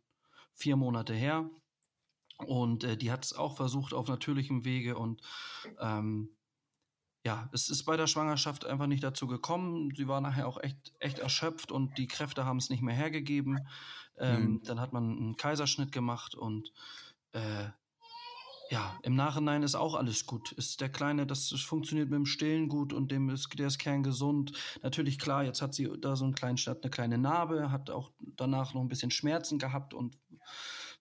vier 0.53 0.75
Monate 0.75 1.13
her. 1.13 1.49
Und 2.37 2.83
äh, 2.83 2.97
die 2.97 3.11
hat 3.11 3.23
es 3.23 3.33
auch 3.33 3.55
versucht 3.55 3.93
auf 3.93 4.07
natürlichem 4.07 4.65
Wege 4.65 4.97
und 4.97 5.21
ähm, 5.79 6.35
ja, 7.25 7.49
es 7.51 7.69
ist 7.69 7.85
bei 7.85 7.97
der 7.97 8.05
Schwangerschaft 8.05 8.65
einfach 8.65 8.85
nicht 8.85 9.03
dazu 9.03 9.25
gekommen. 9.25 9.91
Sie 9.95 10.07
war 10.07 10.21
nachher 10.21 10.47
auch 10.47 10.61
echt, 10.61 10.93
echt 10.99 11.17
erschöpft 11.17 11.71
und 11.71 11.97
die 11.97 12.05
Kräfte 12.05 12.45
haben 12.45 12.57
es 12.57 12.69
nicht 12.69 12.83
mehr 12.83 12.93
hergegeben. 12.93 13.67
Ähm, 14.19 14.41
mhm. 14.41 14.63
Dann 14.63 14.79
hat 14.79 14.93
man 14.93 15.17
einen 15.17 15.35
Kaiserschnitt 15.35 15.91
gemacht 15.91 16.35
und 16.35 16.71
äh, 17.31 17.65
ja, 18.69 18.99
im 19.01 19.15
Nachhinein 19.15 19.63
ist 19.63 19.73
auch 19.73 19.95
alles 19.95 20.27
gut. 20.27 20.51
Ist 20.51 20.81
der 20.81 20.89
Kleine, 20.89 21.25
das 21.25 21.49
funktioniert 21.49 22.11
mit 22.11 22.17
dem 22.17 22.27
Stillen 22.27 22.67
gut 22.67 22.93
und 22.93 23.11
dem 23.11 23.29
ist, 23.29 23.49
der 23.57 23.67
ist 23.67 23.79
kerngesund. 23.79 24.51
Natürlich, 24.83 25.17
klar, 25.17 25.43
jetzt 25.43 25.63
hat 25.63 25.73
sie 25.73 25.91
da 25.99 26.15
so 26.15 26.25
einen 26.25 26.35
kleinen 26.35 26.57
Stadt, 26.57 26.83
eine 26.83 26.91
kleine 26.91 27.17
Narbe, 27.17 27.71
hat 27.71 27.89
auch 27.89 28.11
danach 28.19 28.75
noch 28.75 28.81
ein 28.81 28.87
bisschen 28.87 29.09
Schmerzen 29.09 29.57
gehabt 29.57 29.95
und 29.95 30.15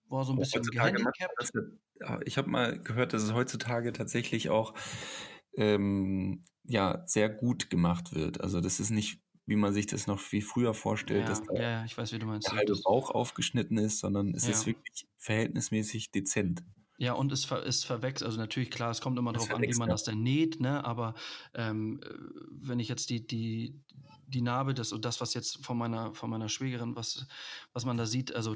war 0.09 0.25
so 0.25 0.33
ein 0.33 0.39
bisschen 0.39 0.63
gehandicapt. 0.63 1.51
Ich 2.25 2.37
habe 2.39 2.49
mal 2.49 2.79
gehört, 2.79 3.13
dass 3.13 3.21
es 3.21 3.33
heutzutage 3.33 3.93
tatsächlich 3.93 4.49
auch 4.49 4.73
ähm, 5.57 6.43
ja 6.63 7.03
sehr 7.05 7.29
gut 7.29 7.69
gemacht 7.69 8.13
wird. 8.13 8.41
Also 8.41 8.61
das 8.61 8.79
ist 8.79 8.89
nicht, 8.89 9.19
wie 9.45 9.55
man 9.55 9.73
sich 9.73 9.87
das 9.87 10.07
noch 10.07 10.21
wie 10.31 10.41
früher 10.41 10.73
vorstellt, 10.73 11.21
ja, 11.21 11.27
dass 11.27 11.43
da 11.43 11.53
ja, 11.53 11.85
ich 11.85 11.97
weiß, 11.97 12.09
der 12.11 12.27
halbe 12.51 12.75
Bauch 12.83 13.11
aufgeschnitten 13.11 13.77
ist, 13.77 13.99
sondern 13.99 14.33
es 14.33 14.45
ja. 14.45 14.51
ist 14.51 14.65
wirklich 14.65 15.07
verhältnismäßig 15.17 16.11
dezent. 16.11 16.63
Ja, 16.97 17.13
und 17.13 17.31
es, 17.31 17.43
ver 17.43 17.65
es 17.65 17.83
verwechselt, 17.83 18.27
also 18.27 18.39
natürlich 18.39 18.71
klar, 18.71 18.91
es 18.91 19.01
kommt 19.01 19.19
immer 19.19 19.33
darauf 19.33 19.51
an, 19.51 19.61
wie 19.61 19.77
man 19.77 19.89
das 19.89 20.03
denn 20.03 20.23
näht, 20.23 20.61
ne? 20.61 20.85
Aber 20.85 21.13
ähm, 21.53 21.99
äh, 22.03 22.09
wenn 22.49 22.79
ich 22.79 22.87
jetzt 22.87 23.09
die, 23.09 23.25
die, 23.25 23.75
die 24.27 24.41
Narbe, 24.41 24.73
das 24.73 24.93
und 24.93 25.03
das, 25.03 25.19
was 25.19 25.33
jetzt 25.33 25.63
von 25.65 25.77
meiner, 25.77 26.13
von 26.13 26.29
meiner 26.29 26.47
Schwägerin, 26.47 26.95
was, 26.95 27.27
was 27.73 27.85
man 27.85 27.97
da 27.97 28.05
sieht, 28.05 28.33
also 28.33 28.55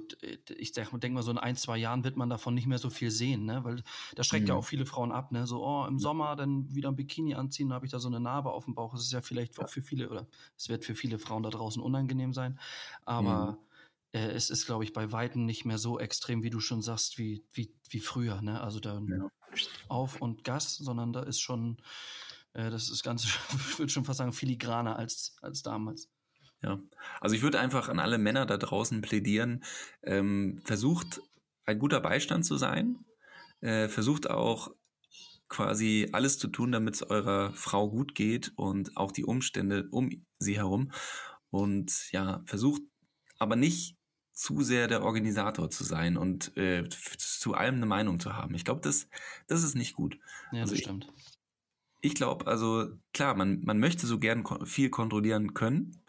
ich 0.57 0.71
denke 0.71 1.09
mal, 1.09 1.21
so 1.21 1.31
in 1.31 1.37
ein, 1.37 1.55
zwei 1.55 1.77
Jahren 1.77 2.03
wird 2.03 2.15
man 2.15 2.29
davon 2.29 2.53
nicht 2.53 2.65
mehr 2.65 2.77
so 2.77 2.89
viel 2.89 3.11
sehen, 3.11 3.45
ne? 3.45 3.63
Weil 3.63 3.83
das 4.15 4.27
schreckt 4.27 4.43
mhm. 4.43 4.49
ja 4.49 4.55
auch 4.55 4.65
viele 4.65 4.85
Frauen 4.85 5.11
ab, 5.11 5.31
ne? 5.31 5.45
So, 5.45 5.63
oh, 5.65 5.85
im 5.85 5.99
Sommer 5.99 6.35
dann 6.37 6.73
wieder 6.73 6.89
ein 6.89 6.95
Bikini 6.95 7.35
anziehen, 7.35 7.69
dann 7.69 7.75
habe 7.75 7.85
ich 7.85 7.91
da 7.91 7.99
so 7.99 8.07
eine 8.07 8.21
Narbe 8.21 8.51
auf 8.51 8.65
dem 8.65 8.73
Bauch. 8.73 8.93
Das 8.93 9.01
ist 9.01 9.11
ja 9.11 9.21
vielleicht 9.21 9.59
auch 9.59 9.69
für 9.69 9.81
viele, 9.81 10.09
oder 10.09 10.27
es 10.57 10.69
wird 10.69 10.85
für 10.85 10.95
viele 10.95 11.19
Frauen 11.19 11.43
da 11.43 11.49
draußen 11.49 11.81
unangenehm 11.81 12.33
sein. 12.33 12.57
Aber 13.03 13.51
mhm 13.51 13.68
äh, 14.11 14.31
es 14.31 14.49
ist, 14.49 14.65
glaube 14.65 14.83
ich, 14.83 14.93
bei 14.93 15.11
Weitem 15.11 15.45
nicht 15.45 15.65
mehr 15.65 15.77
so 15.77 15.99
extrem, 15.99 16.43
wie 16.43 16.49
du 16.49 16.59
schon 16.59 16.81
sagst, 16.81 17.17
wie, 17.17 17.45
wie, 17.53 17.73
wie 17.89 17.99
früher. 17.99 18.41
Ne? 18.41 18.61
Also 18.61 18.79
da 18.79 18.99
ja. 19.07 19.29
auf 19.87 20.21
und 20.21 20.43
Gas, 20.43 20.75
sondern 20.75 21.13
da 21.13 21.23
ist 21.23 21.39
schon, 21.39 21.77
äh, 22.53 22.69
das 22.69 22.89
ist 22.89 23.03
ganz, 23.03 23.25
ich 23.25 23.39
würde 23.79 23.91
schon 23.91 24.05
fast 24.05 24.17
sagen, 24.17 24.33
filigraner 24.33 24.97
als, 24.97 25.37
als 25.41 25.61
damals. 25.61 26.09
Ja, 26.61 26.77
also 27.21 27.35
ich 27.35 27.41
würde 27.41 27.59
einfach 27.59 27.87
an 27.87 27.99
alle 27.99 28.17
Männer 28.17 28.45
da 28.45 28.57
draußen 28.57 28.99
plädieren, 29.01 29.63
ähm, 30.03 30.61
versucht 30.65 31.21
ein 31.65 31.79
guter 31.79 32.01
Beistand 32.01 32.45
zu 32.45 32.57
sein, 32.57 33.05
äh, 33.61 33.87
versucht 33.87 34.29
auch 34.29 34.71
quasi 35.47 36.09
alles 36.11 36.37
zu 36.37 36.49
tun, 36.49 36.71
damit 36.71 36.95
es 36.95 37.03
eurer 37.03 37.53
Frau 37.53 37.89
gut 37.89 38.13
geht 38.13 38.51
und 38.55 38.97
auch 38.97 39.11
die 39.11 39.23
Umstände 39.23 39.87
um 39.91 40.25
sie 40.37 40.57
herum. 40.57 40.91
Und 41.49 42.11
ja, 42.11 42.43
versucht 42.45 42.81
aber 43.39 43.55
nicht 43.55 43.98
zu 44.39 44.61
sehr 44.61 44.87
der 44.87 45.03
Organisator 45.03 45.69
zu 45.69 45.83
sein 45.83 46.15
und 46.15 46.55
äh, 46.55 46.87
zu 46.87 47.55
allem 47.55 47.75
eine 47.75 47.85
Meinung 47.85 48.21
zu 48.21 48.37
haben. 48.37 48.55
Ich 48.55 48.63
glaube, 48.63 48.79
das, 48.79 49.09
das 49.47 49.63
ist 49.63 49.75
nicht 49.75 49.95
gut. 49.95 50.17
Ja, 50.53 50.61
also 50.61 50.75
das 50.75 50.81
stimmt. 50.81 51.11
Ich, 51.99 52.11
ich 52.11 52.15
glaube, 52.15 52.47
also 52.47 52.87
klar, 53.13 53.35
man, 53.35 53.59
man 53.65 53.79
möchte 53.79 54.07
so 54.07 54.17
gern 54.17 54.45
viel 54.65 54.89
kontrollieren 54.89 55.53
können, 55.53 56.01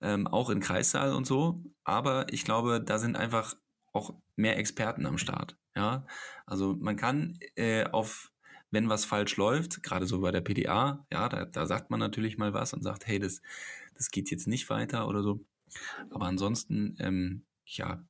ähm, 0.00 0.28
auch 0.28 0.50
in 0.50 0.60
Kreissaal 0.60 1.14
und 1.14 1.26
so, 1.26 1.64
aber 1.82 2.32
ich 2.32 2.44
glaube, 2.44 2.80
da 2.80 3.00
sind 3.00 3.16
einfach 3.16 3.56
auch 3.92 4.14
mehr 4.36 4.56
Experten 4.56 5.04
am 5.04 5.18
Start. 5.18 5.58
Ja, 5.74 6.06
also 6.46 6.76
man 6.78 6.94
kann 6.94 7.40
äh, 7.56 7.86
auf 7.86 8.30
wenn 8.70 8.88
was 8.88 9.04
falsch 9.04 9.36
läuft, 9.36 9.84
gerade 9.84 10.06
so 10.06 10.20
bei 10.20 10.32
der 10.32 10.40
PDA, 10.40 11.06
ja, 11.12 11.28
da, 11.28 11.44
da 11.44 11.64
sagt 11.64 11.90
man 11.90 12.00
natürlich 12.00 12.38
mal 12.38 12.54
was 12.54 12.72
und 12.72 12.82
sagt, 12.82 13.06
hey, 13.06 13.20
das, 13.20 13.40
das 13.94 14.10
geht 14.10 14.32
jetzt 14.32 14.48
nicht 14.48 14.68
weiter 14.68 15.06
oder 15.06 15.22
so. 15.22 15.44
Aber 16.10 16.26
ansonsten 16.26 16.96
ähm, 16.98 17.44
ja, 17.64 18.04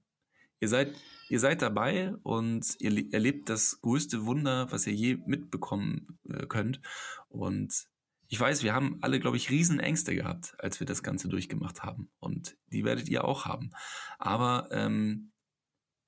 ihr 0.60 0.68
seid, 0.68 0.94
ihr 1.28 1.40
seid 1.40 1.62
dabei 1.62 2.14
und 2.22 2.76
ihr 2.80 3.12
erlebt 3.12 3.48
das 3.48 3.80
größte 3.80 4.24
Wunder, 4.26 4.70
was 4.70 4.86
ihr 4.86 4.94
je 4.94 5.16
mitbekommen 5.26 6.18
äh, 6.28 6.46
könnt. 6.46 6.80
Und 7.28 7.86
ich 8.28 8.40
weiß, 8.40 8.62
wir 8.62 8.74
haben 8.74 8.98
alle, 9.02 9.20
glaube 9.20 9.36
ich, 9.36 9.50
Riesenängste 9.50 10.14
gehabt, 10.14 10.54
als 10.58 10.80
wir 10.80 10.86
das 10.86 11.02
Ganze 11.02 11.28
durchgemacht 11.28 11.82
haben. 11.82 12.10
Und 12.18 12.56
die 12.66 12.84
werdet 12.84 13.08
ihr 13.08 13.24
auch 13.24 13.44
haben. 13.44 13.70
Aber 14.18 14.68
ähm, 14.72 15.32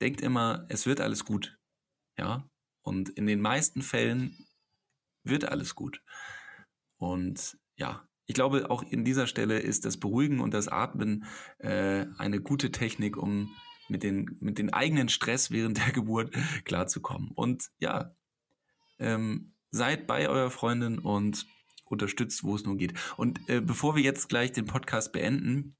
denkt 0.01 0.21
immer, 0.21 0.65
es 0.69 0.85
wird 0.85 0.99
alles 1.01 1.25
gut. 1.25 1.57
Ja. 2.17 2.49
Und 2.81 3.09
in 3.09 3.27
den 3.27 3.41
meisten 3.41 3.81
Fällen 3.81 4.47
wird 5.23 5.45
alles 5.45 5.75
gut. 5.75 6.01
Und 6.97 7.57
ja, 7.75 8.07
ich 8.27 8.35
glaube, 8.35 8.69
auch 8.69 8.83
in 8.83 9.05
dieser 9.05 9.25
Stelle 9.25 9.59
ist 9.59 9.85
das 9.85 9.97
Beruhigen 9.97 10.41
und 10.41 10.53
das 10.53 10.67
Atmen 10.67 11.25
äh, 11.59 12.05
eine 12.17 12.41
gute 12.41 12.71
Technik, 12.71 13.17
um 13.17 13.55
mit 13.87 14.03
den, 14.03 14.37
mit 14.41 14.57
den 14.57 14.73
eigenen 14.73 15.07
Stress 15.07 15.49
während 15.49 15.77
der 15.77 15.91
Geburt 15.93 16.31
klarzukommen. 16.65 17.31
Und 17.31 17.69
ja, 17.79 18.13
ähm, 18.99 19.53
seid 19.71 20.07
bei 20.07 20.27
eurer 20.27 20.51
Freundin 20.51 20.99
und 20.99 21.47
unterstützt, 21.85 22.43
wo 22.43 22.55
es 22.55 22.65
nur 22.65 22.75
geht. 22.75 22.93
Und 23.15 23.39
äh, 23.47 23.61
bevor 23.61 23.95
wir 23.95 24.03
jetzt 24.03 24.27
gleich 24.27 24.51
den 24.51 24.65
Podcast 24.65 25.13
beenden, 25.13 25.77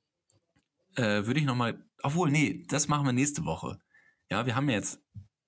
äh, 0.96 1.26
würde 1.26 1.40
ich 1.42 1.46
nochmal, 1.46 1.86
obwohl, 2.02 2.32
nee, 2.32 2.66
das 2.70 2.88
machen 2.88 3.06
wir 3.06 3.14
nächste 3.14 3.44
Woche. 3.44 3.78
Ja, 4.32 4.46
wir 4.46 4.56
haben 4.56 4.70
jetzt 4.70 5.02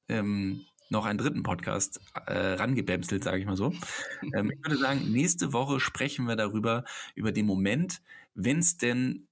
ähm, 0.10 0.66
noch 0.90 1.06
einen 1.06 1.18
dritten 1.18 1.44
Podcast 1.44 2.02
äh, 2.26 2.54
rangebämselt, 2.54 3.24
sage 3.24 3.40
ich 3.40 3.46
mal 3.46 3.56
so. 3.56 3.74
Ähm, 4.34 4.52
ich 4.52 4.64
würde 4.64 4.78
sagen, 4.78 5.12
nächste 5.12 5.54
Woche 5.54 5.80
sprechen 5.80 6.26
wir 6.26 6.36
darüber, 6.36 6.84
über 7.16 7.32
den 7.32 7.46
Moment, 7.46 8.02
wenn 8.34 8.60
es 8.60 8.78
denn 8.78 9.28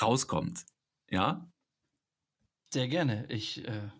rauskommt. 0.00 0.64
Ja? 1.10 1.48
Sehr 2.72 2.88
gerne. 2.88 3.26
Ich. 3.28 3.66
Äh, 3.66 3.90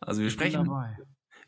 also 0.00 0.22
wir 0.22 0.30
sprechen 0.30 0.68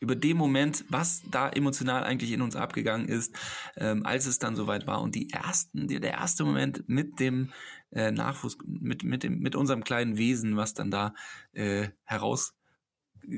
über 0.00 0.14
den 0.14 0.36
Moment, 0.36 0.84
was 0.88 1.22
da 1.30 1.48
emotional 1.48 2.04
eigentlich 2.04 2.32
in 2.32 2.42
uns 2.42 2.56
abgegangen 2.56 3.08
ist, 3.08 3.36
ähm, 3.76 4.06
als 4.06 4.26
es 4.26 4.38
dann 4.38 4.56
soweit 4.56 4.86
war. 4.86 5.02
Und 5.02 5.14
die 5.14 5.30
ersten, 5.30 5.88
der 5.88 6.02
erste 6.02 6.44
Moment 6.44 6.88
mit 6.88 7.20
dem 7.20 7.52
äh, 7.90 8.10
Nachwuchs, 8.10 8.58
mit, 8.64 9.02
mit, 9.02 9.22
dem, 9.22 9.40
mit 9.40 9.56
unserem 9.56 9.82
kleinen 9.82 10.16
Wesen, 10.16 10.56
was 10.56 10.74
dann 10.74 10.90
da 10.90 11.14
äh, 11.52 11.88
heraus 12.04 12.54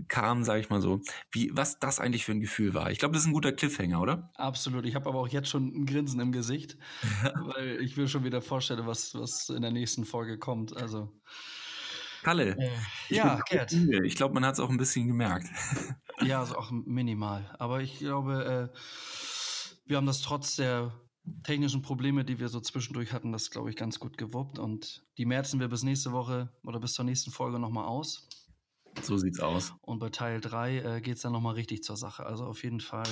kam, 0.08 0.44
sage 0.44 0.60
ich 0.60 0.70
mal 0.70 0.80
so, 0.80 1.00
wie 1.30 1.50
was 1.54 1.78
das 1.78 2.00
eigentlich 2.00 2.24
für 2.24 2.32
ein 2.32 2.40
Gefühl 2.40 2.74
war. 2.74 2.90
Ich 2.90 2.98
glaube, 2.98 3.14
das 3.14 3.22
ist 3.22 3.28
ein 3.28 3.32
guter 3.32 3.52
Cliffhanger, 3.52 4.00
oder? 4.00 4.30
Absolut. 4.34 4.86
Ich 4.86 4.94
habe 4.94 5.08
aber 5.08 5.20
auch 5.20 5.28
jetzt 5.28 5.48
schon 5.48 5.68
ein 5.68 5.86
Grinsen 5.86 6.20
im 6.20 6.32
Gesicht, 6.32 6.76
weil 7.56 7.80
ich 7.80 7.96
mir 7.96 8.08
schon 8.08 8.24
wieder 8.24 8.42
vorstelle, 8.42 8.86
was, 8.86 9.14
was 9.14 9.48
in 9.48 9.62
der 9.62 9.70
nächsten 9.70 10.04
Folge 10.04 10.38
kommt. 10.38 10.76
Also. 10.76 11.12
Kalle. 12.22 12.56
Äh, 12.58 12.70
ja, 13.14 13.40
Gerd. 13.48 13.72
Ich 13.72 14.14
glaube, 14.14 14.34
man 14.34 14.44
hat 14.44 14.54
es 14.54 14.60
auch 14.60 14.68
ein 14.68 14.76
bisschen 14.76 15.06
gemerkt. 15.06 15.48
ja, 16.22 16.40
also 16.40 16.56
auch 16.56 16.70
minimal. 16.70 17.54
Aber 17.58 17.80
ich 17.80 17.98
glaube, 17.98 18.70
äh, 18.72 18.78
wir 19.86 19.96
haben 19.96 20.06
das 20.06 20.20
trotz 20.20 20.56
der 20.56 20.92
technischen 21.42 21.82
Probleme, 21.82 22.24
die 22.24 22.38
wir 22.38 22.48
so 22.48 22.60
zwischendurch 22.60 23.12
hatten, 23.12 23.32
das 23.32 23.50
glaube 23.50 23.70
ich 23.70 23.76
ganz 23.76 23.98
gut 23.98 24.18
gewuppt. 24.18 24.58
Und 24.58 25.04
die 25.18 25.26
merzen 25.26 25.60
wir 25.60 25.68
bis 25.68 25.82
nächste 25.82 26.12
Woche 26.12 26.50
oder 26.64 26.80
bis 26.80 26.94
zur 26.94 27.04
nächsten 27.04 27.30
Folge 27.30 27.58
nochmal 27.58 27.86
aus. 27.86 28.28
So 29.04 29.16
sieht's 29.16 29.40
aus. 29.40 29.74
Und 29.80 29.98
bei 29.98 30.10
Teil 30.10 30.40
3 30.40 30.78
äh, 30.78 31.00
geht 31.00 31.16
es 31.16 31.22
dann 31.22 31.32
nochmal 31.32 31.54
richtig 31.54 31.82
zur 31.82 31.96
Sache. 31.96 32.26
Also 32.26 32.44
auf 32.44 32.62
jeden 32.62 32.80
Fall. 32.80 33.06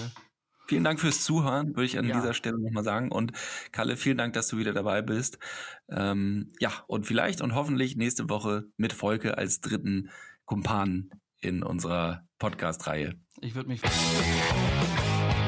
Vielen 0.67 0.85
Dank 0.85 1.01
fürs 1.01 1.25
Zuhören, 1.25 1.69
würde 1.69 1.87
ich 1.87 1.99
an 1.99 2.07
ja. 2.07 2.15
dieser 2.15 2.35
Stelle 2.35 2.59
nochmal 2.59 2.85
sagen. 2.85 3.11
Und 3.11 3.33
Kalle, 3.73 3.97
vielen 3.97 4.19
Dank, 4.19 4.35
dass 4.35 4.49
du 4.49 4.59
wieder 4.59 4.75
dabei 4.75 5.01
bist. 5.01 5.39
Ähm, 5.89 6.53
ja, 6.61 6.71
und 6.87 7.07
vielleicht 7.07 7.41
und 7.41 7.55
hoffentlich 7.55 7.97
nächste 7.97 8.29
Woche 8.29 8.67
mit 8.77 8.93
Volke 8.93 9.39
als 9.39 9.61
dritten 9.61 10.11
Kumpan 10.45 11.11
in 11.41 11.63
unserer 11.63 12.27
Podcast-Reihe. 12.39 13.15
Ich 13.41 13.55
würde 13.55 13.69
mich 13.71 13.81
freuen. 13.81 15.48